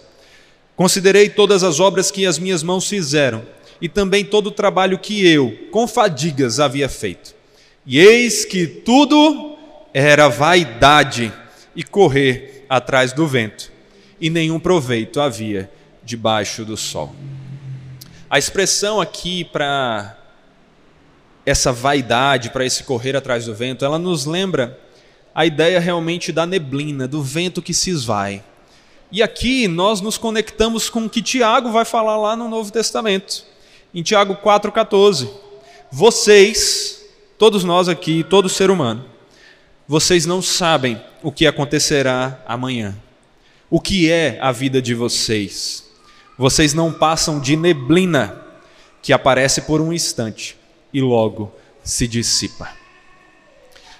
Considerei 0.76 1.28
todas 1.28 1.64
as 1.64 1.80
obras 1.80 2.10
que 2.10 2.24
as 2.24 2.38
minhas 2.38 2.62
mãos 2.62 2.88
fizeram, 2.88 3.42
e 3.80 3.88
também 3.88 4.24
todo 4.24 4.48
o 4.48 4.52
trabalho 4.52 4.98
que 4.98 5.26
eu, 5.26 5.56
com 5.70 5.86
fadigas, 5.86 6.60
havia 6.60 6.88
feito. 6.88 7.34
E 7.84 7.98
eis 7.98 8.44
que 8.44 8.66
tudo 8.66 9.56
era 9.92 10.28
vaidade 10.28 11.32
e 11.74 11.82
correr 11.82 12.64
atrás 12.68 13.12
do 13.12 13.26
vento, 13.26 13.69
e 14.20 14.28
nenhum 14.28 14.60
proveito 14.60 15.20
havia 15.20 15.70
debaixo 16.04 16.64
do 16.64 16.76
sol. 16.76 17.14
A 18.28 18.38
expressão 18.38 19.00
aqui 19.00 19.44
para 19.44 20.16
essa 21.44 21.72
vaidade, 21.72 22.50
para 22.50 22.64
esse 22.64 22.84
correr 22.84 23.16
atrás 23.16 23.46
do 23.46 23.54
vento, 23.54 23.84
ela 23.84 23.98
nos 23.98 24.26
lembra 24.26 24.78
a 25.34 25.46
ideia 25.46 25.80
realmente 25.80 26.32
da 26.32 26.46
neblina, 26.46 27.08
do 27.08 27.22
vento 27.22 27.62
que 27.62 27.72
se 27.72 27.90
esvai. 27.90 28.42
E 29.10 29.22
aqui 29.22 29.66
nós 29.66 30.00
nos 30.00 30.16
conectamos 30.16 30.88
com 30.88 31.06
o 31.06 31.10
que 31.10 31.22
Tiago 31.22 31.72
vai 31.72 31.84
falar 31.84 32.16
lá 32.16 32.36
no 32.36 32.48
Novo 32.48 32.70
Testamento, 32.70 33.44
em 33.92 34.02
Tiago 34.02 34.36
4,14. 34.36 35.28
Vocês, 35.90 37.04
todos 37.36 37.64
nós 37.64 37.88
aqui, 37.88 38.22
todo 38.22 38.48
ser 38.48 38.70
humano, 38.70 39.04
vocês 39.88 40.26
não 40.26 40.40
sabem 40.40 41.02
o 41.20 41.32
que 41.32 41.46
acontecerá 41.48 42.40
amanhã, 42.46 42.96
o 43.70 43.80
que 43.80 44.10
é 44.10 44.36
a 44.40 44.50
vida 44.50 44.82
de 44.82 44.94
vocês. 44.94 45.84
Vocês 46.36 46.74
não 46.74 46.92
passam 46.92 47.38
de 47.38 47.56
neblina 47.56 48.44
que 49.00 49.12
aparece 49.12 49.62
por 49.62 49.80
um 49.80 49.92
instante 49.92 50.56
e 50.92 51.00
logo 51.00 51.54
se 51.84 52.08
dissipa. 52.08 52.68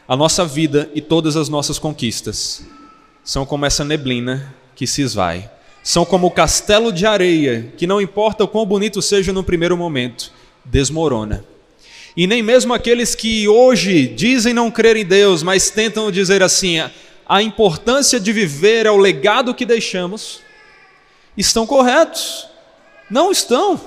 A 0.08 0.16
nossa 0.16 0.44
vida 0.44 0.90
e 0.92 1.00
todas 1.00 1.36
as 1.36 1.48
nossas 1.48 1.78
conquistas 1.78 2.64
são 3.22 3.46
como 3.46 3.64
essa 3.64 3.84
neblina 3.84 4.52
que 4.74 4.86
se 4.86 5.02
esvai. 5.02 5.48
São 5.82 6.04
como 6.04 6.26
o 6.26 6.30
castelo 6.30 6.92
de 6.92 7.06
areia, 7.06 7.72
que 7.76 7.86
não 7.86 8.00
importa 8.00 8.44
o 8.44 8.48
quão 8.48 8.66
bonito 8.66 9.00
seja 9.00 9.32
no 9.32 9.44
primeiro 9.44 9.76
momento, 9.76 10.32
desmorona. 10.64 11.44
E 12.16 12.26
nem 12.26 12.42
mesmo 12.42 12.74
aqueles 12.74 13.14
que 13.14 13.46
hoje 13.46 14.08
dizem 14.08 14.52
não 14.52 14.70
crer 14.70 14.96
em 14.96 15.04
Deus, 15.04 15.42
mas 15.42 15.70
tentam 15.70 16.10
dizer 16.10 16.42
assim: 16.42 16.80
a 17.30 17.42
importância 17.42 18.18
de 18.18 18.32
viver 18.32 18.84
é 18.84 18.90
o 18.90 18.98
legado 18.98 19.54
que 19.54 19.64
deixamos, 19.64 20.40
estão 21.36 21.66
corretos. 21.66 22.48
Não 23.08 23.30
estão. 23.30 23.80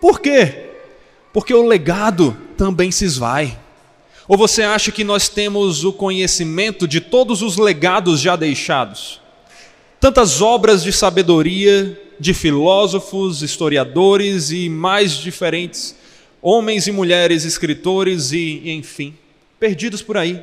Por 0.00 0.20
quê? 0.20 0.70
porque 1.32 1.54
o 1.54 1.66
legado 1.66 2.36
também 2.56 2.90
se 2.90 3.04
esvai. 3.04 3.58
Ou 4.28 4.36
você 4.36 4.62
acha 4.62 4.92
que 4.92 5.02
nós 5.02 5.28
temos 5.28 5.84
o 5.84 5.92
conhecimento 5.92 6.86
de 6.86 7.00
todos 7.00 7.42
os 7.42 7.56
legados 7.56 8.20
já 8.20 8.36
deixados? 8.36 9.20
Tantas 9.98 10.40
obras 10.40 10.82
de 10.82 10.92
sabedoria 10.92 12.00
de 12.18 12.34
filósofos, 12.34 13.42
historiadores 13.42 14.50
e 14.50 14.68
mais 14.68 15.12
diferentes, 15.12 15.96
homens 16.40 16.86
e 16.86 16.92
mulheres, 16.92 17.44
escritores 17.44 18.30
e, 18.32 18.70
enfim, 18.70 19.14
perdidos 19.58 20.02
por 20.02 20.16
aí. 20.16 20.42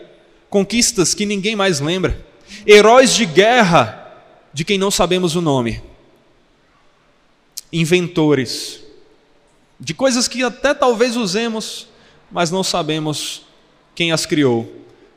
Conquistas 0.49 1.13
que 1.13 1.25
ninguém 1.25 1.55
mais 1.55 1.79
lembra. 1.79 2.25
Heróis 2.65 3.13
de 3.13 3.25
guerra 3.25 4.03
de 4.53 4.65
quem 4.65 4.77
não 4.77 4.91
sabemos 4.91 5.35
o 5.35 5.41
nome. 5.41 5.81
Inventores 7.71 8.83
de 9.79 9.93
coisas 9.93 10.27
que 10.27 10.43
até 10.43 10.73
talvez 10.73 11.15
usemos, 11.15 11.87
mas 12.31 12.49
não 12.49 12.63
sabemos 12.63 13.43
quem 13.93 14.11
as 14.11 14.25
criou. 14.25 14.71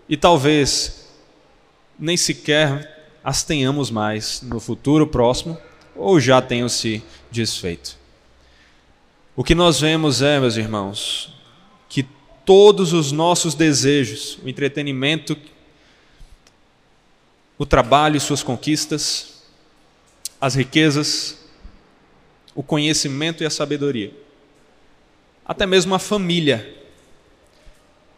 E 0.09 0.17
talvez 0.17 1.09
nem 1.99 2.17
sequer 2.17 2.99
as 3.23 3.43
tenhamos 3.45 3.91
mais 3.91 4.43
no 4.43 4.59
futuro 4.59 5.07
próximo, 5.07 5.57
ou 5.95 6.19
já 6.19 6.41
tenham 6.41 6.69
se 6.69 7.03
desfeito. 7.31 7.99
O 9.37 9.45
que 9.45 9.55
nós 9.55 9.81
vemos 9.81 10.23
é, 10.23 10.41
meus 10.41 10.57
irmãos, 10.57 11.35
que 11.89 12.07
todos 12.45 12.93
os 12.93 13.13
nossos 13.13 13.55
desejos, 13.55 14.39
o 14.43 14.49
entretenimento, 14.49 15.37
o 17.61 17.67
trabalho 17.67 18.17
e 18.17 18.21
suas 18.21 18.43
conquistas, 18.43 19.43
as 20.41 20.55
riquezas, 20.55 21.37
o 22.55 22.63
conhecimento 22.63 23.43
e 23.43 23.47
a 23.47 23.51
sabedoria, 23.51 24.15
até 25.45 25.67
mesmo 25.67 25.95
a 25.95 25.99
família. 25.99 26.75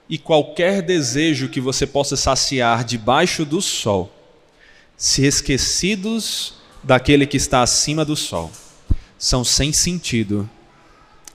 E 0.08 0.16
qualquer 0.16 0.80
desejo 0.80 1.48
que 1.48 1.60
você 1.60 1.88
possa 1.88 2.16
saciar 2.16 2.84
debaixo 2.84 3.44
do 3.44 3.60
sol, 3.60 4.14
se 4.96 5.26
esquecidos 5.26 6.54
daquele 6.80 7.26
que 7.26 7.36
está 7.36 7.62
acima 7.62 8.04
do 8.04 8.14
sol, 8.14 8.48
são 9.18 9.42
sem 9.42 9.72
sentido 9.72 10.48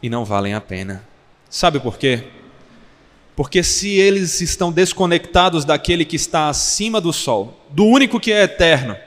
e 0.01 0.09
não 0.09 0.23
valem 0.23 0.53
a 0.53 0.61
pena. 0.61 1.03
Sabe 1.49 1.77
por 1.77 1.97
quê? 1.97 2.23
Porque 3.37 3.61
se 3.61 3.89
eles 3.89 4.41
estão 4.41 4.71
desconectados 4.71 5.63
daquele 5.63 6.03
que 6.03 6.15
está 6.15 6.49
acima 6.49 6.99
do 6.99 7.13
sol, 7.13 7.63
do 7.69 7.85
único 7.85 8.19
que 8.19 8.33
é 8.33 8.41
eterno, 8.41 8.97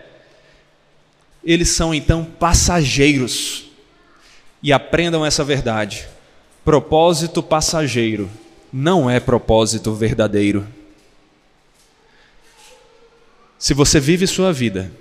eles 1.42 1.70
são 1.70 1.92
então 1.92 2.24
passageiros. 2.24 3.64
E 4.62 4.72
aprendam 4.72 5.26
essa 5.26 5.42
verdade. 5.42 6.06
Propósito 6.64 7.42
passageiro 7.42 8.30
não 8.72 9.10
é 9.10 9.18
propósito 9.18 9.92
verdadeiro. 9.94 10.64
Se 13.58 13.74
você 13.74 13.98
vive 13.98 14.28
sua 14.28 14.52
vida 14.52 14.92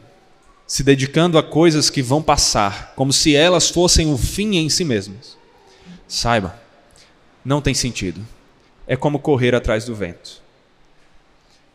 se 0.65 0.82
dedicando 0.82 1.38
a 1.38 1.43
coisas 1.43 1.88
que 1.88 2.01
vão 2.01 2.23
passar, 2.23 2.93
como 2.95 3.13
se 3.13 3.36
elas 3.36 3.69
fossem 3.69 4.11
o 4.11 4.17
fim 4.17 4.55
em 4.55 4.69
si 4.69 4.84
mesmas, 4.84 5.38
saiba, 6.07 6.59
não 7.45 7.61
tem 7.61 7.75
sentido. 7.75 8.25
É 8.89 8.97
como 8.97 9.19
correr 9.19 9.53
atrás 9.53 9.85
do 9.85 9.93
vento. 9.93 10.41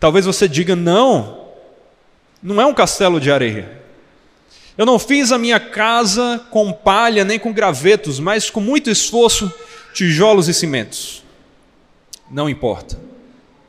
Talvez 0.00 0.26
você 0.26 0.48
diga: 0.48 0.74
não, 0.74 1.46
não 2.42 2.60
é 2.60 2.66
um 2.66 2.74
castelo 2.74 3.20
de 3.20 3.30
areia. 3.30 3.80
Eu 4.76 4.84
não 4.84 4.98
fiz 4.98 5.30
a 5.30 5.38
minha 5.38 5.60
casa 5.60 6.44
com 6.50 6.72
palha 6.72 7.24
nem 7.24 7.38
com 7.38 7.52
gravetos, 7.52 8.18
mas 8.18 8.50
com 8.50 8.58
muito 8.58 8.90
esforço 8.90 9.50
tijolos 9.92 10.48
e 10.48 10.52
cimentos. 10.52 11.22
Não 12.28 12.50
importa. 12.50 12.98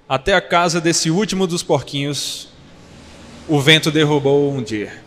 Até 0.09 0.33
a 0.33 0.41
casa 0.41 0.81
desse 0.81 1.11
último 1.11 1.45
dos 1.45 1.61
porquinhos, 1.61 2.49
o 3.47 3.59
vento 3.59 3.91
derrubou 3.91 4.51
um 4.51 4.63
dia. 4.63 4.99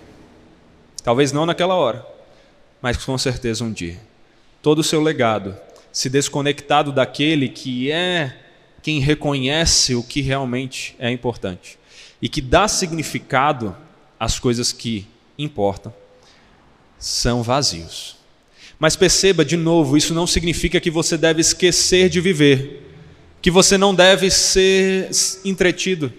Talvez 1.03 1.33
não 1.33 1.45
naquela 1.45 1.75
hora, 1.75 2.07
mas 2.81 2.97
com 3.05 3.19
certeza 3.19 3.65
um 3.65 3.73
dia. 3.73 3.99
Todo 4.63 4.79
o 4.79 4.85
seu 4.85 5.03
legado, 5.03 5.57
se 5.93 6.09
desconectado 6.09 6.93
daquele 6.93 7.49
que 7.49 7.91
é 7.91 8.37
quem 8.83 9.01
reconhece 9.01 9.95
o 9.95 10.03
que 10.03 10.21
realmente 10.21 10.95
é 10.99 11.11
importante 11.11 11.79
e 12.21 12.29
que 12.29 12.41
dá 12.41 12.67
significado 12.67 13.77
às 14.19 14.39
coisas 14.39 14.73
que 14.73 15.07
importam, 15.39 15.95
são 16.99 17.43
vazios. 17.43 18.17
Mas 18.79 18.97
perceba 18.97 19.45
de 19.45 19.57
novo, 19.57 19.97
isso 19.97 20.15
não 20.15 20.27
significa 20.27 20.81
que 20.81 20.91
você 20.91 21.17
deve 21.17 21.41
esquecer 21.41 22.09
de 22.09 22.21
viver, 22.21 22.83
que 23.41 23.51
você 23.51 23.79
não 23.79 23.95
deve 23.95 24.31
ser 24.31 25.11
entretido, 25.45 26.13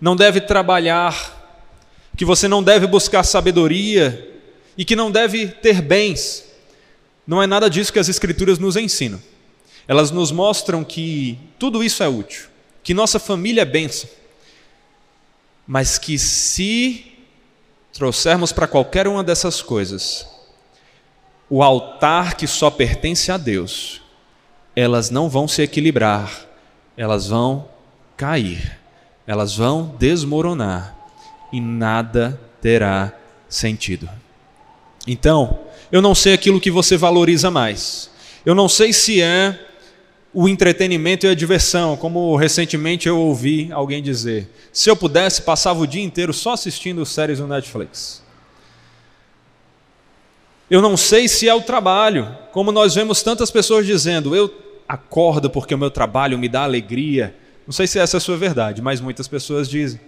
não 0.00 0.14
deve 0.14 0.40
trabalhar, 0.40 1.36
que 2.16 2.24
você 2.24 2.48
não 2.48 2.62
deve 2.62 2.86
buscar 2.86 3.22
sabedoria 3.22 4.28
e 4.76 4.84
que 4.84 4.96
não 4.96 5.10
deve 5.10 5.46
ter 5.46 5.80
bens. 5.80 6.44
Não 7.28 7.42
é 7.42 7.46
nada 7.46 7.68
disso 7.68 7.92
que 7.92 7.98
as 7.98 8.08
Escrituras 8.08 8.58
nos 8.58 8.74
ensinam. 8.74 9.22
Elas 9.86 10.10
nos 10.10 10.32
mostram 10.32 10.82
que 10.82 11.38
tudo 11.58 11.84
isso 11.84 12.02
é 12.02 12.08
útil, 12.08 12.46
que 12.82 12.94
nossa 12.94 13.18
família 13.18 13.60
é 13.60 13.66
bênção, 13.66 14.08
mas 15.66 15.98
que 15.98 16.18
se 16.18 17.04
trouxermos 17.92 18.50
para 18.50 18.66
qualquer 18.66 19.06
uma 19.06 19.22
dessas 19.22 19.60
coisas, 19.60 20.26
o 21.50 21.62
altar 21.62 22.34
que 22.34 22.46
só 22.46 22.70
pertence 22.70 23.30
a 23.30 23.36
Deus, 23.36 24.00
elas 24.74 25.10
não 25.10 25.28
vão 25.28 25.46
se 25.46 25.60
equilibrar, 25.60 26.46
elas 26.96 27.26
vão 27.26 27.68
cair, 28.16 28.78
elas 29.26 29.54
vão 29.54 29.94
desmoronar 29.98 30.96
e 31.52 31.60
nada 31.60 32.40
terá 32.62 33.12
sentido. 33.50 34.08
Então, 35.10 35.60
eu 35.90 36.02
não 36.02 36.14
sei 36.14 36.34
aquilo 36.34 36.60
que 36.60 36.70
você 36.70 36.94
valoriza 36.94 37.50
mais. 37.50 38.10
Eu 38.44 38.54
não 38.54 38.68
sei 38.68 38.92
se 38.92 39.22
é 39.22 39.58
o 40.34 40.46
entretenimento 40.46 41.24
e 41.24 41.30
a 41.30 41.34
diversão, 41.34 41.96
como 41.96 42.36
recentemente 42.36 43.08
eu 43.08 43.18
ouvi 43.18 43.72
alguém 43.72 44.02
dizer. 44.02 44.50
Se 44.70 44.90
eu 44.90 44.94
pudesse, 44.94 45.40
passava 45.40 45.80
o 45.80 45.86
dia 45.86 46.02
inteiro 46.02 46.34
só 46.34 46.52
assistindo 46.52 47.04
séries 47.06 47.40
no 47.40 47.46
Netflix. 47.46 48.22
Eu 50.70 50.82
não 50.82 50.94
sei 50.94 51.26
se 51.26 51.48
é 51.48 51.54
o 51.54 51.62
trabalho, 51.62 52.36
como 52.52 52.70
nós 52.70 52.94
vemos 52.94 53.22
tantas 53.22 53.50
pessoas 53.50 53.86
dizendo, 53.86 54.36
eu 54.36 54.52
acordo 54.86 55.48
porque 55.48 55.74
o 55.74 55.78
meu 55.78 55.90
trabalho 55.90 56.38
me 56.38 56.50
dá 56.50 56.64
alegria. 56.64 57.34
Não 57.66 57.72
sei 57.72 57.86
se 57.86 57.98
essa 57.98 58.16
é 58.16 58.18
a 58.18 58.20
sua 58.20 58.36
verdade, 58.36 58.82
mas 58.82 59.00
muitas 59.00 59.26
pessoas 59.26 59.70
dizem. 59.70 59.98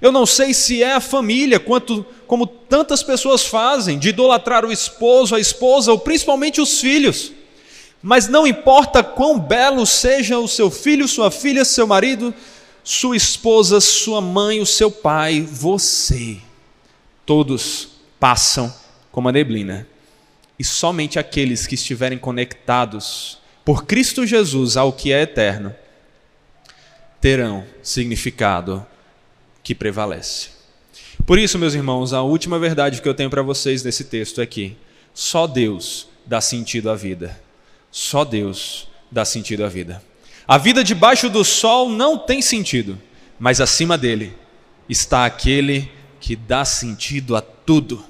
Eu 0.00 0.10
não 0.10 0.24
sei 0.24 0.54
se 0.54 0.82
é 0.82 0.94
a 0.94 1.00
família, 1.00 1.60
quanto, 1.60 2.04
como 2.26 2.46
tantas 2.46 3.02
pessoas 3.02 3.44
fazem, 3.44 3.98
de 3.98 4.08
idolatrar 4.08 4.64
o 4.64 4.72
esposo, 4.72 5.34
a 5.34 5.40
esposa, 5.40 5.92
ou 5.92 5.98
principalmente 5.98 6.60
os 6.60 6.80
filhos. 6.80 7.32
Mas 8.02 8.26
não 8.26 8.46
importa 8.46 9.02
quão 9.02 9.38
belo 9.38 9.84
seja 9.84 10.38
o 10.38 10.48
seu 10.48 10.70
filho, 10.70 11.06
sua 11.06 11.30
filha, 11.30 11.66
seu 11.66 11.86
marido, 11.86 12.32
sua 12.82 13.14
esposa, 13.14 13.78
sua 13.78 14.22
mãe, 14.22 14.60
o 14.60 14.66
seu 14.66 14.90
pai, 14.90 15.42
você, 15.42 16.38
todos 17.26 17.88
passam 18.18 18.72
como 19.12 19.28
a 19.28 19.32
neblina. 19.32 19.86
E 20.58 20.64
somente 20.64 21.18
aqueles 21.18 21.66
que 21.66 21.74
estiverem 21.74 22.18
conectados 22.18 23.38
por 23.64 23.84
Cristo 23.84 24.26
Jesus 24.26 24.78
ao 24.78 24.92
que 24.92 25.12
é 25.12 25.22
eterno 25.22 25.74
terão 27.20 27.64
significado 27.82 28.86
que 29.70 29.74
prevalece. 29.76 30.48
Por 31.24 31.38
isso, 31.38 31.56
meus 31.56 31.74
irmãos, 31.74 32.12
a 32.12 32.22
última 32.22 32.58
verdade 32.58 33.00
que 33.00 33.08
eu 33.08 33.14
tenho 33.14 33.30
para 33.30 33.40
vocês 33.40 33.84
nesse 33.84 34.02
texto 34.02 34.40
é 34.40 34.46
que 34.46 34.76
só 35.14 35.46
Deus 35.46 36.08
dá 36.26 36.40
sentido 36.40 36.90
à 36.90 36.96
vida. 36.96 37.40
Só 37.88 38.24
Deus 38.24 38.88
dá 39.12 39.24
sentido 39.24 39.64
à 39.64 39.68
vida. 39.68 40.02
A 40.44 40.58
vida 40.58 40.82
debaixo 40.82 41.30
do 41.30 41.44
sol 41.44 41.88
não 41.88 42.18
tem 42.18 42.42
sentido, 42.42 42.98
mas 43.38 43.60
acima 43.60 43.96
dele 43.96 44.34
está 44.88 45.24
aquele 45.24 45.88
que 46.18 46.34
dá 46.34 46.64
sentido 46.64 47.36
a 47.36 47.40
tudo 47.40 48.04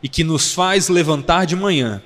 e 0.00 0.08
que 0.08 0.22
nos 0.22 0.54
faz 0.54 0.88
levantar 0.88 1.46
de 1.46 1.56
manhã, 1.56 2.00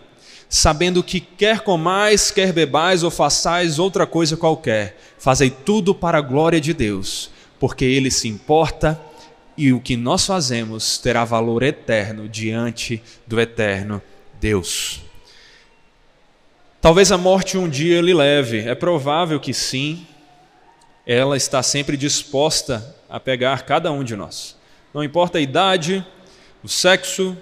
sabendo 0.49 1.05
que 1.05 1.21
quer 1.21 1.61
comais, 1.61 2.31
quer 2.31 2.51
bebais 2.51 3.03
ou 3.03 3.11
façais 3.11 3.79
outra 3.79 4.07
coisa 4.07 4.39
qualquer, 4.39 4.99
fazei 5.19 5.51
tudo 5.51 5.95
para 5.95 6.17
a 6.17 6.23
glória 6.23 6.59
de 6.59 6.73
Deus, 6.73 7.31
porque 7.61 7.85
ele 7.85 8.11
se 8.11 8.27
importa 8.27 9.01
e 9.57 9.73
o 9.73 9.81
que 9.81 9.95
nós 9.97 10.25
fazemos 10.25 10.97
terá 10.97 11.25
valor 11.25 11.63
eterno 11.63 12.27
diante 12.27 13.03
do 13.27 13.39
eterno 13.39 14.03
Deus. 14.41 15.03
Talvez 16.81 17.13
a 17.13 17.19
morte 17.19 17.59
um 17.59 17.69
dia 17.69 18.01
lhe 18.01 18.15
leve, 18.15 18.67
é 18.67 18.75
provável 18.75 19.39
que 19.39 19.53
sim. 19.53 20.07
Ela 21.07 21.37
está 21.37 21.63
sempre 21.63 21.97
disposta 21.97 22.97
a 23.09 23.21
pegar 23.21 23.63
cada 23.67 23.93
um 23.93 24.03
de 24.03 24.17
nós. 24.17 24.57
Não 24.95 25.05
importa 25.05 25.37
a 25.37 25.41
idade, 25.41 26.05
o 26.65 26.69
sexo, 26.69 27.37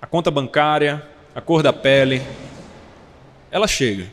a 0.00 0.06
conta 0.06 0.30
bancária, 0.30 1.02
a 1.34 1.40
cor 1.40 1.62
da 1.62 1.72
pele, 1.72 2.20
ela 3.50 3.66
chega. 3.66 4.12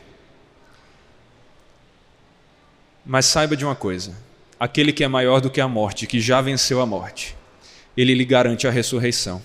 Mas 3.04 3.26
saiba 3.26 3.54
de 3.54 3.64
uma 3.64 3.74
coisa: 3.74 4.29
aquele 4.60 4.92
que 4.92 5.02
é 5.02 5.08
maior 5.08 5.40
do 5.40 5.48
que 5.48 5.60
a 5.60 5.66
morte, 5.66 6.06
que 6.06 6.20
já 6.20 6.42
venceu 6.42 6.82
a 6.82 6.86
morte, 6.86 7.34
ele 7.96 8.12
lhe 8.12 8.26
garante 8.26 8.68
a 8.68 8.70
ressurreição. 8.70 9.42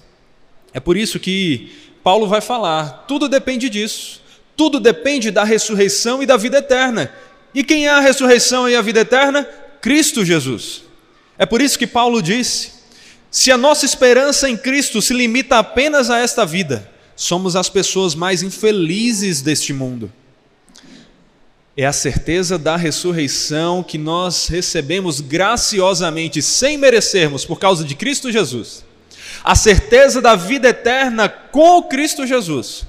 É 0.73 0.79
por 0.81 0.97
isso 0.97 1.17
que 1.17 1.71
Paulo 2.03 2.27
vai 2.27 2.41
falar: 2.41 3.05
tudo 3.07 3.29
depende 3.29 3.69
disso. 3.69 4.21
Tudo 4.57 4.79
depende 4.79 5.31
da 5.31 5.43
ressurreição 5.43 6.21
e 6.21 6.25
da 6.25 6.37
vida 6.37 6.57
eterna. 6.57 7.11
E 7.53 7.63
quem 7.63 7.87
é 7.87 7.89
a 7.89 7.99
ressurreição 7.99 8.69
e 8.69 8.75
a 8.75 8.81
vida 8.81 9.01
eterna? 9.01 9.47
Cristo 9.81 10.23
Jesus. 10.23 10.83
É 11.37 11.45
por 11.45 11.61
isso 11.61 11.79
que 11.79 11.87
Paulo 11.87 12.21
disse: 12.21 12.71
se 13.31 13.51
a 13.51 13.57
nossa 13.57 13.85
esperança 13.85 14.49
em 14.49 14.57
Cristo 14.57 15.01
se 15.01 15.13
limita 15.13 15.57
apenas 15.57 16.09
a 16.09 16.19
esta 16.19 16.45
vida, 16.45 16.89
somos 17.15 17.55
as 17.55 17.69
pessoas 17.69 18.15
mais 18.15 18.43
infelizes 18.43 19.41
deste 19.41 19.73
mundo. 19.73 20.11
É 21.77 21.85
a 21.85 21.93
certeza 21.93 22.57
da 22.57 22.75
ressurreição 22.75 23.83
que 23.83 23.97
nós 23.97 24.47
recebemos 24.47 25.19
graciosamente, 25.19 26.41
sem 26.41 26.77
merecermos, 26.77 27.45
por 27.45 27.59
causa 27.59 27.83
de 27.83 27.95
Cristo 27.95 28.31
Jesus. 28.31 28.85
A 29.43 29.55
certeza 29.55 30.21
da 30.21 30.35
vida 30.35 30.69
eterna 30.69 31.27
com 31.27 31.83
Cristo 31.83 32.25
Jesus 32.25 32.87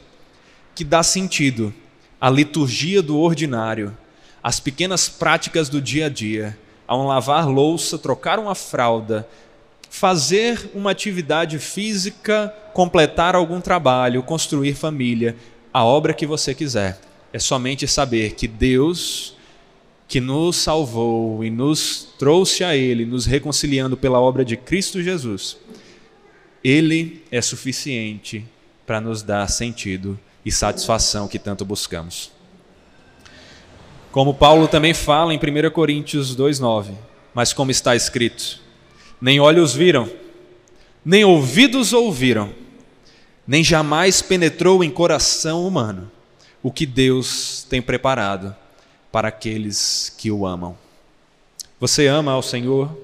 que 0.77 0.85
dá 0.85 1.03
sentido 1.03 1.73
à 2.21 2.29
liturgia 2.29 3.01
do 3.01 3.19
ordinário, 3.19 3.97
às 4.43 4.61
pequenas 4.61 5.09
práticas 5.09 5.71
do 5.71 5.81
dia 5.81 6.07
a 6.07 6.09
dia, 6.11 6.57
a 6.87 6.95
um 6.95 7.07
lavar 7.07 7.49
louça, 7.49 7.99
trocar 7.99 8.39
uma 8.39 8.55
fralda, 8.55 9.27
fazer 9.89 10.71
uma 10.75 10.91
atividade 10.91 11.59
física, 11.59 12.55
completar 12.75 13.35
algum 13.35 13.59
trabalho, 13.59 14.23
construir 14.23 14.75
família, 14.75 15.35
a 15.73 15.83
obra 15.83 16.13
que 16.13 16.27
você 16.27 16.55
quiser. 16.55 17.01
É 17.37 17.39
somente 17.39 17.87
saber 17.87 18.33
que 18.33 18.49
Deus, 18.49 19.35
que 20.09 20.23
nos 20.23 20.57
salvou 20.57 21.45
e 21.45 21.51
nos 21.51 22.09
trouxe 22.19 22.65
a 22.65 22.75
Ele, 22.75 23.05
nos 23.05 23.27
reconciliando 23.27 23.95
pela 23.95 24.19
obra 24.19 24.43
de 24.43 24.57
Cristo 24.57 25.03
Jesus, 25.03 25.59
Ele 26.65 27.23
é 27.31 27.43
suficiente 27.43 28.43
para 28.87 29.03
nos 29.03 29.21
dar 29.21 29.47
sentido 29.51 30.19
e 30.47 30.51
satisfação 30.51 31.29
que 31.29 31.39
tanto 31.39 31.63
buscamos. 31.63 32.33
Como 34.11 34.33
Paulo 34.33 34.67
também 34.67 34.95
fala 34.95 35.35
em 35.35 35.37
1 35.37 35.71
Coríntios 35.73 36.35
2,9: 36.35 36.93
Mas 37.35 37.53
como 37.53 37.71
está 37.71 37.95
escrito, 37.95 38.63
nem 39.21 39.41
olhos 39.41 39.75
viram, 39.75 40.11
nem 41.05 41.23
ouvidos 41.23 41.93
ouviram, 41.93 42.55
nem 43.47 43.63
jamais 43.63 44.23
penetrou 44.23 44.83
em 44.83 44.89
coração 44.89 45.67
humano 45.67 46.16
o 46.63 46.71
que 46.71 46.87
Deus 46.87 47.67
tem 47.69 47.81
preparado 47.81 48.55
para 49.13 49.29
aqueles 49.29 50.15
que 50.17 50.31
o 50.31 50.47
amam. 50.47 50.77
Você 51.79 52.07
ama 52.07 52.33
ao 52.33 52.43
Senhor? 52.43 52.97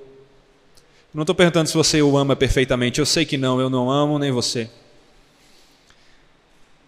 Não 1.13 1.23
estou 1.23 1.35
perguntando 1.35 1.69
se 1.69 1.75
você 1.75 2.01
o 2.01 2.17
ama 2.17 2.35
perfeitamente, 2.35 2.99
eu 2.99 3.07
sei 3.07 3.25
que 3.25 3.37
não, 3.37 3.61
eu 3.61 3.69
não 3.69 3.91
amo 3.91 4.19
nem 4.19 4.31
você 4.31 4.71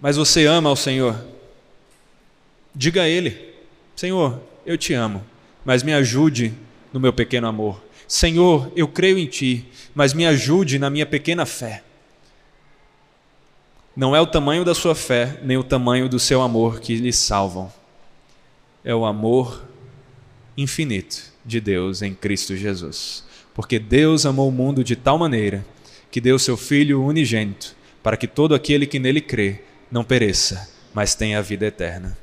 mas 0.04 0.16
você 0.16 0.44
ama 0.44 0.68
ao 0.68 0.76
Senhor, 0.76 1.18
diga 2.74 3.04
a 3.04 3.08
Ele: 3.08 3.54
Senhor, 3.96 4.38
eu 4.66 4.76
te 4.76 4.92
amo, 4.92 5.24
mas 5.64 5.82
me 5.82 5.94
ajude 5.94 6.52
no 6.92 7.00
meu 7.00 7.10
pequeno 7.10 7.46
amor. 7.46 7.82
Senhor, 8.06 8.70
eu 8.76 8.86
creio 8.86 9.18
em 9.18 9.24
Ti, 9.24 9.66
mas 9.94 10.12
me 10.12 10.26
ajude 10.26 10.78
na 10.78 10.90
minha 10.90 11.06
pequena 11.06 11.46
fé. 11.46 11.82
Não 13.96 14.14
é 14.14 14.20
o 14.20 14.26
tamanho 14.26 14.64
da 14.64 14.74
sua 14.74 14.94
fé, 14.94 15.38
nem 15.42 15.56
o 15.56 15.62
tamanho 15.62 16.08
do 16.08 16.18
seu 16.18 16.42
amor 16.42 16.80
que 16.80 16.96
lhe 16.96 17.12
salvam. 17.12 17.72
É 18.84 18.94
o 18.94 19.04
amor 19.04 19.62
infinito 20.56 21.32
de 21.44 21.60
Deus 21.60 22.02
em 22.02 22.12
Cristo 22.12 22.56
Jesus. 22.56 23.22
Porque 23.54 23.78
Deus 23.78 24.26
amou 24.26 24.48
o 24.48 24.52
mundo 24.52 24.82
de 24.82 24.96
tal 24.96 25.16
maneira 25.16 25.64
que 26.10 26.20
deu 26.20 26.38
seu 26.38 26.56
Filho 26.56 27.04
unigênito, 27.04 27.74
para 28.02 28.16
que 28.16 28.26
todo 28.26 28.54
aquele 28.54 28.86
que 28.86 28.98
nele 28.98 29.20
crê 29.20 29.60
não 29.90 30.04
pereça, 30.04 30.68
mas 30.92 31.14
tenha 31.14 31.38
a 31.38 31.42
vida 31.42 31.66
eterna. 31.66 32.16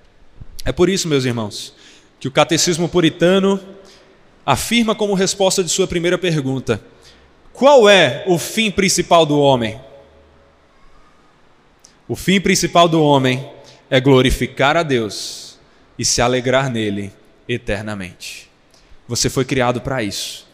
É 0.66 0.72
por 0.72 0.90
isso, 0.90 1.08
meus 1.08 1.26
irmãos, 1.26 1.74
que 2.20 2.28
o 2.28 2.32
catecismo 2.32 2.88
puritano 2.88 3.60
afirma 4.46 4.94
como 4.94 5.14
resposta 5.14 5.64
de 5.64 5.70
sua 5.70 5.88
primeira 5.88 6.18
pergunta: 6.18 6.82
qual 7.54 7.90
é 7.90 8.24
o 8.28 8.38
fim 8.38 8.70
principal 8.70 9.26
do 9.26 9.40
homem? 9.40 9.80
O 12.08 12.16
fim 12.16 12.42
principal 12.42 12.88
do 12.88 13.02
homem 13.02 13.48
é 13.90 14.00
glorificar 14.00 14.76
a 14.76 14.84
Deus 14.84 15.58
e 15.98 16.06
se 16.06 16.22
alegrar 16.22 16.70
nele 16.70 17.12
eternamente. 17.48 18.50
Você 19.08 19.30
foi 19.30 19.46
criado 19.46 19.82
para 19.82 20.04
isso. 20.04 20.48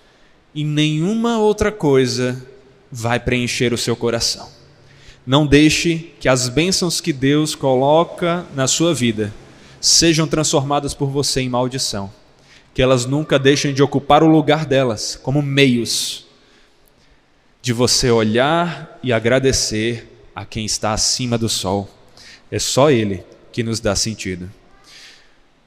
E 0.53 0.63
nenhuma 0.63 1.37
outra 1.37 1.71
coisa 1.71 2.43
vai 2.91 3.19
preencher 3.19 3.73
o 3.73 3.77
seu 3.77 3.95
coração. 3.95 4.49
Não 5.25 5.45
deixe 5.45 6.13
que 6.19 6.29
as 6.29 6.49
bênçãos 6.49 7.01
que 7.01 7.11
Deus 7.11 7.53
coloca 7.53 8.45
na 8.55 8.67
sua 8.67 8.93
vida 8.93 9.33
sejam 9.79 10.27
transformadas 10.27 10.93
por 10.93 11.09
você 11.09 11.41
em 11.41 11.49
maldição. 11.49 12.11
Que 12.73 12.81
elas 12.81 13.05
nunca 13.05 13.37
deixem 13.37 13.73
de 13.73 13.83
ocupar 13.83 14.23
o 14.23 14.27
lugar 14.27 14.65
delas 14.65 15.19
como 15.21 15.41
meios 15.41 16.25
de 17.61 17.73
você 17.73 18.09
olhar 18.09 18.97
e 19.03 19.11
agradecer 19.11 20.06
a 20.37 20.45
quem 20.45 20.65
está 20.65 20.93
acima 20.93 21.35
do 21.35 21.49
sol, 21.49 21.89
É 22.51 22.59
só 22.59 22.91
Ele 22.91 23.23
que 23.51 23.63
nos 23.63 23.79
dá 23.79 23.95
sentido. 23.95 24.49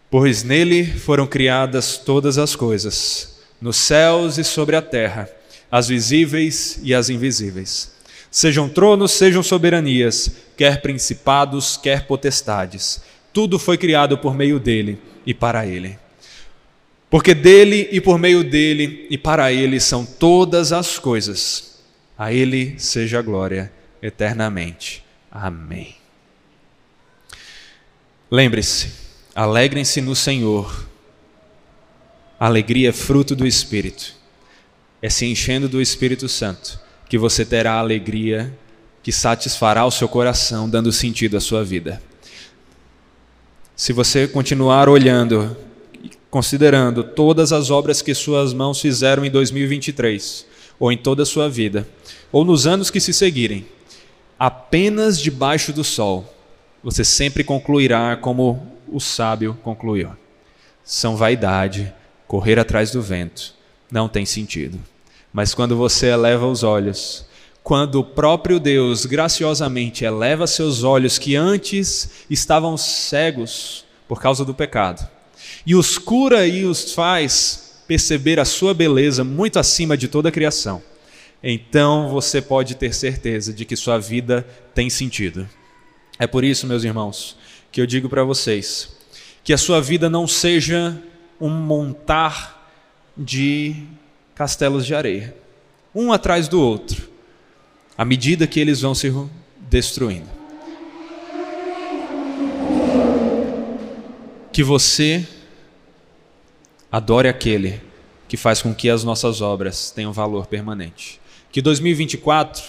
Pois 0.09 0.45
nele 0.45 0.87
foram 0.87 1.27
criadas 1.27 1.99
todas 1.99 2.39
as 2.39 2.55
coisas, 2.55 3.41
nos 3.61 3.77
céus 3.77 4.39
e 4.39 4.45
sobre 4.45 4.77
a 4.77 4.81
terra, 4.81 5.29
as 5.73 5.89
visíveis 5.89 6.79
e 6.85 6.95
as 6.95 7.11
invisíveis. 7.11 7.97
Sejam 8.31 8.69
tronos, 8.69 9.11
sejam 9.11 9.43
soberanias, 9.43 10.31
quer 10.57 10.81
principados, 10.81 11.77
quer 11.77 12.07
potestades. 12.07 13.03
Tudo 13.33 13.59
foi 13.59 13.77
criado 13.77 14.19
por 14.19 14.37
meio 14.37 14.61
dele 14.61 15.01
e 15.27 15.35
para 15.35 15.67
ele. 15.67 15.99
Porque 17.11 17.35
dele 17.35 17.89
e 17.91 18.01
por 18.01 18.21
meio 18.21 18.45
dele 18.45 19.09
e 19.11 19.19
para 19.19 19.53
ele 19.53 19.81
são 19.81 20.07
todas 20.07 20.73
as 20.73 20.97
coisas. 20.97 21.81
A 22.17 22.33
ele 22.33 22.77
seja 22.79 23.19
a 23.19 23.23
glória 23.23 23.80
eternamente. 24.03 25.05
Amém. 25.31 25.97
Lembre-se, 28.31 28.93
alegrem-se 29.35 30.01
no 30.01 30.15
Senhor. 30.15 30.87
Alegria 32.39 32.91
é 32.91 32.93
fruto 32.93 33.35
do 33.35 33.47
Espírito. 33.47 34.15
É 35.03 35.09
se 35.11 35.27
enchendo 35.27 35.69
do 35.69 35.81
Espírito 35.81 36.29
Santo 36.29 36.81
que 37.09 37.19
você 37.19 37.45
terá 37.45 37.75
a 37.75 37.81
alegria 37.81 38.57
que 39.03 39.11
satisfará 39.11 39.85
o 39.85 39.91
seu 39.91 40.09
coração, 40.09 40.69
dando 40.69 40.93
sentido 40.93 41.37
à 41.37 41.41
sua 41.41 41.65
vida. 41.65 42.01
Se 43.75 43.93
você 43.93 44.29
continuar 44.29 44.89
olhando, 44.89 45.57
considerando 46.31 47.03
todas 47.03 47.53
as 47.53 47.71
obras 47.71 48.03
que 48.03 48.15
suas 48.15 48.53
mãos 48.53 48.81
fizeram 48.81 49.25
em 49.25 49.31
2023, 49.31 50.47
ou 50.79 50.93
em 50.93 50.99
toda 50.99 51.23
a 51.23 51.27
sua 51.27 51.49
vida, 51.49 51.89
ou 52.31 52.45
nos 52.45 52.67
anos 52.67 52.91
que 52.91 53.01
se 53.01 53.13
seguirem, 53.13 53.67
apenas 54.41 55.21
debaixo 55.21 55.71
do 55.71 55.85
sol, 55.85 56.25
você 56.83 57.05
sempre 57.05 57.45
concluirá 57.45 58.17
como 58.17 58.67
o 58.89 58.99
sábio 58.99 59.59
concluiu: 59.63 60.13
são 60.83 61.15
vaidade, 61.15 61.93
correr 62.27 62.59
atrás 62.59 62.91
do 62.91 63.03
vento, 63.03 63.55
não 63.93 64.09
tem 64.09 64.25
sentido. 64.25 64.81
Mas 65.31 65.53
quando 65.53 65.77
você 65.77 66.07
eleva 66.07 66.47
os 66.47 66.63
olhos, 66.63 67.27
quando 67.63 67.97
o 67.97 68.05
próprio 68.05 68.59
Deus 68.59 69.05
graciosamente 69.05 70.07
eleva 70.07 70.47
seus 70.47 70.83
olhos 70.83 71.19
que 71.19 71.37
antes 71.37 72.25
estavam 72.31 72.79
cegos 72.79 73.85
por 74.09 74.23
causa 74.23 74.43
do 74.43 74.55
pecado, 74.55 75.07
e 75.67 75.75
os 75.75 75.99
cura 75.99 76.47
e 76.47 76.65
os 76.65 76.95
faz 76.95 77.83
perceber 77.87 78.41
a 78.41 78.45
sua 78.47 78.73
beleza 78.73 79.23
muito 79.23 79.59
acima 79.59 79.97
de 79.97 80.09
toda 80.09 80.31
a 80.31 80.33
criação, 80.33 80.83
então 81.43 82.09
você 82.09 82.43
pode 82.43 82.75
ter 82.75 82.95
certeza 82.95 83.53
de 83.53 83.65
que 83.65 83.77
sua 83.77 83.99
vida 83.99 84.47
tem 84.75 84.91
sentido. 84.91 85.49
É 86.19 86.27
por 86.27 86.45
isso, 86.45 86.67
meus 86.67 86.85
irmãos, 86.85 87.37
que 87.73 87.81
eu 87.81 87.87
digo 87.87 88.09
para 88.09 88.23
vocês 88.25 88.97
que 89.43 89.53
a 89.53 89.59
sua 89.59 89.81
vida 89.81 90.11
não 90.11 90.27
seja 90.27 91.03
um 91.41 91.49
montar 91.49 92.71
de 93.17 93.75
castelos 94.35 94.85
de 94.85 94.95
areia, 94.95 95.35
um 95.95 96.13
atrás 96.13 96.47
do 96.47 96.61
outro, 96.61 97.09
à 97.97 98.05
medida 98.05 98.47
que 98.47 98.61
eles 98.61 98.81
vão 98.81 98.95
se 98.95 99.13
destruindo. 99.59 100.29
Que 104.53 104.63
você 104.63 105.27
adore 106.93 107.29
aquele 107.29 107.81
que 108.29 108.37
faz 108.37 108.61
com 108.61 108.75
que 108.75 108.91
as 108.91 109.05
nossas 109.05 109.41
obras 109.41 109.91
tenham 109.91 110.13
valor 110.13 110.47
permanente. 110.47 111.21
Que 111.53 111.61
2024 111.61 112.63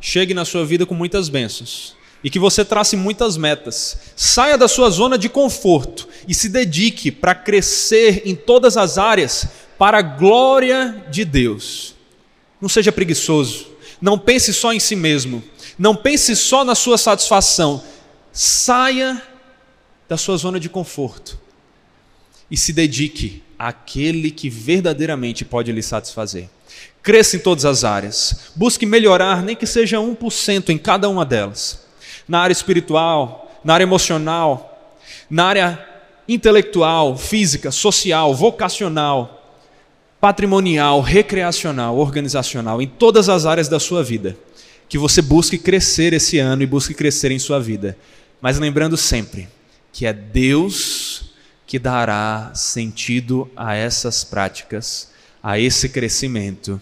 chegue 0.00 0.32
na 0.32 0.44
sua 0.44 0.64
vida 0.64 0.86
com 0.86 0.94
muitas 0.94 1.28
bênçãos 1.28 1.96
e 2.22 2.30
que 2.30 2.38
você 2.38 2.64
trace 2.64 2.96
muitas 2.96 3.36
metas. 3.36 3.98
Saia 4.16 4.58
da 4.58 4.68
sua 4.68 4.90
zona 4.90 5.16
de 5.16 5.28
conforto 5.28 6.08
e 6.26 6.34
se 6.34 6.48
dedique 6.48 7.10
para 7.10 7.34
crescer 7.34 8.22
em 8.24 8.34
todas 8.34 8.76
as 8.76 8.98
áreas 8.98 9.46
para 9.78 9.98
a 9.98 10.02
glória 10.02 11.04
de 11.10 11.24
Deus. 11.24 11.94
Não 12.60 12.68
seja 12.68 12.90
preguiçoso, 12.90 13.68
não 14.00 14.18
pense 14.18 14.52
só 14.52 14.72
em 14.72 14.80
si 14.80 14.96
mesmo, 14.96 15.42
não 15.78 15.94
pense 15.94 16.34
só 16.34 16.64
na 16.64 16.74
sua 16.74 16.98
satisfação. 16.98 17.82
Saia 18.32 19.22
da 20.08 20.16
sua 20.16 20.36
zona 20.36 20.58
de 20.58 20.68
conforto 20.68 21.38
e 22.50 22.56
se 22.56 22.72
dedique 22.72 23.42
àquele 23.58 24.30
que 24.30 24.48
verdadeiramente 24.48 25.44
pode 25.44 25.70
lhe 25.70 25.82
satisfazer. 25.82 26.48
Cresça 27.08 27.36
em 27.36 27.38
todas 27.38 27.64
as 27.64 27.84
áreas. 27.84 28.50
Busque 28.54 28.84
melhorar, 28.84 29.42
nem 29.42 29.56
que 29.56 29.64
seja 29.64 29.96
1% 29.96 30.68
em 30.68 30.76
cada 30.76 31.08
uma 31.08 31.24
delas. 31.24 31.86
Na 32.28 32.40
área 32.40 32.52
espiritual, 32.52 33.50
na 33.64 33.72
área 33.72 33.84
emocional, 33.84 34.94
na 35.30 35.46
área 35.46 35.88
intelectual, 36.28 37.16
física, 37.16 37.70
social, 37.70 38.34
vocacional, 38.34 39.56
patrimonial, 40.20 41.00
recreacional, 41.00 41.96
organizacional, 41.96 42.82
em 42.82 42.86
todas 42.86 43.30
as 43.30 43.46
áreas 43.46 43.68
da 43.68 43.80
sua 43.80 44.04
vida. 44.04 44.36
Que 44.86 44.98
você 44.98 45.22
busque 45.22 45.56
crescer 45.56 46.12
esse 46.12 46.38
ano 46.38 46.62
e 46.62 46.66
busque 46.66 46.92
crescer 46.92 47.30
em 47.30 47.38
sua 47.38 47.58
vida. 47.58 47.96
Mas 48.38 48.58
lembrando 48.58 48.98
sempre 48.98 49.48
que 49.94 50.04
é 50.04 50.12
Deus 50.12 51.32
que 51.66 51.78
dará 51.78 52.50
sentido 52.54 53.50
a 53.56 53.74
essas 53.74 54.24
práticas, 54.24 55.08
a 55.42 55.58
esse 55.58 55.88
crescimento 55.88 56.78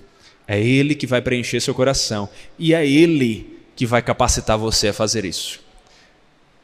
é 0.47 0.61
Ele 0.61 0.95
que 0.95 1.07
vai 1.07 1.21
preencher 1.21 1.61
seu 1.61 1.75
coração 1.75 2.29
e 2.59 2.73
é 2.73 2.87
Ele 2.87 3.59
que 3.75 3.87
vai 3.87 4.01
capacitar 4.03 4.57
você 4.57 4.89
a 4.89 4.93
fazer 4.93 5.25
isso. 5.25 5.61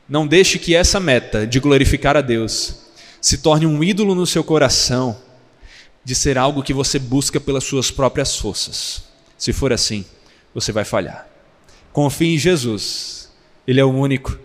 Não 0.09 0.27
deixe 0.27 0.59
que 0.59 0.75
essa 0.75 1.01
meta 1.01 1.47
de 1.47 1.61
glorificar 1.61 2.17
a 2.17 2.21
Deus 2.21 2.77
se 3.21 3.39
torne 3.39 3.67
um 3.67 3.83
ídolo 3.83 4.15
no 4.15 4.27
seu 4.27 4.43
coração, 4.43 5.17
de 6.05 6.15
ser 6.15 6.37
algo 6.37 6.63
que 6.63 6.73
você 6.73 6.99
busca 6.99 7.39
pelas 7.39 7.65
suas 7.65 7.91
próprias 7.91 8.37
forças. 8.37 9.05
Se 9.39 9.53
for 9.53 9.73
assim, 9.73 10.05
você 10.55 10.73
vai 10.73 10.85
falhar. 10.85 11.29
Confie 11.93 12.35
em 12.35 12.39
Jesus, 12.39 13.31
Ele 13.67 13.81
é 13.81 13.85
o 13.85 13.93
único 13.93 14.39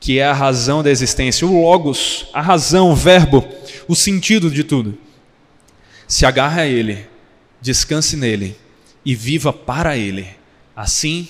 que 0.00 0.18
é 0.18 0.24
a 0.24 0.32
razão 0.32 0.82
da 0.82 0.90
existência, 0.90 1.46
o 1.46 1.62
Logos, 1.62 2.26
a 2.32 2.40
razão, 2.40 2.90
o 2.90 2.96
Verbo, 2.96 3.46
o 3.86 3.94
sentido 3.94 4.50
de 4.50 4.64
tudo. 4.64 4.96
Se 6.08 6.24
agarre 6.24 6.62
a 6.62 6.66
Ele 6.66 7.06
descanse 7.60 8.16
nele 8.16 8.56
e 9.04 9.14
viva 9.14 9.52
para 9.52 9.96
ele. 9.96 10.28
Assim, 10.74 11.28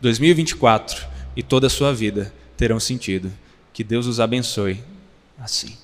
2024 0.00 1.06
e 1.36 1.42
toda 1.42 1.66
a 1.66 1.70
sua 1.70 1.92
vida 1.92 2.32
terão 2.56 2.80
sentido. 2.80 3.32
Que 3.72 3.84
Deus 3.84 4.06
os 4.06 4.20
abençoe 4.20 4.82
assim. 5.38 5.76